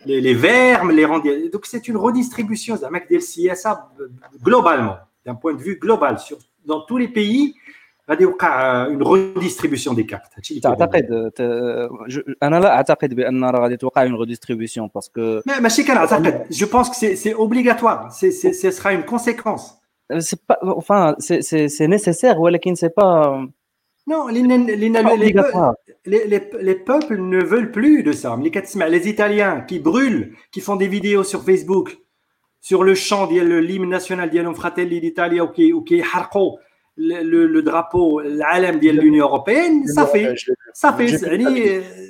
les, 0.06 0.20
les 0.20 0.34
verts, 0.34 0.84
les 0.84 1.04
rendent. 1.04 1.28
Donc 1.52 1.66
c'est 1.66 1.88
une 1.88 1.96
redistribution 1.96 2.74
de 2.76 3.18
CSA 3.18 3.90
globalement, 4.42 4.96
d'un 5.24 5.34
point 5.34 5.54
de 5.54 5.62
vue 5.62 5.78
global. 5.78 6.18
Sur, 6.18 6.38
dans 6.66 6.80
tous 6.82 6.98
les 6.98 7.08
pays, 7.08 7.54
غادي 8.10 8.22
يوقع 8.22 8.86
une 8.88 9.02
redistribution 9.02 9.94
des 9.94 10.06
cartes. 10.06 10.60
تعتقد 10.62 11.32
انا 12.42 12.60
لا 12.60 12.68
اعتقد 12.68 13.14
بان 13.14 13.44
راه 13.44 13.60
غادي 13.60 13.76
توقع 13.76 14.08
une 14.08 14.14
redistribution 14.14 14.88
parce 14.88 15.08
que 15.08 15.42
ماشي 15.60 15.84
كنعتقد 15.84 16.46
je 16.50 16.64
pense 16.64 16.90
que 16.90 16.96
c'est 16.96 17.16
c'est 17.16 17.34
obligatoire 17.34 18.12
c'est 18.12 18.30
c'est 18.30 18.52
ce 18.52 18.70
sera 18.70 18.92
une 18.92 19.04
conséquence 19.04 19.77
c'est 20.20 20.44
pas 20.46 20.58
enfin 20.62 21.14
c'est 21.18 21.42
c'est 21.42 21.68
c'est 21.68 21.88
nécessaire 21.88 22.40
ولكن 22.40 22.74
c'est 22.74 22.94
pas 22.94 23.40
non, 24.06 24.26
les, 24.28 24.42
les, 24.42 24.76
les, 26.04 26.50
les, 26.60 26.74
peuples 26.74 27.16
ne 27.16 27.42
veulent 27.42 27.70
plus 27.70 28.02
de 28.02 28.12
ça. 28.12 28.36
Les 28.36 29.08
Italiens 29.08 29.62
qui 29.62 29.78
brûlent, 29.78 30.34
qui 30.52 30.60
font 30.60 30.76
des 30.76 30.88
vidéos 30.88 31.24
sur 31.24 31.42
Facebook 31.42 31.96
sur 32.64 32.82
le 32.82 32.94
chant, 32.94 33.28
l'hymne 33.28 33.90
national 33.90 34.30
d'Iano 34.30 34.54
Fratelli 34.54 34.98
d'Italia 34.98 35.44
ou 35.44 35.48
qui, 35.48 35.74
ou 35.74 35.82
qui 35.82 36.02
le, 36.96 37.22
le, 37.22 37.46
le 37.46 37.62
drapeau, 37.62 38.20
l'alem 38.20 38.78
de 38.78 38.88
l'Union 38.88 39.26
européenne, 39.26 39.86
ça 39.86 40.06
fait, 40.06 40.34
ça 40.72 40.94
fait, 40.94 41.18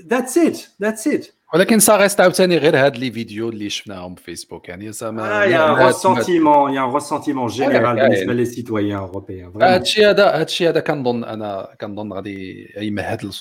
that's 0.08 0.36
it, 0.36 0.70
that's 0.78 1.06
it. 1.06 1.34
ولكن 1.53 1.79
ça 1.79 1.97
reste 1.97 2.21
عاوتاني 2.21 2.57
غير 2.57 2.77
هاد 2.77 2.97
les 2.97 3.11
vidéos 3.11 3.49
اللي 3.49 3.69
شفناهم 3.69 4.15
في 4.15 4.23
فيسبوك. 4.23 4.69
يعني 4.69 4.91
زعما 4.91 5.45
y 5.45 5.73
a 5.73 5.81
ressentiment 5.81 6.73
y 6.73 6.85
a 6.85 6.90
ressentiment 6.90 7.47
général 7.47 7.95
بالنسبة 7.95 8.33
les 8.33 8.45
citoyens 8.45 8.97
européens 8.97 9.51
هادشي 9.61 10.05
هذا 10.05 10.39
هادشي 10.39 10.69
هذا 10.69 10.79
كنظن 10.79 11.23
أنا 11.23 11.75
كنظن 11.81 12.13
غادي 12.13 12.73
يمهد 12.77 13.31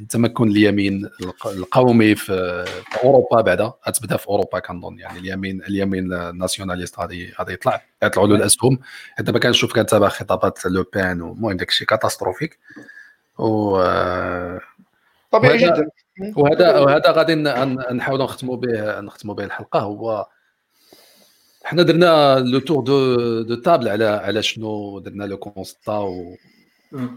لتمكن 0.00 0.48
اليمين 0.48 1.10
القومي 1.46 2.14
في 2.14 2.64
أوروبا 3.04 3.40
بعدا. 3.40 3.72
غتبدا 3.88 4.16
في 4.16 4.28
أوروبا 4.28 4.58
كنظن 4.58 4.98
يعني 4.98 5.18
اليمين 5.18 5.62
اليمين 5.62 6.12
ال 6.12 6.19
nationaliste 6.19 6.98
غادي 6.98 7.32
غادي 7.38 7.52
يطلع 7.52 7.82
يطلعوا 8.02 8.28
له 8.28 8.36
الأسهم. 8.36 8.78
دابا 9.18 9.38
كنشوف 9.38 9.74
كنتابع 9.74 10.08
خطابات 10.08 10.66
لو 10.66 10.84
بان 10.94 11.20
المهم 11.20 11.56
داك 11.56 11.68
الشيء 11.68 11.86
catastrophique 11.86 12.58
و 13.38 13.78
طبيعي 15.30 15.58
جدا. 15.58 15.88
وهذا 16.36 16.78
وهذا 16.78 17.10
غادي 17.10 17.34
نحاولوا 17.34 18.24
نختموا 18.24 18.56
به 18.56 19.00
نختموا 19.00 19.34
به 19.34 19.44
الحلقة. 19.44 19.80
هو 19.80 20.26
حنا 21.64 21.82
درنا 21.82 22.38
le 22.38 22.58
tour 22.58 22.82
de 22.82 23.42
de 23.42 23.54
table 23.54 23.88
على 23.88 24.04
على 24.04 24.42
شنو 24.42 24.98
درنا 24.98 25.24
le 25.24 25.36
constat 25.36 25.98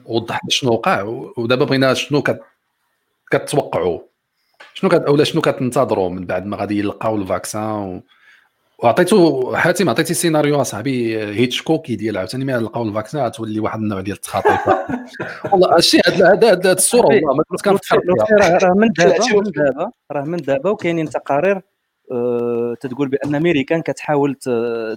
ووضحنا 0.06 0.50
شنو 0.50 0.72
وقع. 0.72 1.04
ودابا 1.38 1.66
بغينا 1.66 1.94
شنو 1.94 2.24
كتوقعوا. 3.32 4.00
شنو 4.74 4.90
كت 4.90 5.02
أولا 5.02 5.24
شنو 5.24 5.42
كتنتظروا 5.42 6.10
من 6.10 6.26
بعد 6.26 6.46
ما 6.46 6.58
غادي 6.58 6.80
يلقاو 6.80 7.16
ال 7.16 7.28
vaccin 7.28 8.02
وعطيتو 8.84 9.56
حاتم 9.56 9.90
عطيتي 9.90 10.14
سيناريو 10.14 10.62
أصاحبي 10.62 11.18
هيتشكوكي 11.20 11.96
ديال 11.96 12.18
عاوتاني 12.18 12.46
ما 12.46 12.52
لقاو 12.52 12.84
الفاكسين 12.84 13.32
تولي 13.32 13.60
واحد 13.60 13.80
النوع 13.80 14.02
ديال 14.02 14.16
التخاطيف. 14.16 14.60
والله 15.52 15.76
هادشي 15.76 16.00
هاد 16.08 16.44
هاد 16.44 16.68
الصورة 16.68 17.06
والله 17.06 17.34
ما 17.34 17.44
كنت 17.50 17.62
كنفكر 17.62 18.02
راه 18.64 18.74
من 18.74 18.90
دابا؟ 18.98 19.14
من 19.34 19.52
دابا 19.52 19.92
راه 20.12 20.24
من 20.24 20.38
دابا 20.38 20.70
وكاينين 20.70 21.10
تقارير 21.10 21.62
أه 22.12 22.76
تتقول 22.80 23.08
بأن 23.08 23.36
أمريكان 23.36 23.82
كتحاول 23.82 24.36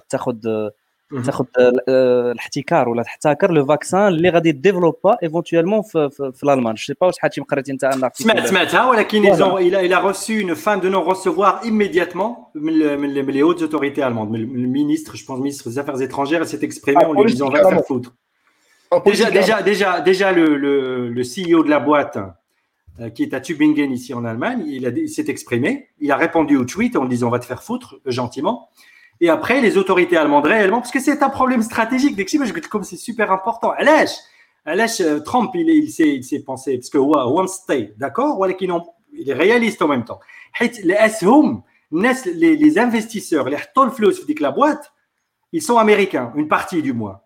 تاخذ 0.08 0.36
تاخذ 1.25 1.45
الاحتكار 1.89 2.89
ولا 2.89 3.03
تحتكر 3.03 3.51
لو 3.51 3.65
فاكسان 3.65 4.07
اللي 4.07 4.29
غادي 4.29 4.51
ديفلوبا 4.51 5.17
ايفونتويلمون 5.23 5.81
في, 5.81 6.09
في, 6.09 6.31
في 6.35 6.43
الالمان 6.43 6.73
جو 6.73 6.85
سي 6.85 6.93
با 7.01 7.07
واش 7.07 7.19
حاتم 7.19 7.43
قريتي 7.43 7.71
انت 7.71 7.83
انا 7.83 8.11
سمعت 8.13 8.47
سمعتها 8.47 8.89
ولكن 8.89 9.25
ايزون 9.25 9.57
الى 9.57 9.85
الى 9.85 9.95
روسو 9.95 10.33
اون 10.33 10.53
فان 10.53 10.79
دو 10.79 10.89
نون 10.89 11.07
ريسيفوار 11.07 11.61
ايميدياتمون 11.63 12.35
من 12.55 12.99
من 12.99 13.13
لي 13.13 13.41
هوت 13.41 13.61
اوتوريتي 13.61 14.07
الماند 14.07 14.31
من 14.31 14.39
المينيستر 14.39 15.15
جو 15.15 15.35
بونس 15.35 15.41
ministre 15.41 15.69
des 15.69 15.79
affaires 15.79 16.01
étrangères 16.01 16.47
s'est 16.47 16.65
exprimé 16.65 17.05
en 17.05 17.13
lui 17.13 17.31
disant 17.31 17.49
va 17.49 17.69
faire 17.69 17.85
foutre 17.85 18.13
déjà 19.05 19.29
déjà 19.39 19.61
déjà 19.71 19.89
déjà 20.09 20.31
le 20.37 20.45
le 20.65 20.73
le 21.17 21.23
CEO 21.31 21.63
de 21.63 21.69
la 21.69 21.79
boîte 21.79 22.17
qui 23.15 23.23
est 23.23 23.33
à 23.33 23.41
Tübingen 23.41 23.91
ici 23.91 24.13
en 24.13 24.23
Allemagne, 24.23 24.63
il, 24.75 24.83
il 25.05 25.09
s'est 25.09 25.29
exprimé, 25.35 25.89
il 25.99 26.09
a 26.15 26.17
répondu 26.25 26.55
au 26.55 26.65
tweet 26.73 26.95
en 26.95 27.05
disant 27.05 27.27
on 27.27 27.35
va 27.37 27.39
te 27.39 27.45
faire 27.51 27.61
foutre 27.61 27.89
gentiment. 28.05 28.69
Et 29.20 29.28
après, 29.28 29.60
les 29.60 29.76
autorités 29.76 30.16
allemandes 30.16 30.46
réellement, 30.46 30.80
parce 30.80 30.90
que 30.90 31.00
c'est 31.00 31.22
un 31.22 31.28
problème 31.28 31.62
stratégique. 31.62 32.16
Comme 32.68 32.84
c'est 32.84 32.96
super 32.96 33.30
important. 33.30 33.70
Alash, 33.72 34.10
Alash, 34.64 35.00
euh, 35.00 35.20
Trump, 35.20 35.50
il, 35.54 35.68
il 35.68 35.90
s'est, 35.90 36.16
il 36.16 36.24
s'est 36.24 36.42
pensé, 36.42 36.78
parce 36.78 36.90
que 36.90 36.98
one 36.98 37.48
stay, 37.48 37.94
d'accord, 37.98 38.44
il 39.12 39.28
est 39.28 39.34
réaliste 39.34 39.82
en 39.82 39.88
même 39.88 40.04
temps. 40.04 40.20
Les 40.60 40.96
les, 41.92 42.78
investisseurs, 42.78 43.48
les 43.48 43.58
Tolflos, 43.74 44.12
la 44.40 44.50
boîte, 44.52 44.92
ils 45.52 45.62
sont 45.62 45.78
américains, 45.78 46.32
une 46.36 46.48
partie 46.48 46.82
du 46.82 46.92
moins. 46.92 47.20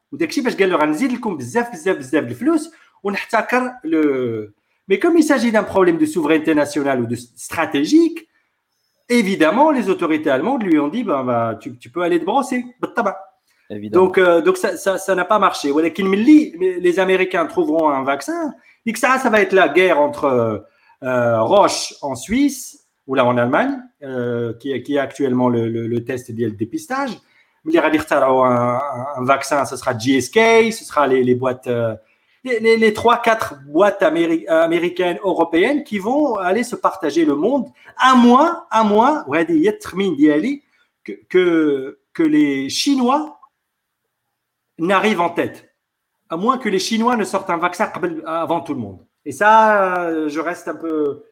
Mais 4.88 4.99
comme 4.99 5.16
il 5.16 5.24
s'agit 5.24 5.53
d'un 5.53 5.62
problème 5.62 5.99
de 5.99 6.07
souveraineté 6.07 6.55
nationale 6.55 7.01
ou 7.03 7.07
de 7.07 7.16
stratégique, 7.16 8.28
évidemment, 9.09 9.70
les 9.70 9.88
autorités 9.88 10.30
allemandes 10.30 10.62
lui 10.62 10.78
ont 10.78 10.88
dit 10.88 11.05
bah, 11.05 11.22
bah, 11.24 11.59
tu, 11.61 11.76
tu, 11.78 11.90
peux 11.90 12.02
aller 12.02 12.20
te 12.20 12.24
brosser. 12.24 12.64
Donc, 13.90 14.18
euh, 14.18 14.42
donc 14.42 14.57
ça 14.57 14.72
n'a 14.72 14.98
ça, 14.98 15.24
pas 15.24 15.38
marché. 15.38 15.72
Les 15.72 17.00
Américains 17.00 17.46
trouveront 17.46 17.88
un 17.88 18.05
vaccin. 18.05 18.52
Et 18.86 18.92
que 18.92 18.98
ça, 18.98 19.18
ça 19.18 19.30
va 19.30 19.40
être 19.40 19.52
la 19.52 19.68
guerre 19.68 19.98
entre 19.98 20.66
euh, 21.02 21.42
Roche 21.42 21.94
en 22.02 22.14
Suisse 22.14 22.86
ou 23.07 23.14
là 23.14 23.24
en 23.24 23.36
Allemagne, 23.36 23.78
euh, 24.02 24.55
qui, 24.55 24.82
qui 24.82 24.96
est 24.96 24.98
actuellement 24.98 25.48
le, 25.48 25.68
le, 25.68 25.86
le 25.86 26.05
test 26.05 26.30
et 26.30 26.32
le 26.32 26.52
dépistage. 26.52 27.11
Mais 27.64 27.76
un, 27.78 28.80
un 29.16 29.24
vaccin, 29.24 29.64
ce 29.64 29.76
sera 29.76 29.94
GSK, 29.94 30.72
ce 30.72 30.84
sera 30.84 31.07
les, 31.07 31.24
les 31.24 31.34
boîtes 31.34 31.66
euh, 31.66 31.94
les, 32.45 32.76
les, 32.76 32.92
3-4 32.92 33.64
boîtes 33.64 34.03
américaines, 34.03 35.18
européennes 35.22 35.82
qui 35.82 35.99
vont 35.99 36.36
aller 36.36 36.62
se 36.62 36.76
partager 36.76 37.24
le 37.24 37.34
monde, 37.34 37.68
à 37.97 38.14
moins, 38.14 38.64
à 38.70 38.84
moins, 38.84 39.24
que, 41.05 41.12
que 41.28 41.99
que 42.14 42.22
les 42.22 42.70
Chinois 42.70 43.40
n'arrivent 44.78 45.20
en 45.20 45.30
tête. 45.30 45.74
À 46.30 46.36
moins 46.36 46.57
que 46.57 46.68
les 46.68 46.78
Chinois 46.78 47.16
ne 47.16 47.24
sortent 47.24 47.51
un 47.51 47.59
vaccin 47.59 47.92
avant 48.24 48.61
tout 48.61 48.72
le 48.72 48.80
monde. 48.80 49.05
Et 49.26 49.32
ça, 49.32 50.05
euh, 50.05 50.28
je 50.28 50.40
reste 50.40 50.68
un 50.68 50.76
peu. 50.76 51.24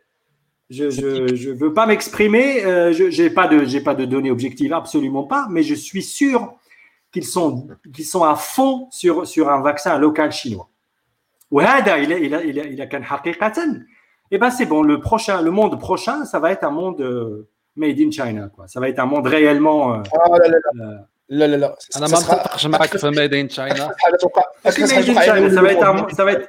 Je 0.68 0.84
ne 0.84 1.52
veux 1.52 1.72
pas 1.72 1.86
m'exprimer. 1.86 2.64
Euh, 2.64 2.92
je 2.92 3.22
n'ai 3.22 3.30
pas, 3.30 3.46
de, 3.46 3.78
pas 3.80 3.94
de 3.94 4.04
données 4.04 4.30
objectives, 4.30 4.72
absolument 4.72 5.24
pas. 5.24 5.46
Mais 5.50 5.62
je 5.62 5.74
suis 5.74 6.02
sûr 6.02 6.54
qu'ils 7.10 7.24
sont, 7.24 7.68
sont 8.02 8.24
à 8.24 8.36
fond 8.36 8.88
sur, 8.90 9.26
sur 9.26 9.50
un 9.50 9.62
vaccin 9.62 9.98
local 9.98 10.32
chinois. 10.32 10.68
et 14.31 14.37
ben 14.37 14.49
c'est 14.49 14.65
bon 14.65 14.81
le 14.81 14.99
prochain 14.99 15.41
le 15.41 15.51
monde 15.51 15.79
prochain 15.79 16.25
ça 16.25 16.39
va 16.39 16.51
être 16.51 16.63
un 16.63 16.71
monde 16.71 16.99
euh, 17.01 17.47
made 17.75 17.99
in 17.99 18.11
China 18.11 18.49
quoi 18.53 18.67
ça 18.67 18.79
va 18.79 18.89
être 18.89 18.99
un 18.99 19.05
monde 19.05 19.27
réellement 19.27 19.93
euh, 19.93 20.03
ah 20.13 20.29
là 20.29 20.47
là 20.47 20.59
là 20.73 21.07
لا 21.29 21.47
لا 21.47 21.55
لا 21.55 21.77
انا 21.97 22.07
ما 22.07 22.17
متفقش 22.17 22.65
معك 22.65 22.97
في 22.97 23.09
ميد 23.09 23.33
ان 23.33 23.47
تشاينا 23.47 23.89
ça 24.63 25.61
va 25.61 25.71
être 25.71 25.83
un, 25.83 26.09
ça 26.13 26.23
va 26.23 26.31
être 26.31 26.47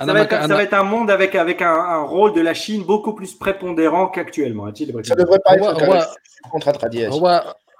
ça 0.00 0.12
va, 0.12 0.20
être, 0.20 0.30
ça 0.30 0.54
va 0.54 0.62
être 0.62 0.74
un 0.74 0.84
monde 0.84 1.10
avec, 1.10 1.34
avec 1.34 1.60
un, 1.60 1.74
un, 1.74 2.02
rôle 2.04 2.32
de 2.32 2.40
la 2.40 2.54
Chine 2.54 2.84
beaucoup 2.84 3.14
plus 3.14 3.34
prépondérant 3.34 4.06
qu'actuellement. 4.06 4.70
Ça 5.02 5.16
devrait 5.16 5.40
pas 5.40 5.56
être 5.56 6.16
contre 6.52 6.68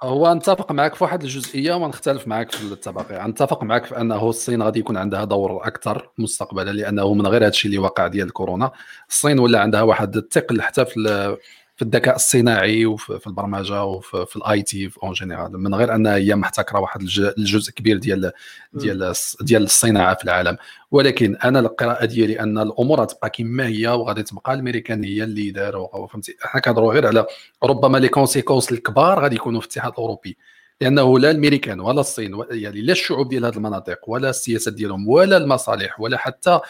هو 0.04 0.34
نتفق 0.34 0.72
معك 0.72 0.94
في 0.94 1.04
واحد 1.04 1.22
الجزئية 1.22 1.74
وما 1.74 1.88
نختلف 1.88 2.28
معك 2.28 2.52
في 2.52 2.72
التبقيع 2.72 3.26
نتفق 3.26 3.62
معك 3.62 3.84
في 3.84 4.00
أنه 4.00 4.28
الصين 4.28 4.62
غادي 4.62 4.78
يكون 4.78 4.96
عندها 4.96 5.24
دور 5.24 5.66
أكثر 5.66 6.10
مستقبلا 6.18 6.70
لأنه 6.70 7.14
من 7.14 7.26
غير 7.26 7.42
هذا 7.42 7.48
الشيء 7.48 7.70
اللي 7.70 7.78
وقع 7.78 8.06
ديال 8.06 8.32
كورونا. 8.32 8.70
الصين 9.08 9.38
ولا 9.38 9.60
عندها 9.60 9.82
واحد 9.82 10.16
الثقل 10.16 10.62
حتى 10.62 10.84
في 10.84 11.36
في 11.76 11.82
الذكاء 11.82 12.16
الصناعي 12.16 12.86
وفي 12.86 13.26
البرمجة 13.26 13.84
وفي 13.84 14.36
ال 14.36 14.62
IT 14.62 14.90
en 15.02 15.12
général 15.12 15.52
من 15.52 15.74
غير 15.74 15.94
انها 15.94 16.16
هي 16.16 16.34
محتكرة 16.34 16.78
واحد 16.80 17.00
الجزء 17.38 17.72
كبير 17.72 17.98
ديال 17.98 18.32
ديال 18.72 19.14
ديال 19.40 19.62
الصناعة 19.62 20.14
في 20.14 20.24
العالم. 20.24 20.56
ولكن 20.90 21.36
أنا 21.36 21.60
القراءة 21.60 22.04
ديالي 22.04 22.40
أن 22.40 22.58
الأمور 22.58 23.00
غتبقى 23.00 23.30
كما 23.30 23.66
هي 23.66 23.88
وغادي 23.88 24.22
تبقى 24.22 24.54
الأمريكان 24.54 25.04
هي 25.04 25.24
اللي 25.24 25.50
داروا 25.50 26.06
فهمتي 26.06 26.36
حنا 26.40 26.60
كنهضروا 26.60 26.92
غير 26.92 27.06
على 27.06 27.26
ربما 27.64 27.98
les 27.98 28.08
conséquences 28.08 28.72
الكبار 28.72 29.20
غادي 29.20 29.36
يكونوا 29.36 29.60
في 29.60 29.66
الاتحاد 29.66 29.92
الأوروبي. 29.92 30.36
لأنه 30.80 31.18
لا 31.18 31.30
الأمريكان 31.30 31.80
ولا 31.80 32.00
الصين 32.00 32.44
يعني 32.50 32.80
لا 32.80 32.92
الشعوب 32.92 33.28
ديال 33.28 33.44
هذه 33.44 33.56
المناطق 33.56 33.98
ولا 34.10 34.30
السياسات 34.30 34.74
ديالهم 34.74 35.08
ولا 35.08 35.36
المصالح 35.36 36.00
ولا 36.00 36.18
حتى 36.18 36.60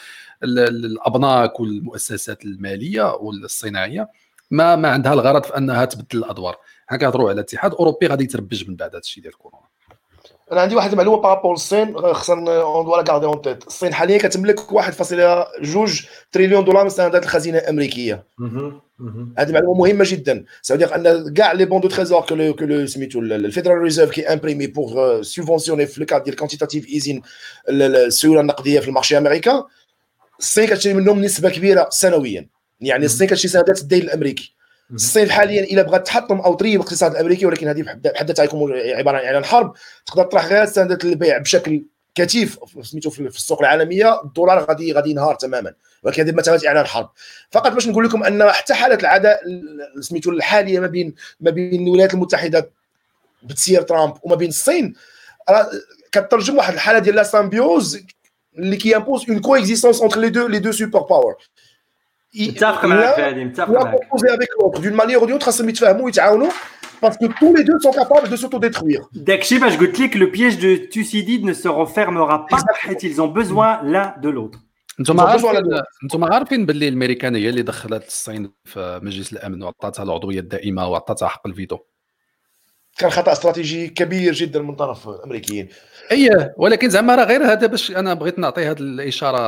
الأبناك 0.42 1.61
والمؤسسات 1.61 2.44
المالية 2.44 3.14
والصناعية 3.14 4.09
ما 4.51 4.76
ما 4.76 4.88
عندها 4.88 5.12
الغرض 5.12 5.45
في 5.45 5.57
أنها 5.57 5.84
تبدل 5.84 6.18
الأدوار. 6.18 6.57
حنا 6.86 6.99
كنهضروا 6.99 7.28
على 7.28 7.34
الاتحاد 7.34 7.72
الأوروبي 7.72 8.07
غادي 8.07 8.24
يتربج 8.24 8.68
من 8.68 8.76
بعد 8.76 8.90
هذا 8.90 8.99
الشيء 8.99 9.22
ديال 9.22 9.38
كورونا 9.38 9.64
أنا 10.53 10.61
عندي 10.61 10.76
واحد 10.76 10.90
المعلومة 10.90 11.22
par 11.22 11.32
rapport 11.32 11.53
للصين 11.53 12.12
خصنا 12.12 12.62
on 12.62 12.84
doit 12.84 12.97
la 12.97 13.03
garder 13.03 13.26
en 13.26 13.42
tête 13.42 13.66
الصين 13.66 13.95
حاليا 13.95 14.18
كتملك 14.18 14.61
1.2 14.61 16.07
تريليون 16.32 16.64
دولار 16.64 16.84
من 16.84 16.90
سندات 16.90 17.22
الخزينة 17.22 17.59
الأمريكية. 17.59 18.24
هذه 19.38 19.53
معلومة 19.53 19.78
مهمة 19.78 20.05
جدا. 20.09 20.45
c'est-à-dire 20.62 20.95
أن 20.95 21.34
كاع 21.34 21.53
les 21.53 21.64
bons 21.64 21.80
de 21.80 21.88
trésor 21.88 22.20
que 22.20 22.53
que 22.53 22.86
سميتو 22.86 23.20
ال 23.20 23.28
Federal 23.28 23.78
Reserve 23.78 24.11
كي 24.11 24.32
imprimer 24.32 24.66
pour 24.66 25.22
subventionner 25.22 25.86
في 25.86 25.99
الكاد 25.99 26.22
ديال 26.22 26.36
quantitative 26.36 26.88
easing 26.88 27.22
السيوله 27.68 28.40
النقدية 28.40 28.80
في 28.80 28.88
ال 28.88 28.93
marché 28.93 29.18
américain 29.18 29.62
الصين 30.38 30.66
كتشري 30.66 30.95
منهم 30.95 31.22
نسبة 31.22 31.51
كبيرة 31.51 31.88
سنويا. 31.90 32.53
يعني 32.87 33.05
الصين 33.05 33.26
كتشري 33.26 33.49
سندات 33.49 33.80
الدين 33.80 34.03
الأمريكي. 34.03 34.55
الصين 34.95 35.30
حاليا 35.30 35.62
إلا 35.64 35.82
بغات 35.82 36.07
تحطم 36.07 36.41
أو 36.41 36.55
تريب 36.55 36.80
الاقتصاد 36.80 37.11
الامريكي 37.11 37.47
ولكن 37.47 37.68
هذه 37.68 37.82
بحد 37.82 38.26
ذاتها 38.26 38.45
يكون 38.45 38.72
عبارة 38.72 39.18
عن 39.18 39.24
اعلان 39.24 39.45
حرب. 39.45 39.74
تقدر 40.07 40.24
تطرح 40.24 40.47
غير 40.47 40.66
سندات 40.66 41.05
البيع 41.05 41.39
بشكل 41.39 41.85
كثيف 42.14 42.59
سميتو 42.82 43.11
في 43.11 43.20
السوق 43.20 43.61
العالمية 43.61 44.22
الدولار 44.22 44.59
غادي 44.59 44.93
غادي 44.93 45.11
ينهار 45.11 45.35
تماما. 45.35 45.74
ولكن 46.03 46.22
هذه 46.22 46.35
مثلا 46.35 46.59
إعلان 46.66 46.87
حرب. 46.87 47.11
فقط 47.51 47.72
باش 47.72 47.89
نقول 47.89 48.05
لكم 48.05 48.24
أن 48.24 48.51
حتى 48.53 48.74
حالة 48.74 48.95
العداء 48.95 49.41
سميتو 50.01 50.30
الحالية 50.30 50.80
ما 50.80 50.87
بين 50.87 51.14
ما 51.41 51.51
بين 51.51 51.82
الولايات 51.82 52.14
المتحدة 52.14 52.70
بتسير 53.43 53.82
ترامب 53.82 54.14
وما 54.22 54.35
بين 54.35 54.49
الصين 54.49 54.95
كترجم 56.12 56.57
واحد 56.57 56.74
الحالة 56.74 56.99
ديال 56.99 57.14
la 57.14 57.22
symbiose 57.22 58.05
اللي 58.59 58.76
كي 58.76 59.30
impose 59.30 59.40
une 59.40 59.57
coexistence 59.57 60.01
entre 60.01 60.20
les 60.20 60.28
deux 60.28 60.47
les 60.47 60.59
deux 60.59 60.72
super 60.72 61.01
powers 61.01 61.36
متفق 62.35 62.85
معك 62.85 63.16
فادي 63.16 63.45
متفق 63.45 63.70
معك 63.70 63.95
avec 63.95 64.49
l'autre 64.61 64.80
d'une 64.80 64.95
manière 64.95 65.22
ou 65.22 65.26
d'une 65.26 65.37
autre 65.37 65.45
خاصهم 65.45 65.68
يتفاهموا 65.68 66.05
ويتعاونوا 66.05 66.51
parce 67.05 67.18
que 67.18 67.26
tous 67.41 67.55
les 67.55 67.64
deux 67.64 67.78
sont 67.80 67.93
capables 67.93 68.28
de 68.28 68.37
s'autodétruire. 68.37 69.09
داكشي 69.12 69.59
باش 69.59 69.76
قلت 69.76 70.01
لك 70.01 70.16
le 70.16 70.26
piège 70.26 70.59
de 70.59 70.76
Thucydide 70.76 71.45
ne 71.45 71.53
se 71.53 71.68
refermera 71.68 72.47
pas 72.47 72.64
حيت 72.72 73.05
ils 73.05 73.20
ont 73.20 73.28
besoin 73.28 73.82
l'un 73.82 74.14
de 74.20 74.28
l'autre. 74.28 74.59
أنتم 75.01 75.20
عارفين 75.20 75.80
أنتم 76.03 76.24
عارفين 76.24 76.66
باللي 76.66 76.89
الامريكان 76.89 77.37
هي 77.37 77.49
اللي 77.49 77.62
دخلت 77.62 78.07
الصين 78.07 78.53
في 78.64 79.01
مجلس 79.03 79.32
الامن 79.32 79.62
وعطاتها 79.62 80.03
العضويه 80.03 80.41
الدائمه 80.41 80.89
وعطاتها 80.89 81.28
حق 81.28 81.47
الفيتو 81.47 81.78
كان 82.99 83.11
خطا 83.11 83.32
استراتيجي 83.32 83.89
كبير 83.89 84.32
جدا 84.32 84.62
من 84.62 84.74
طرف 84.74 85.09
الامريكيين 85.09 85.68
إيه 86.12 86.55
ولكن 86.57 86.90
زعما 86.90 87.14
راه 87.14 87.24
غير 87.24 87.44
هذا 87.44 87.66
باش 87.66 87.90
أنا 87.90 88.14
بغيت 88.14 88.38
نعطي 88.38 88.66
هذه 88.66 88.78
الإشارة 88.80 89.38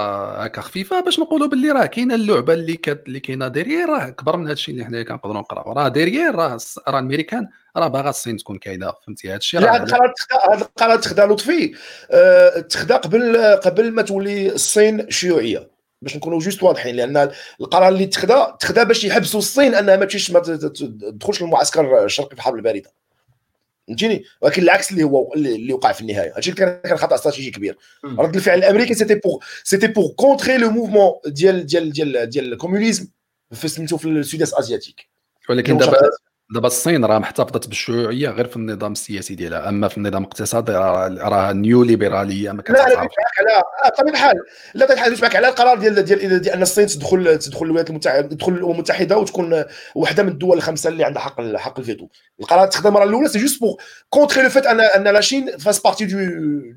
هكا 0.42 0.60
خفيفة 0.60 1.00
باش 1.00 1.18
نقولوا 1.18 1.48
باللي 1.48 1.70
راه 1.70 1.86
كاينة 1.86 2.14
اللعبة 2.14 2.54
اللي 2.54 2.76
كت... 2.76 3.02
اللي 3.06 3.20
كاينة 3.20 3.48
derrière 3.48 3.88
راه 3.88 4.08
اكبر 4.08 4.36
من 4.36 4.44
هذا 4.44 4.52
الشيء 4.52 4.74
اللي 4.74 4.84
حنا 4.84 5.02
كنقدروا 5.02 5.34
نقراو. 5.34 5.72
راه 5.72 5.88
derrière 5.88 6.34
راه 6.34 6.58
راه 6.88 6.98
الأمريكان 6.98 7.48
راه 7.76 7.88
باغا 7.88 8.10
الصين 8.10 8.36
تكون 8.36 8.58
كاينة 8.58 8.92
فهمتي؟ 9.06 9.28
هذا 9.28 9.36
الشيء 9.36 9.60
هذا 9.60 9.76
القرار 9.76 10.12
هذا 10.52 10.62
القرار 10.62 10.96
تخدا 10.96 11.26
لطفي. 11.26 11.74
أه 12.10 12.60
تخدا 12.60 12.96
قبل 12.96 13.36
قبل 13.64 13.92
ما 13.92 14.02
تولي 14.02 14.54
الصين 14.54 15.10
شيوعية. 15.10 15.70
باش 16.02 16.16
نكونوا 16.16 16.38
juste 16.38 16.62
واضحين 16.62 16.96
لأن 16.96 17.30
القرار 17.60 17.88
اللي 17.88 18.06
تخدا 18.06 18.56
تخدا 18.60 18.82
باش 18.82 19.04
يحبسوا 19.04 19.40
الصين 19.40 19.74
أنها 19.74 19.96
ما 19.96 20.04
تمشيش 20.04 20.30
ما 20.30 20.40
تدخلش 20.40 21.42
المعسكر 21.42 22.04
الشرقي 22.04 22.28
في 22.28 22.34
الحرب 22.34 22.56
الباردة. 22.56 22.90
فهمتيني؟ 23.86 24.24
ولكن 24.40 24.62
العكس 24.62 24.90
اللي 24.90 25.02
هو 25.02 25.32
اللي 25.34 25.72
وقع 25.72 25.92
في 25.92 26.00
النهاية. 26.00 26.32
هادشي 26.36 26.52
كان 26.52 26.80
كان 26.84 26.96
خطأ 26.96 27.14
استراتيجي 27.14 27.50
كبير. 27.50 27.78
رد 28.04 28.34
الفعل 28.34 28.58
الأمريكي 28.58 28.94
c'était 28.94 29.14
pour 29.14 29.44
c'était 29.64 29.86
pour 29.86 30.12
contrer 30.16 30.56
le 30.56 30.70
mouvement 30.70 31.12
ديال 31.26 31.66
ديال 31.66 31.92
ديال 31.92 32.26
ديال 32.26 32.52
ال 32.52 32.57
communisme 32.57 33.08
في 33.52 33.68
سميتو 33.68 33.96
في 33.96 34.08
ال 34.08 34.17
sud 34.17 34.42
asiatique 34.42 35.08
ولكن 35.48 35.78
دابا 35.78 35.98
دابا 36.50 36.66
الصين 36.66 37.04
راه 37.04 37.18
محتفظت 37.18 37.68
بالشيوعيه 37.68 38.28
غير 38.28 38.46
في 38.46 38.56
النظام 38.56 38.92
السياسي 38.92 39.34
ديالها. 39.34 39.68
أما 39.68 39.88
في 39.88 39.98
النظام 39.98 40.22
الاقتصادي 40.22 40.72
راه 40.72 41.52
نيو 41.52 41.82
ليبراليه 41.82 42.52
ما 42.52 42.62
لا 42.68 42.72
لا 42.72 42.96
معك 42.96 43.10
على 43.38 43.62
بطبيعه 43.86 44.12
الحال. 44.12 44.34
لا 44.74 44.92
الحال 44.92 45.18
معك 45.22 45.36
على 45.36 45.48
القرار 45.48 45.78
ديال 45.78 45.94
ديال 45.94 46.40
ديال 46.40 46.48
أن 46.54 46.62
الصين 46.62 46.86
تدخل 46.86 47.38
تدخل 47.38 47.66
الولايات 47.66 47.90
المتحده 47.90 48.28
تدخل 48.28 48.52
الأمم 48.52 48.70
المتحدة 48.70 49.18
وتكون 49.18 49.64
وحدة 49.94 50.22
من 50.22 50.28
الدول 50.28 50.56
الخمسة 50.56 50.88
اللي 50.90 51.04
عندها 51.04 51.22
حق 51.22 51.56
حق 51.56 51.78
الفيتو. 51.78 52.08
القرار 52.40 52.66
تخدا 52.66 52.88
المرة 52.88 53.04
الأولى 53.04 53.28
c'est 53.28 53.38
juste 53.38 53.60
pour 53.60 53.76
contrer 54.08 54.42
le 54.42 54.48
fait 54.48 54.80
أن 54.80 55.04
أن 55.08 55.14
la 55.14 55.20
Chine 55.20 55.58
fasse 55.58 55.80
partie 55.80 56.04
du 56.04 56.18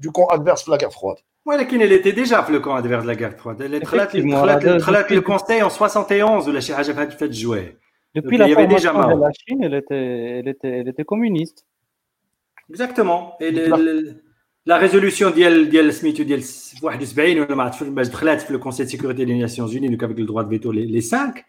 du 0.01 0.11
camp 0.11 0.25
adverse 0.29 0.63
في 0.63 0.71
la 0.71 0.77
guerre 0.77 0.89
froide 0.89 1.15
ولكن 1.45 1.79
elle 1.79 2.03
était 2.03 2.15
déjà 2.15 2.41
في 2.41 2.51
le 2.51 2.61
camp 2.61 2.77
adverse 2.77 3.05
la 3.05 3.13
guerre 3.13 3.31
froide 3.31 3.57
elle 3.61 3.81
دخلت 3.83 4.17
دخلت 4.65 5.11
le 5.11 5.21
conseil 5.21 5.69
en 5.69 5.81
71 5.81 6.49
ولا 6.49 6.59
شي 6.59 6.75
حاجة 6.75 6.91
في 6.91 7.01
هاد 7.01 7.21
الجوايه 7.21 7.88
Depuis 8.14 8.38
Donc, 8.38 8.48
la 8.48 8.54
formation 8.54 8.92
de 8.92 9.20
la 9.20 9.32
Chine, 9.32 9.64
elle 9.64 9.74
était, 9.74 10.38
elle 10.38 10.48
était, 10.48 10.68
elle 10.80 10.88
était 10.88 11.04
communiste. 11.04 11.66
Exactement. 12.70 13.36
Et 13.40 13.50
le, 13.50 13.66
le, 13.66 14.22
la 14.66 14.78
résolution 14.78 15.28
ديال 15.34 15.70
ديال 15.70 15.94
سميتو 15.94 16.22
ديال 16.22 16.42
71 16.42 17.38
ولا 17.40 17.54
ما 17.54 17.62
عرفتش 17.62 17.82
باش 17.82 18.08
دخلت 18.08 18.40
في 18.40 18.54
le 18.54 18.60
Conseil 18.60 18.84
de 18.84 18.90
sécurité 18.90 19.26
des 19.26 19.34
Nations 19.34 19.66
Unies 19.66 19.90
donc 19.90 20.02
avec 20.02 20.18
le 20.18 20.24
droit 20.24 20.44
de 20.44 20.48
veto 20.48 20.72
les, 20.72 20.86
les 20.86 21.00
cinq 21.00 21.44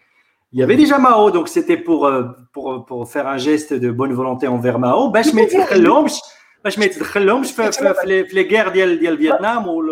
il 0.54 0.60
y 0.60 0.64
avait 0.64 0.76
déjà 0.76 0.98
Mao 0.98 1.32
donc 1.32 1.48
c'était 1.48 1.78
pour, 1.78 2.12
pour 2.54 2.86
pour 2.86 3.10
faire 3.14 3.28
un 3.28 3.38
geste 3.38 3.74
de 3.74 3.90
bonne 3.92 4.14
volonté 4.14 4.48
envers 4.48 4.80
Mao 4.80 5.12
باش 5.12 5.34
ما 5.34 5.42
يتدخلهمش 5.42 6.20
باش 6.64 6.80
ما 6.80 6.86
يتدخلهمش 6.86 7.52
في, 7.52 7.72
في, 7.72 7.94
في, 7.94 8.26
في 8.26 8.36
les 8.36 8.50
guerres 8.52 8.72
ديال 8.72 9.00
ديال 9.00 9.18
فيتنام 9.18 9.68
و 9.68 9.84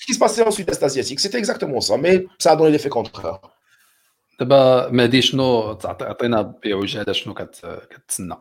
Ce 0.00 0.06
qui 0.06 0.14
se 0.14 0.18
passait 0.18 0.42
en 0.42 0.50
sud-est 0.50 0.82
asiatique, 0.82 1.20
c'était 1.20 1.36
exactement 1.44 1.80
ça, 1.88 1.98
mais 1.98 2.14
ça 2.38 2.52
a 2.52 2.56
donné 2.56 2.70
l'effet 2.70 2.88
contraire. 2.88 3.38
دابا 4.39 4.89
مهدي 4.89 5.21
شنو 5.21 5.73
تعطينا 5.73 6.41
بعجاله 6.41 7.13
شنو 7.13 7.33
كتسنى. 7.33 8.35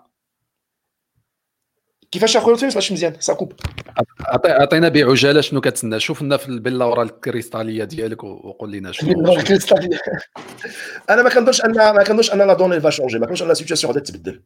كيفاش 2.11 2.37
اخويا 2.37 2.55
ما 2.55 2.71
سمعتش 2.71 2.93
مزيان؟ 2.93 3.17
ساكوب 3.21 3.53
عطينا 4.47 4.89
بعجاله 4.89 5.41
شنو 5.41 5.61
كتسنى. 5.61 6.01
شوف 6.01 6.23
لنا 6.23 6.37
في 6.37 6.49
البيلا 6.49 7.03
الكريستالية 7.03 7.85
ديالك 7.85 8.25
وقول 8.25 8.73
لنا 8.73 8.93
شنو. 8.93 9.35
الكريستالية. 9.35 9.99
أنا 11.11 11.23
ما 11.23 11.31
كنظنش 11.31 11.65
ان 11.65 11.73
ما 11.73 12.05
كنظنش 12.05 12.33
أن 12.33 12.39
la 12.39 12.55
donne 12.55 12.81
va 12.81 12.91
changer 12.91 13.19
ما 13.19 13.27
كنظنش 13.27 13.43
أن 13.43 13.49
la 13.49 13.55
situation 13.55 13.93
غادي 13.93 14.13
تبدل. 14.13 14.43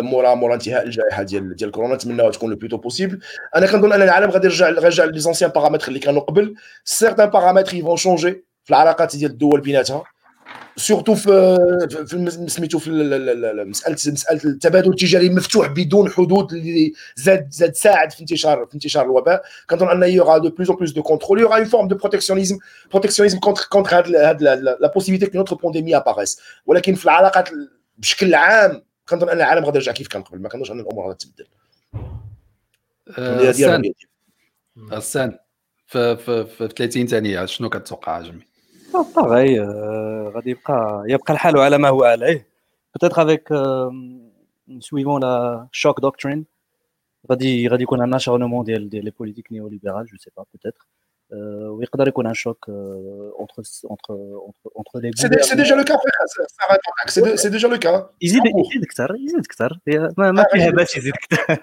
مورا 0.00 0.34
مورا 0.34 0.54
انتهاء 0.54 0.84
الجائحة 0.84 1.22
ديال 1.22 1.56
ديال 1.56 1.70
كورونا. 1.70 1.94
نتمناو 1.94 2.30
تكون 2.30 2.50
le 2.50 2.56
plus 2.56 2.67
tôt 2.67 2.76
possible 2.76 3.20
أنا 3.56 3.66
كنظن 3.66 3.92
أن 3.92 4.02
العالم 4.02 4.30
غادي 4.30 4.46
يرجع 4.46 4.68
يرجع 4.68 5.04
les 5.04 5.20
anciens 5.20 5.50
paramètres 5.50 5.88
اللي 5.88 5.98
كانوا 5.98 6.20
قبل. 6.20 6.54
certains 6.84 7.26
paramètres 7.30 7.74
ils 7.74 7.83
vont 7.83 7.96
changer 7.96 8.44
في 8.64 8.70
العلاقات 8.70 9.16
ديال 9.16 9.30
الدول 9.30 9.60
بيناتها. 9.60 10.04
surtout 10.78 11.14
في 11.14 11.58
في 12.06 12.46
سميتو 12.48 12.78
في 12.78 12.90
مساله 13.66 13.94
مسألة 13.94 14.40
التبادل 14.44 14.90
التجاري 14.90 15.30
مفتوح 15.30 15.68
بدون 15.68 16.10
حدود 16.10 16.52
اللي 16.52 16.92
زاد 17.16 17.48
زاد 17.50 17.74
ساعد 17.74 18.12
في 18.12 18.20
انتشار 18.20 18.66
في 18.66 18.74
انتشار 18.74 19.04
الوباء. 19.04 19.42
كنظن 19.70 20.02
أن 20.02 20.10
y 20.10 20.16
aura 20.16 20.38
de 20.38 20.50
plus 20.50 20.68
en 20.68 20.78
plus 20.78 20.92
de 20.92 21.02
contrôle 21.02 21.40
y 21.40 21.43
aura 21.43 21.56
une 21.56 21.64
forme 21.64 21.88
de 21.88 21.96
protectionnisme 21.96 22.58
protectionnisme 22.90 23.38
contre 23.38 23.66
contre 23.70 23.98
هاد 23.98 24.14
هاد 24.14 24.42
la 24.42 24.92
possibilité 24.94 25.26
qu'une 25.26 25.38
autre 25.38 25.56
pandémie 25.56 25.96
apparaisse 25.96 26.40
ولكن 26.66 26.94
في 26.94 27.04
العلاقات 27.04 27.48
بشكل 27.98 28.34
عام 28.34 28.82
كنظن 29.08 29.28
أن 29.28 29.36
العالم 29.36 29.64
غادي 29.64 29.78
يرجع 29.78 29.92
كيف 29.92 30.08
كان 30.08 30.22
قبل. 30.22 30.42
ما 30.42 30.48
كنظنش 30.48 30.70
أن 30.70 30.80
الأمور 30.80 31.08
غادي 31.08 31.18
تبدل. 31.18 31.46
السان 33.48 33.92
السان 34.92 35.38
في 35.86 36.16
في 36.16 36.46
في 36.46 36.68
30 36.68 37.06
ثانية 37.06 37.44
شنو 37.44 37.68
كتوقع 37.68 38.20
جمي 38.20 38.47
باغي 39.16 39.60
غادي 40.34 40.50
يبقى 40.50 41.04
يبقى 41.06 41.32
الحال 41.32 41.58
على 41.58 41.78
ما 41.78 41.88
هو 41.88 42.04
عليه 42.04 42.46
peut-être 42.94 43.22
avec 43.22 43.48
suivant 44.80 45.20
la 45.22 45.68
shock 45.72 46.00
doctrine 46.00 46.46
غادي 47.30 47.68
غادي 47.68 47.82
يكون 47.82 48.02
عندنا 48.02 48.18
acharnement 48.18 48.64
ديال 48.64 48.88
ديال 48.90 49.04
les 49.04 49.10
politiques 49.10 49.52
néolibérales 49.52 50.16
je 50.16 50.21
sais 50.21 50.30
pas 50.36 50.44
peut-être 50.52 50.86
ويقدر 51.32 52.08
يكون 52.08 52.26
un 52.26 52.34
choc 52.34 52.68
entre 52.68 53.62
entre 53.90 54.14
entre 54.76 54.98
les 55.00 55.10
c'est 55.42 55.54
déjà 55.54 55.74
le 55.74 55.84
cas 55.84 55.96
c'est 57.36 57.48
déjà 57.48 57.68
le 57.68 57.78
cas 57.78 58.10
يزيد 58.22 58.42
يزيد 58.46 58.82
أكثر 58.84 59.16
يزيد 59.24 59.38
أكثر 59.38 59.78
ما 60.18 60.32
ما 60.32 60.44
فيها 60.52 60.70
باش 60.70 60.96
يزيد 60.96 61.12
أكثر 61.14 61.58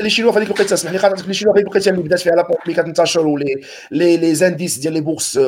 les 0.00 0.10
Chinois 0.10 0.32
في 0.32 0.38
هذيك 0.38 0.48
الوقيته 0.48 0.74
اسمح 0.74 0.92
لي 0.92 0.98
خاطر 0.98 1.26
les 1.26 1.34
Chinois 1.34 1.52
في 1.52 1.58
هذيك 1.58 1.66
الوقيته 1.68 1.90
اللي 1.90 2.02
بدات 2.02 2.20
فيها 2.20 2.32
la 2.32 2.39
bombe 2.39 2.58
اللي 2.62 2.74
كتنتشر 2.74 3.36
les 3.36 3.60
les 3.90 4.16
les 4.16 4.34
indices 4.34 4.78
ديال 4.78 4.92
les 4.92 5.00
bourses 5.00 5.38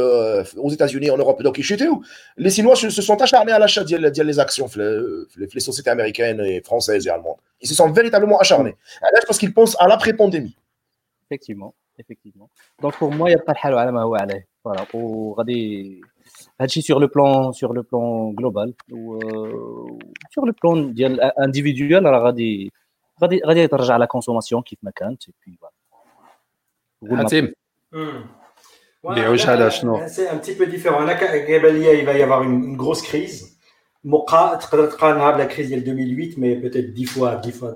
aux 0.56 0.70
États-Unis 0.70 1.10
en 1.10 1.18
Europe 1.18 1.42
donc 1.42 1.58
يشيتيو 1.58 2.02
les 2.40 2.50
Chinois 2.50 2.76
se 2.76 3.02
sont 3.02 3.22
acharnés 3.22 3.52
à 3.52 3.58
l'achat 3.58 3.82
ديال 3.82 4.10
ديال 4.10 4.34
les 4.34 4.40
actions 4.40 4.66
في 4.66 5.48
les 5.54 5.60
sociétés 5.60 5.90
américaines 5.90 6.40
et 6.40 6.60
françaises 6.60 7.06
et 7.06 7.10
allemandes. 7.10 7.40
Ils 7.62 7.68
se 7.68 7.74
sont 7.74 7.90
véritablement 7.90 8.38
acharnés. 8.38 8.74
علاش 9.02 9.24
parce 9.28 9.38
qu'ils 9.38 9.54
pensent 9.54 9.76
à 9.80 9.88
l'après 9.88 10.12
pandémie 10.12 10.56
effectivement 11.24 11.74
effectivement. 11.98 12.48
Donc 12.82 12.92
pour 13.00 13.10
moi 13.10 13.30
يبقى 13.30 13.52
الحال 13.52 13.74
على 13.74 13.92
ما 13.92 14.02
هو 14.02 14.14
عليه 14.14 14.46
فوالا 14.64 14.86
وغادي 14.94 16.00
هادشي 16.60 16.82
sur 16.82 16.98
le 16.98 17.08
plan 17.08 17.52
sur 17.52 17.72
le 17.72 17.82
plan 17.82 18.32
global 18.40 18.72
و 18.92 19.18
sur 20.30 20.44
le 20.46 20.52
plan 20.52 20.94
ديال 20.94 21.20
individuel. 21.20 22.06
راه 22.06 22.18
غادي 22.18 22.72
غادي 23.22 23.40
غادي 23.46 23.66
ترجع 23.66 23.96
لا 23.96 24.04
كونسوماسيون 24.04 24.62
كيف 24.62 24.78
ما 24.82 24.90
كانت 24.90 25.22
بي 25.46 25.58
حاتم 27.16 27.52
بيعوش 29.04 29.48
على 29.48 29.70
شنو 29.70 30.06
سي 30.06 30.32
ان 30.32 30.40
تي 30.40 30.54
بو 30.54 30.64
ديفيرون 30.64 31.02
أنا 31.02 31.12
قبل 31.18 31.80
ليا 31.80 32.02
il 32.02 32.06
va 32.06 32.18
y 32.18 32.22
avoir 32.22 32.42
une 32.42 32.76
grosse 32.76 33.02
crise. 33.02 33.54
موقع 34.04 34.54
تقدر 34.54 34.86
تقارنها 34.86 35.30
بلا 35.30 35.44
كريز 35.44 35.68
ديال 35.68 35.80
2008 35.80 36.38
مي 36.38 36.54
بوتيت 36.54 36.94
10 36.94 37.06
fois 37.06 37.40
10 37.46 37.52
fois 37.52 37.74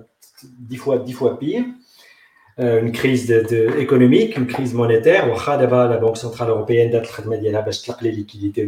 10 0.70 0.78
fois 0.78 0.98
10 0.98 1.12
fois 1.12 1.38
pire. 1.38 1.64
Euh, 2.60 2.80
une 2.80 2.90
crise 2.90 3.30
économique, 3.78 4.36
une 4.36 4.48
crise 4.48 4.74
monétaire. 4.74 5.28
la 5.86 5.96
Banque 5.98 6.16
Centrale 6.16 6.50
Européenne 6.50 6.90
date 6.90 7.06
les 8.02 8.10
liquidités 8.10 8.64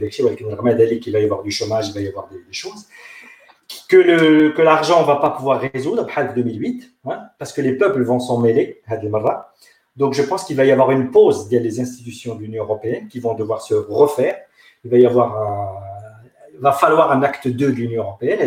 qu'il 1.00 1.12
va 1.12 1.18
y 1.18 1.24
avoir 1.24 1.42
du 1.42 1.50
chômage, 1.50 1.88
il 1.88 1.94
va 1.94 2.00
y 2.00 2.08
avoir 2.08 2.28
des, 2.28 2.38
choses. 2.52 2.86
Que, 3.88 3.96
le, 3.96 4.50
que 4.50 4.62
l'argent 4.62 5.00
ne 5.02 5.06
va 5.06 5.16
pas 5.16 5.30
pouvoir 5.30 5.60
résoudre, 5.60 6.06
2008, 6.34 6.92
hein, 7.06 7.18
parce 7.38 7.52
que 7.52 7.60
les 7.60 7.72
peuples 7.72 8.02
vont 8.02 8.20
s'en 8.20 8.38
mêler, 8.38 8.80
donc 9.96 10.14
je 10.14 10.22
pense 10.22 10.44
qu'il 10.44 10.56
va 10.56 10.64
y 10.64 10.70
avoir 10.70 10.92
une 10.92 11.10
pause 11.10 11.48
des 11.48 11.80
institutions 11.80 12.36
de 12.36 12.42
l'Union 12.42 12.62
européenne 12.62 13.08
qui 13.08 13.18
vont 13.18 13.34
devoir 13.34 13.60
se 13.60 13.74
refaire. 13.74 14.36
Il 14.84 14.90
va 14.90 14.98
y 14.98 15.04
avoir 15.04 15.80
va 16.60 16.72
falloir 16.72 17.10
un 17.10 17.22
acte 17.22 17.48
2 17.48 17.72
de 17.72 17.72
l'Union 17.72 18.02
européenne, 18.02 18.38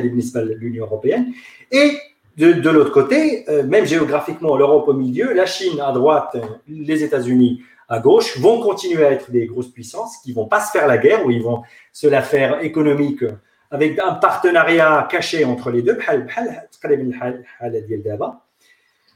l'Union 0.58 0.86
européenne. 0.86 1.34
Et 1.72 1.98
de, 2.37 2.53
de 2.53 2.71
l'autre 2.71 2.93
côté 2.93 3.45
euh, 3.49 3.63
même 3.65 3.85
géographiquement 3.85 4.57
l'Europe 4.57 4.89
au 4.89 4.95
milieu 4.95 5.33
la 5.33 5.47
Chine 5.47 5.81
à 5.81 5.93
droite 5.93 6.37
les 6.69 7.03
États-Unis 7.03 7.63
à 7.89 8.01
gauche 8.01 8.39
vont 8.39 8.61
continuer 8.61 9.05
à 9.05 9.11
être 9.13 9.31
des 9.31 9.47
grosses 9.47 9.73
puissances 9.77 10.19
qui 10.19 10.33
vont 10.33 10.47
pas 10.47 10.61
se 10.61 10.71
faire 10.71 10.87
la 10.87 10.99
guerre 10.99 11.25
ou 11.25 11.31
ils 11.31 11.43
vont 11.43 11.63
se 11.93 12.07
la 12.07 12.23
faire 12.23 12.61
économique 12.61 13.25
avec 13.71 13.99
un 13.99 14.15
partenariat 14.15 15.07
caché 15.11 15.45
entre 15.45 15.71
les 15.71 15.83
deux 15.83 15.99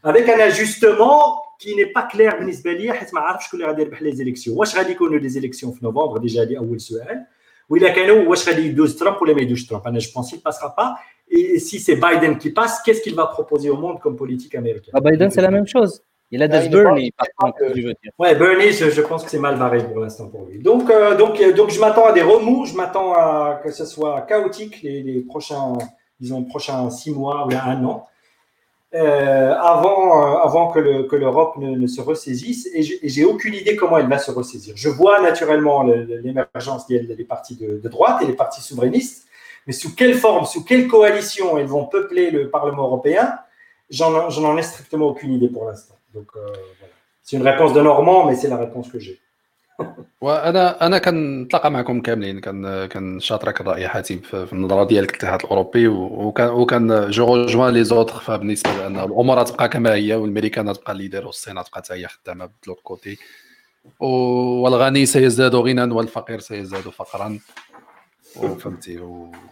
avec 0.04 0.28
un 0.28 0.40
ajustement 0.40 1.42
qui 1.58 1.76
n'est 1.76 1.86
pas 1.86 2.02
clair 2.02 2.36
بالنسبه 2.38 2.72
لي 2.72 2.92
حيت 2.92 3.14
ما 3.14 3.20
عرفتش 3.20 3.46
شكون 3.46 3.60
اللي 3.60 3.70
غادي 3.70 3.82
يربح 3.82 4.02
لي 4.02 4.12
زيليكسيون 4.12 4.58
واش 4.58 4.76
غادي 4.76 4.92
يكونوا 4.92 5.18
لي 5.18 5.28
زيليكسيون 5.28 5.72
في 5.72 5.84
نوفمبر 5.84 6.18
ديجا 6.18 6.42
هذه 6.42 6.58
اول 6.58 6.80
سؤال 6.80 7.26
واذا 7.68 7.88
كانوا 7.88 8.28
واش 8.28 8.48
غادي 8.48 8.66
يدوز 8.66 8.98
ترامب 8.98 9.22
ولا 9.22 9.34
ما 9.34 9.40
يدوز 9.40 9.66
ترامب 9.66 9.86
انا 9.86 9.98
جو 9.98 10.10
بونس 10.14 10.34
il 10.34 10.38
passera 10.38 10.74
pas 10.76 10.98
et 11.29 11.59
si 11.59 11.79
c'est 11.79 11.95
Biden 11.95 12.37
qui 12.37 12.51
passe 12.51 12.81
qu'est-ce 12.81 13.01
qu'il 13.01 13.15
va 13.15 13.27
proposer 13.27 13.69
au 13.69 13.77
monde 13.77 13.99
comme 13.99 14.15
politique 14.15 14.55
américaine? 14.55 14.93
Biden 15.03 15.29
c'est 15.29 15.41
la 15.41 15.51
même 15.51 15.67
chose 15.67 16.01
il 16.29 16.43
a 16.43 16.47
des 16.47 16.67
Bernie, 16.67 17.11
par 17.11 17.27
contre, 17.37 17.57
je 17.73 17.81
veux 17.81 17.93
dire. 17.93 18.11
Ouais, 18.19 18.35
Bernie, 18.35 18.71
je, 18.73 18.89
je, 18.89 19.01
pense 19.01 19.23
que 19.23 19.29
c'est 19.29 19.39
mal 19.39 19.57
barré 19.57 19.83
pour 19.83 20.01
l'instant 20.01 20.27
pour 20.27 20.45
lui. 20.45 20.59
Donc, 20.59 20.89
euh, 20.89 21.15
donc, 21.15 21.41
donc, 21.55 21.69
je 21.69 21.79
m'attends 21.79 22.05
à 22.05 22.11
des 22.11 22.21
remous, 22.21 22.65
je 22.65 22.75
m'attends 22.75 23.13
à 23.13 23.61
que 23.63 23.71
ce 23.71 23.85
soit 23.85 24.21
chaotique 24.23 24.81
les, 24.81 25.03
les 25.03 25.21
prochains, 25.21 25.73
disons, 26.19 26.43
prochains 26.43 26.89
six 26.89 27.11
mois 27.11 27.47
ou 27.47 27.51
un 27.53 27.83
an, 27.85 28.07
euh, 28.93 29.53
avant, 29.53 30.21
euh, 30.21 30.37
avant 30.39 30.67
que, 30.71 30.79
le, 30.79 31.03
que 31.03 31.15
l'Europe 31.15 31.55
ne, 31.57 31.77
ne, 31.77 31.87
se 31.87 32.01
ressaisisse. 32.01 32.67
Et 32.73 32.83
j'ai 32.83 33.23
aucune 33.23 33.53
idée 33.53 33.77
comment 33.77 33.97
elle 33.97 34.09
va 34.09 34.17
se 34.17 34.31
ressaisir. 34.31 34.73
Je 34.75 34.89
vois 34.89 35.21
naturellement 35.21 35.83
l'émergence 35.83 36.87
des, 36.87 36.99
des 36.99 37.23
partis 37.23 37.55
de, 37.55 37.79
de, 37.79 37.89
droite 37.89 38.21
et 38.21 38.25
les 38.25 38.33
partis 38.33 38.61
souverainistes, 38.61 39.26
mais 39.67 39.73
sous 39.73 39.93
quelle 39.93 40.15
forme, 40.15 40.45
sous 40.45 40.63
quelle 40.63 40.87
coalition 40.87 41.57
elles 41.57 41.67
vont 41.67 41.85
peupler 41.85 42.31
le 42.31 42.49
Parlement 42.49 42.83
européen, 42.83 43.37
j'en, 43.89 44.29
j'en 44.29 44.57
ai 44.57 44.63
strictement 44.63 45.07
aucune 45.07 45.33
idée 45.33 45.49
pour 45.49 45.65
l'instant. 45.65 45.95
Donc 46.13 46.29
euh, 46.35 46.39
voilà. 46.79 46.93
C'est 47.21 47.35
une 47.35 47.47
réponse 47.47 47.73
de 47.73 47.81
Normand, 47.81 48.25
mais 48.25 48.35
c'est 48.35 48.47
la 48.47 48.57
réponse 48.57 48.89
que 48.89 48.99
j'ai. 48.99 49.19
وأنا 50.21 50.85
أنا 50.85 50.97
كنتلاقى 50.97 51.71
معكم 51.71 52.01
كاملين 52.01 52.39
كان 52.39 52.85
كنشاطرك 52.85 53.61
الراي 53.61 53.87
حاتم 53.87 54.19
في 54.19 54.53
النظرة 54.53 54.83
ديالك 54.83 55.09
الاتحاد 55.09 55.41
الأوروبي 55.43 55.87
وكان 55.87 56.49
وكان 56.49 57.09
جو 57.09 57.35
روجوان 57.35 57.73
لي 57.73 57.83
زوتر 57.83 58.19
فبالنسبه 58.19 58.69
لأن 58.77 58.99
الأمور 58.99 59.43
تبقى 59.43 59.69
كما 59.69 59.93
هي 59.93 60.15
والأمريكان 60.15 60.73
تبقى 60.73 60.93
ليدر 60.93 61.25
والصين 61.25 61.53
تبقى 61.53 61.71
حتى 61.75 61.93
هي 61.93 62.07
خدامة 62.07 62.49
بلوت 62.65 62.79
كوتي 62.83 63.17
والغني 63.99 65.05
سيزداد 65.05 65.55
غنى 65.55 65.93
والفقير 65.93 66.39
سيزداد 66.39 66.81
فقرا 66.81 67.39
وفهمتي 68.43 68.99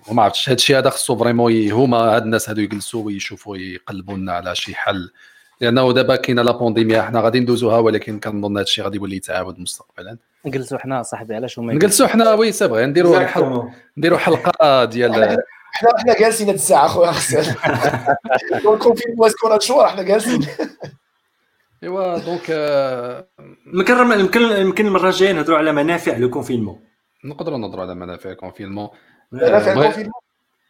وما 0.08 0.24
عرفتش 0.24 0.50
هذا 0.50 0.56
الشيء 0.56 0.78
هذا 0.78 0.90
خصو 0.90 1.16
vraiment 1.16 1.72
هما 1.72 1.98
هاد 1.98 2.24
الناس 2.24 2.50
هادو 2.50 2.62
يجلسوا 2.62 3.06
ويشوفوا 3.06 3.58
يقلبوا 3.58 4.18
لنا 4.18 4.34
على 4.34 4.56
شي 4.56 4.76
حل. 4.76 5.12
لأنه 5.62 5.94
دابا 5.94 6.16
كاينة 6.16 6.42
la 6.42 6.52
pandémie 6.52 7.02
حنا 7.02 7.22
غادي 7.22 7.40
ندوزوها 7.40 7.78
ولكن 7.78 8.20
كنظن 8.20 8.58
هذا 8.58 8.64
الشيء 8.64 8.84
غادي 8.84 8.98
يولي 8.98 9.16
يتعاود 9.16 9.60
مستقبلا. 9.60 10.18
نجلسوا 10.46 10.78
حنا 10.78 11.04
صاحبي 11.04 11.36
علاش 11.36 11.60
هما 11.60 11.74
نجلسوا 11.74 12.08
حنا 12.08 12.34
oui 12.34 12.52
c'est 12.52 12.68
vrai 12.68 12.86
نديروا 12.86 13.20
حلقه 13.20 13.72
نديروا 13.98 14.18
حلقة 14.18 14.86
ديال 14.86 15.14
حنا 15.14 15.38
حنا 15.72 16.20
جالسين 16.20 16.48
هاد 16.48 16.56
الساعة 16.56 16.88
خويا 16.88 17.12
donc 18.64 18.82
فين 18.82 19.26
est-ce 19.26 19.46
que 19.46 19.56
الشهور 19.56 19.88
حنا 19.88 20.02
جالسين. 20.02 20.48
إيوا 21.84 22.18
donc 22.18 22.50
يمكن 23.74 24.20
يمكن 24.20 24.42
يمكن 24.42 24.88
المره 24.88 25.10
الجايه 25.10 25.32
نهضروا 25.32 25.58
على 25.58 25.72
منافع 25.72 26.18
le 26.18 26.30
confinement 26.30 26.80
نقدروا 27.26 27.58
نهضروا 27.58 27.84
على 27.84 27.96
منافع 27.96 28.30
ال 28.32 28.36
confinement 28.36 28.90
منافع 29.32 29.72
ال 29.72 29.76
confinement 29.76 30.22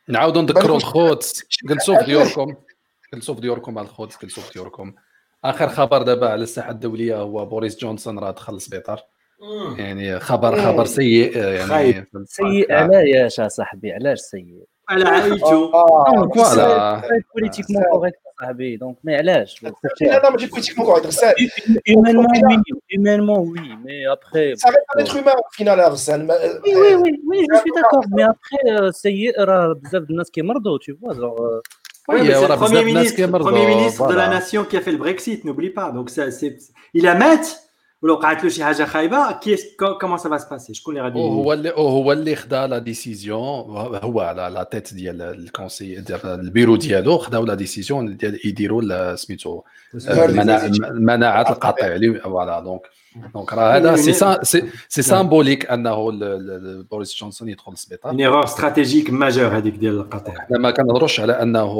نعاودوا 0.07 0.41
نذكروا 0.41 0.77
الخوت. 0.77 1.41
جلسوا 1.63 1.99
في 1.99 2.05
ديوركم. 2.11 2.55
جلسوا 3.13 3.35
في 3.35 3.41
ديوركم 3.41 3.77
على 3.77 3.87
الخوت. 3.87 4.21
جلسوا 4.21 4.43
في 4.43 4.53
ديوركم. 4.53 4.93
آخر 5.45 5.69
خبر 5.69 6.01
دابا 6.01 6.29
على 6.29 6.43
الساحة 6.43 6.71
الدولية 6.71 7.15
هو 7.17 7.45
بوريس 7.45 7.77
جونسون 7.77 8.19
راه 8.19 8.31
دخل 8.31 8.55
السبيطار. 8.55 8.99
يعني 9.77 10.19
خبر 10.19 10.61
خبر 10.61 10.85
سيء 10.85 11.37
يعني 11.37 12.07
سيء 12.25 12.73
علاش 12.73 13.41
صاحبي 13.41 13.93
علاش 13.93 14.19
سيء؟ 14.19 14.63
على 14.88 15.04
عائلته 15.04 15.70
فوالا 15.70 17.02
بوليتيكمون 17.34 17.82
كوريكت 17.92 18.16
صاحبي 18.40 18.76
دونك 18.76 18.96
ما 19.04 19.16
علاش 19.16 19.62
لا 19.62 19.72
لا 20.00 20.30
ماشي 20.30 20.46
بوليتيكمون 20.46 20.86
كوريكت 20.86 21.06
غسان 21.06 21.32
humainement 21.90 22.26
oui 22.26 22.60
humainement 22.94 23.40
oui 23.52 23.66
mais 23.84 24.00
après 24.16 24.46
ça 24.56 24.68
reste 24.68 24.86
un 24.96 25.00
être 25.00 25.16
humain 25.16 25.36
au 25.38 25.54
final 25.58 25.80
غسان 25.80 26.28
oui 26.30 26.72
oui 26.82 26.94
oui 27.02 27.12
oui 27.30 27.38
je 27.50 27.56
suis 27.58 27.72
d'accord 27.76 28.04
mais 28.16 28.24
après 28.32 28.90
سيء 28.90 29.40
راه 29.40 29.72
بزاف 29.72 30.10
الناس 30.10 30.30
كيمرضوا 30.30 30.78
tu 30.78 30.92
vois 31.00 31.14
genre 31.14 31.60
Oui, 32.08 32.22
mais 32.22 32.34
c'est 32.34 32.48
le 32.48 32.56
premier 32.56 32.84
ministre, 32.84 33.20
le 33.22 33.44
premier 33.48 33.66
ministre 33.74 33.98
voilà. 33.98 34.12
de 34.12 34.18
la 34.18 34.28
nation 34.38 34.64
qui 34.68 34.76
a 34.76 34.80
fait 34.80 34.90
le 34.90 35.02
Brexit, 35.04 35.44
n'oublie 35.44 35.70
pas. 35.70 35.88
Donc, 35.96 36.06
ça, 36.10 36.30
c'est, 36.38 36.58
il 36.98 37.06
a 37.12 37.14
met 37.14 37.44
ولو 38.05 38.15
قعدت 38.15 38.43
له 38.43 38.49
شي 38.49 38.63
حاجة 38.63 38.83
خايبة 38.83 39.31
qu'est-ce 39.31 39.75
comment 40.01 40.17
ça 40.17 40.29
va 40.29 40.37
se 40.37 40.46
passer 40.46 40.73
شكون 40.73 40.97
اللي 40.97 41.05
غادي 41.07 41.19
هو 41.19 41.53
اللي 41.53 41.71
هو 41.71 42.11
اللي 42.11 42.35
خدا 42.35 42.67
la 42.67 42.77
décision 42.77 43.39
هو 44.03 44.19
على 44.21 44.53
la 44.53 44.63
tête 44.63 44.93
ديال 44.93 45.21
ال 45.21 45.30
conseil 45.30 45.95
ديال 45.95 46.19
البيرو 46.25 46.75
ديالو 46.75 47.17
خداو 47.17 47.45
la 47.45 47.53
décision 47.53 48.17
ديال 48.17 48.47
يديروا 48.47 49.15
سميتو 49.15 49.61
المناعة 50.05 51.51
القطيع 51.51 51.97
voilà 52.23 52.59
donc 52.59 52.81
donc 53.33 53.53
راه 53.53 53.77
هذا 53.77 53.95
c'est 53.95 54.13
c'est 54.89 55.01
symbolique 55.01 55.71
أنه 55.71 56.11
بوريس 56.91 57.15
جونسون 57.15 57.49
يدخل 57.49 57.71
للسبيطار 57.71 58.11
une 58.11 58.19
erreur 58.19 58.43
stratégique 58.43 59.09
majeure 59.09 59.57
هذيك 59.57 59.75
ديال 59.75 59.99
القطيع 59.99 60.33
حنا 60.33 60.57
ما 60.57 60.71
كنهضروش 60.71 61.19
على 61.19 61.41
أنه 61.41 61.79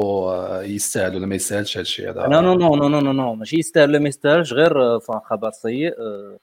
يستاهل 0.62 1.16
ولا 1.16 1.26
ما 1.26 1.34
يستاهلش 1.34 1.76
هذا 1.76 1.82
الشيء 1.82 2.10
هذا. 2.10 2.26
non 2.26 2.40
non 2.40 2.54
non 2.54 2.76
non 2.76 2.88
non 2.88 3.00
non 3.00 3.12
non 3.12 3.34
ماشي 3.34 3.58
يستاهل 3.58 3.88
ولا 3.88 3.98
ما 3.98 4.08
يستاهلش 4.08 4.52
غير 4.52 4.82
آه، 4.82 4.98
خبر 5.24 5.50
سيء 5.50 5.94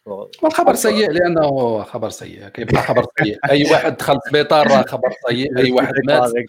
آه، 0.07 0.29
الخبر 0.43 0.73
سيء 0.75 1.11
لأنه 1.11 1.81
خبر 1.83 2.09
سيء. 2.09 2.47
كيبقى 2.47 2.81
خبر 2.81 3.05
سيء؟ 3.23 3.39
أي 3.49 3.71
واحد 3.71 3.97
دخل 3.97 4.15
السبيطار 4.15 4.67
راه 4.67 4.81
خبر 4.81 5.09
سيء 5.29 5.57
أي 5.57 5.71
واحد 5.71 5.93
مات. 6.05 6.31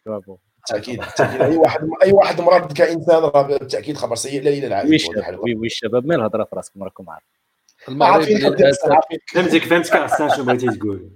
بالتأكيد 0.70 1.01
بالتأكيد 1.01 1.42
أي 1.42 1.57
واحد 1.57 1.88
أي 2.03 2.12
واحد 2.12 2.40
مرض 2.40 2.72
كإنسان 2.72 3.16
راه 3.22 3.42
بالتأكيد 3.42 3.97
خبر 3.97 4.16
سيء 4.16 4.42
لا 4.42 4.51
oui 4.51 4.66
العائله 4.66 4.95
الشباب 4.95 5.38
oui 5.45 5.55
oui 5.55 5.66
الشباب 5.66 6.07
من 6.07 6.14
الهضره 6.14 6.45
في 6.45 6.57
راسكم 6.57 6.82
راكم 6.82 7.11
عارفين. 7.11 7.43
عارفين 8.03 9.20
فهمتك 9.35 9.62
فهمتك. 9.64 10.35
شنو 10.37 10.45
بغيتي 10.45 10.66
تقول. 10.66 11.11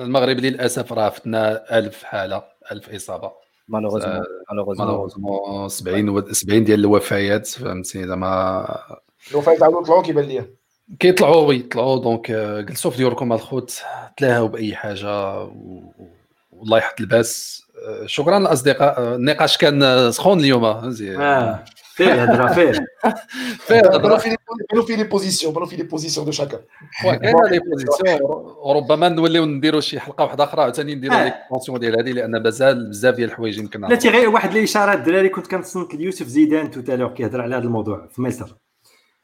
المغرب 0.00 0.38
للأسف 0.40 0.92
راه 0.92 1.08
فتنا 1.08 1.78
1000 1.78 2.04
حالة 2.04 2.42
1000 2.72 2.94
إصابة. 2.94 3.32
malheureusement 3.68 4.20
malheureusement. 4.50 4.86
malheureusement 4.88 5.68
70 5.68 6.08
و 6.08 6.32
70 6.32 6.64
ديال 6.64 6.80
الوفيات 6.80 7.46
فهمتي 7.46 8.06
زعما 8.06 8.66
الوفاه 9.30 9.54
تعاودوا 9.58 9.82
طلعوا 9.84 10.02
كيبان 10.02 10.24
لي 10.24 10.44
كيطلعوا 11.00 11.46
oui 11.48 11.56
يطلعوا 11.56 11.98
donc 12.02 12.30
آه، 12.30 12.60
جلسوا 12.60 12.90
في 12.90 12.96
ديوركم 12.96 13.32
الخوت 13.32 13.82
تلاهوا 14.16 14.48
بأي 14.48 14.74
حاجة 14.76 15.42
و- 15.42 15.92
والله 16.52 16.78
يحط 16.78 17.00
الباس. 17.00 17.62
آه، 17.86 18.06
شكرا 18.06 18.38
الاصدقاء 18.38 19.14
النقاش 19.14 19.56
كان 19.58 19.82
آه، 19.82 20.10
سخون 20.10 20.40
اليوم 20.40 20.64
آه، 20.64 21.64
فيه 21.94 22.12
الهضره 22.12 22.46
فيه 22.46 22.72
فيه. 22.72 23.82
في 23.82 23.98
بانوا 23.98 24.84
في 24.86 24.96
les 24.96 25.04
positions 25.04 25.52
بانوا 25.52 25.68
في 25.68 25.76
les 25.76 25.82
positions 25.82 26.26
de 26.26 26.32
chacun 26.32 26.60
كاينة 27.02 27.48
les 27.50 27.58
positions 27.58 28.20
وربما 28.62 29.08
نوليو 29.08 29.44
نديروا 29.44 29.80
شي 29.80 30.00
حلقه 30.00 30.24
واحدة 30.24 30.44
أخرى 30.44 30.62
عاوتاني 30.62 30.94
نديروا 30.94 31.16
آه. 31.16 31.24
les 31.24 31.34
conclusions 31.48 31.80
ديال 31.80 31.98
هذه 31.98 32.12
لأن 32.12 32.42
مازال 32.42 32.88
بزاف 32.88 33.14
ديال 33.14 33.28
الحوايج 33.28 33.58
يمكن 33.58 33.80
بلاتي 33.80 34.08
غير 34.08 34.28
واحد 34.28 34.56
الاشاره 34.56 34.92
الدراري 34.92 35.28
كنت 35.28 35.46
كنتصنت 35.46 35.94
ليوسف 35.94 36.26
زيدان 36.26 36.70
tout 36.70 36.83
à 36.83 36.86
l'heure 36.86 37.08
كيهضر 37.08 37.40
على 37.40 37.56
هذا 37.56 37.64
الموضوع 37.64 38.08
في 38.10 38.22
مصر 38.22 38.54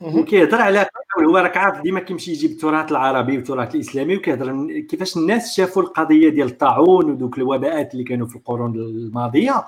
وكيهضر 0.01 0.61
على 0.61 0.87
هو 1.27 1.37
راك 1.37 1.57
عارف 1.57 1.81
ديما 1.81 2.01
كيمشي 2.01 2.33
يجيب 2.33 2.51
التراث 2.51 2.91
العربي 2.91 3.37
والتراث 3.37 3.75
الاسلامي 3.75 4.17
وكيهضر 4.17 4.81
كيفاش 4.81 5.17
الناس 5.17 5.57
شافوا 5.57 5.83
القضية 5.83 6.29
ديال 6.29 6.47
الطاعون 6.47 7.11
ودوك 7.11 7.39
الوباءات 7.39 7.93
اللي 7.93 8.05
كانوا 8.05 8.27
في 8.27 8.37
القرون 8.37 8.75
الماضيه 8.75 9.65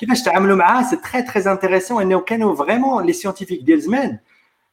كيفاش 0.00 0.22
تعاملوا 0.22 0.56
معاه؟ 0.56 0.82
c'est 0.82 0.96
très 0.96 1.22
très 1.22 1.52
intéressant 1.52 2.02
إنه 2.02 2.20
كانوا 2.20 2.54
vraiment 2.54 3.06
les 3.06 3.12
scientifiques 3.12 3.62
ديال 3.62 3.80
زمان 3.80 4.18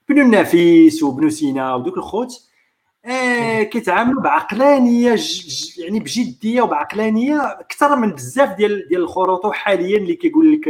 ابن 0.09 0.21
النفيس 0.21 1.03
وابن 1.03 1.29
سينا 1.29 1.75
ودوك 1.75 1.97
الخوت 1.97 2.49
آه 3.05 3.63
كيتعاملوا 3.63 4.21
بعقلانية 4.21 5.15
يعني 5.77 5.99
بجدية 5.99 6.61
وبعقلانية 6.61 7.51
أكثر 7.59 7.95
من 7.95 8.11
بزاف 8.11 8.55
ديال 8.57 8.87
ديال 8.89 9.01
الخروطو 9.01 9.51
حاليا 9.51 9.97
اللي 9.97 10.15
كيقول 10.15 10.53
لك 10.53 10.67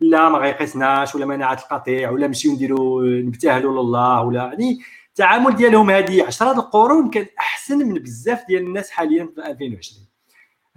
لا 0.00 0.28
ما 0.28 0.38
غيقيسناش 0.38 1.14
ولا 1.14 1.26
مناعه 1.26 1.58
القطيع 1.62 2.10
ولا 2.10 2.26
نمشيو 2.26 2.52
نديروا 2.52 3.04
نبتهلوا 3.04 3.82
لله 3.82 4.22
ولا 4.22 4.44
يعني 4.44 4.80
التعامل 5.08 5.56
ديالهم 5.56 5.90
هذه 5.90 6.24
10 6.26 6.52
القرون 6.52 7.10
كان 7.10 7.26
أحسن 7.38 7.78
من 7.78 7.94
بزاف 7.94 8.46
ديال 8.48 8.62
الناس 8.62 8.90
حاليا 8.90 9.28
في 9.34 9.46
2020 9.50 10.05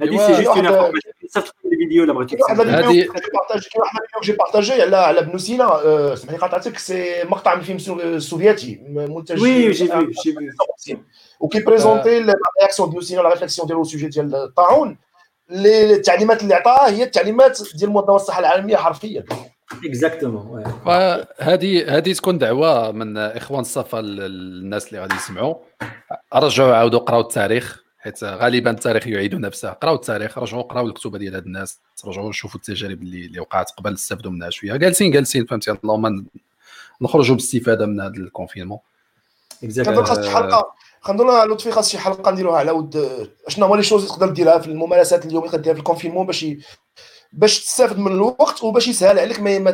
هذه 0.01 0.17
c'est 0.17 0.33
juste 0.33 0.47
واحد- 0.47 0.57
une 0.57 0.65
information 0.65 1.13
صيفط 1.29 1.55
لي 1.65 1.71
الفيديو 1.73 2.03
الا 2.03 2.13
بغيتي 2.13 2.37
واحد. 2.41 2.59
الفيديو 2.59 2.79
هذه- 2.89 3.05
كاين 3.05 3.23
واحد 3.81 3.95
الفيديو 4.01 4.21
j'ai 4.23 4.31
partagé 4.31 4.81
على 4.81 4.97
على 4.97 5.19
ابن 5.19 5.37
سينا 5.37 5.63
آه، 5.65 6.15
سمح 6.15 6.31
لي 6.31 6.37
قاطعتك 6.37 6.77
c'est 6.77 7.23
مقطع 7.23 7.55
من 7.55 7.61
فيلم 7.61 7.77
سو- 7.79 8.19
سوفيتي 8.19 8.81
منتج 8.89 9.41
oui 9.41 9.71
j'ai 9.71 9.87
vu 9.87 9.97
j'ai 10.23 10.33
vu 10.77 10.97
و 11.39 11.44
qui 11.44 11.59
présentait 11.63 12.19
la 12.19 12.33
réaction 12.61 12.89
ديال 12.89 13.03
سينا 13.03 13.21
la 13.21 13.29
réflexion 13.29 13.67
ديالو 13.67 13.83
au 13.83 13.90
sujet 13.90 14.07
ديال 14.07 14.35
الطاعون 14.35 14.97
التعليمات 15.51 16.43
اللي 16.43 16.53
عطاها 16.55 16.89
هي 16.89 17.03
التعليمات 17.03 17.59
ديال 17.75 17.89
منظمه 17.89 18.15
الصحه 18.15 18.39
العالميه 18.39 18.75
حرفيا 18.77 19.23
exactement 19.85 20.63
فهذه 20.85 21.97
هذه 21.97 22.13
تكون 22.13 22.37
دعوه 22.37 22.91
من 22.91 23.17
إخوان 23.17 23.59
الصفا 23.59 23.97
للناس 23.97 24.87
اللي 24.87 24.99
غادي 24.99 25.15
يسمعوا. 25.15 25.55
رجعوا 26.33 26.75
عاودوا 26.75 26.99
قراوا 26.99 27.21
التاريخ. 27.21 27.83
حيت 27.99 28.23
غالبا 28.23 28.71
التاريخ 28.71 29.07
يعيد 29.07 29.35
نفسه. 29.35 29.69
قراوا 29.69 29.95
التاريخ 29.95 30.37
رجعوا 30.37 30.61
قراوا 30.63 30.87
الكتب 30.87 31.15
ديال 31.15 31.35
هاد 31.35 31.45
الناس 31.45 31.79
رجعوا 32.05 32.31
شوفوا 32.31 32.59
التجارب 32.59 33.01
اللي, 33.01 33.25
اللي 33.25 33.39
وقعت 33.39 33.71
قبل 33.71 33.93
استفدوا 33.93 34.31
منها 34.31 34.49
شوية. 34.49 34.75
جالسين 34.75 35.11
جالسين 35.11 35.45
فهمتي؟ 35.45 35.71
اللهم 35.71 36.25
نخرجوا 37.01 37.35
باستفادة 37.35 37.85
من 37.85 38.01
هذا 38.01 38.13
ال 38.13 38.19
confinement 38.19 38.79
كنظن 39.61 40.03
خاص 40.03 40.19
شي 40.25 40.29
حلقة 40.29 40.73
خنظن 41.01 41.49
لطفي 41.51 41.71
خاص 41.71 41.89
شي 41.91 41.97
حلقة 41.97 42.31
نديروها 42.31 42.57
على 42.57 42.71
ود 42.71 43.07
شنو 43.47 43.65
هما 43.65 43.75
les 43.75 43.83
choses 43.83 44.01
اللي 44.03 44.13
تقدر 44.15 44.29
ديرها 44.29 44.59
في 44.59 44.67
الممارسات 44.67 45.25
اليومية 45.25 45.47
تقدر 45.49 45.61
ديرها 45.61 45.73
في 45.73 45.79
ال 45.79 45.83
confinement 45.83 46.25
باش 46.25 46.43
ي- 46.43 46.59
باش 47.33 47.65
تستافد 47.65 47.97
من 47.99 48.11
الوقت 48.11 48.63
وباش 48.63 48.87
يسهل 48.87 49.19
عليك 49.19 49.39
ما 49.39 49.59
ما 49.59 49.71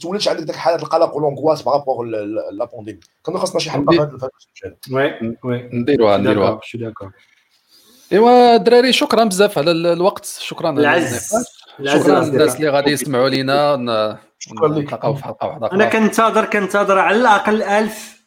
تولدش 0.00 0.28
عندك 0.28 0.42
ديك 0.42 0.56
حاله 0.56 0.76
القلق 0.76 1.16
وال 1.16 1.25
angoisse 1.25 1.62
par 1.62 1.75
rapport 1.75 2.04
à 2.52 2.56
la 2.56 2.64
pandémie 2.64 3.00
كنظن 3.22 3.38
خاصنا 3.38 3.60
شي 3.60 3.70
حلقة. 3.70 4.18
oui 4.92 5.36
oui. 5.44 5.68
نديروها 5.72 6.16
نديروها. 6.16 6.60
je 6.62 6.67
suis 6.67 6.78
d'accord 6.78 7.12
إيوا 8.12 8.56
الدراري 8.56 8.92
شكرا 8.92 9.24
بزاف 9.24 9.58
على 9.58 9.70
ال- 9.70 9.86
الوقت. 9.86 10.24
شكرا 10.24 10.68
على 10.68 10.80
العز 10.80 11.30
شكرا. 11.84 12.20
للناس 12.24 12.56
اللي 12.56 12.68
غادي 12.68 12.90
يسمعوا 12.90 13.28
لينا. 13.28 14.18
شكرا 14.38 14.68
لك. 14.68 14.84
نتلاقاو 14.84 15.14
في 15.14 15.24
حلقة 15.24 15.46
واحدة 15.46 15.72
أنا 15.72 15.84
كنتظر 15.88 16.44
كنتظر 16.44 16.98
على 16.98 17.16
الأقل 17.16 17.62
1000 17.62 18.22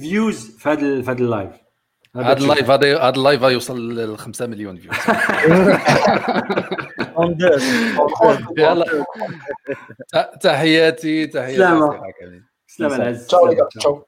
views 0.00 0.56
في 0.58 0.68
هذا 0.68 1.02
في 1.02 1.10
هذا 1.10 1.18
ال 1.18 1.24
live 1.24 1.50
هذا 2.16 2.32
ال 2.32 2.40
live 2.40 2.70
هذا 2.70 2.98
هذا 2.98 3.16
ال 3.16 3.21
live 3.21 3.42
غيوصل 3.42 3.98
ل 4.14 4.18
5 4.18 4.46
مليون 4.46 4.76
vues 4.76 4.90
un 7.18 7.36
deux 7.36 7.46
يلا. 8.58 9.04
تحياتي 10.42 11.26
تحياتي. 11.26 11.56
سلامة. 11.56 11.88
أصدقائي 11.88 12.12
كاملين. 12.20 12.44
سلام 12.66 12.92
العز 12.92 13.26
تشاو. 13.26 14.06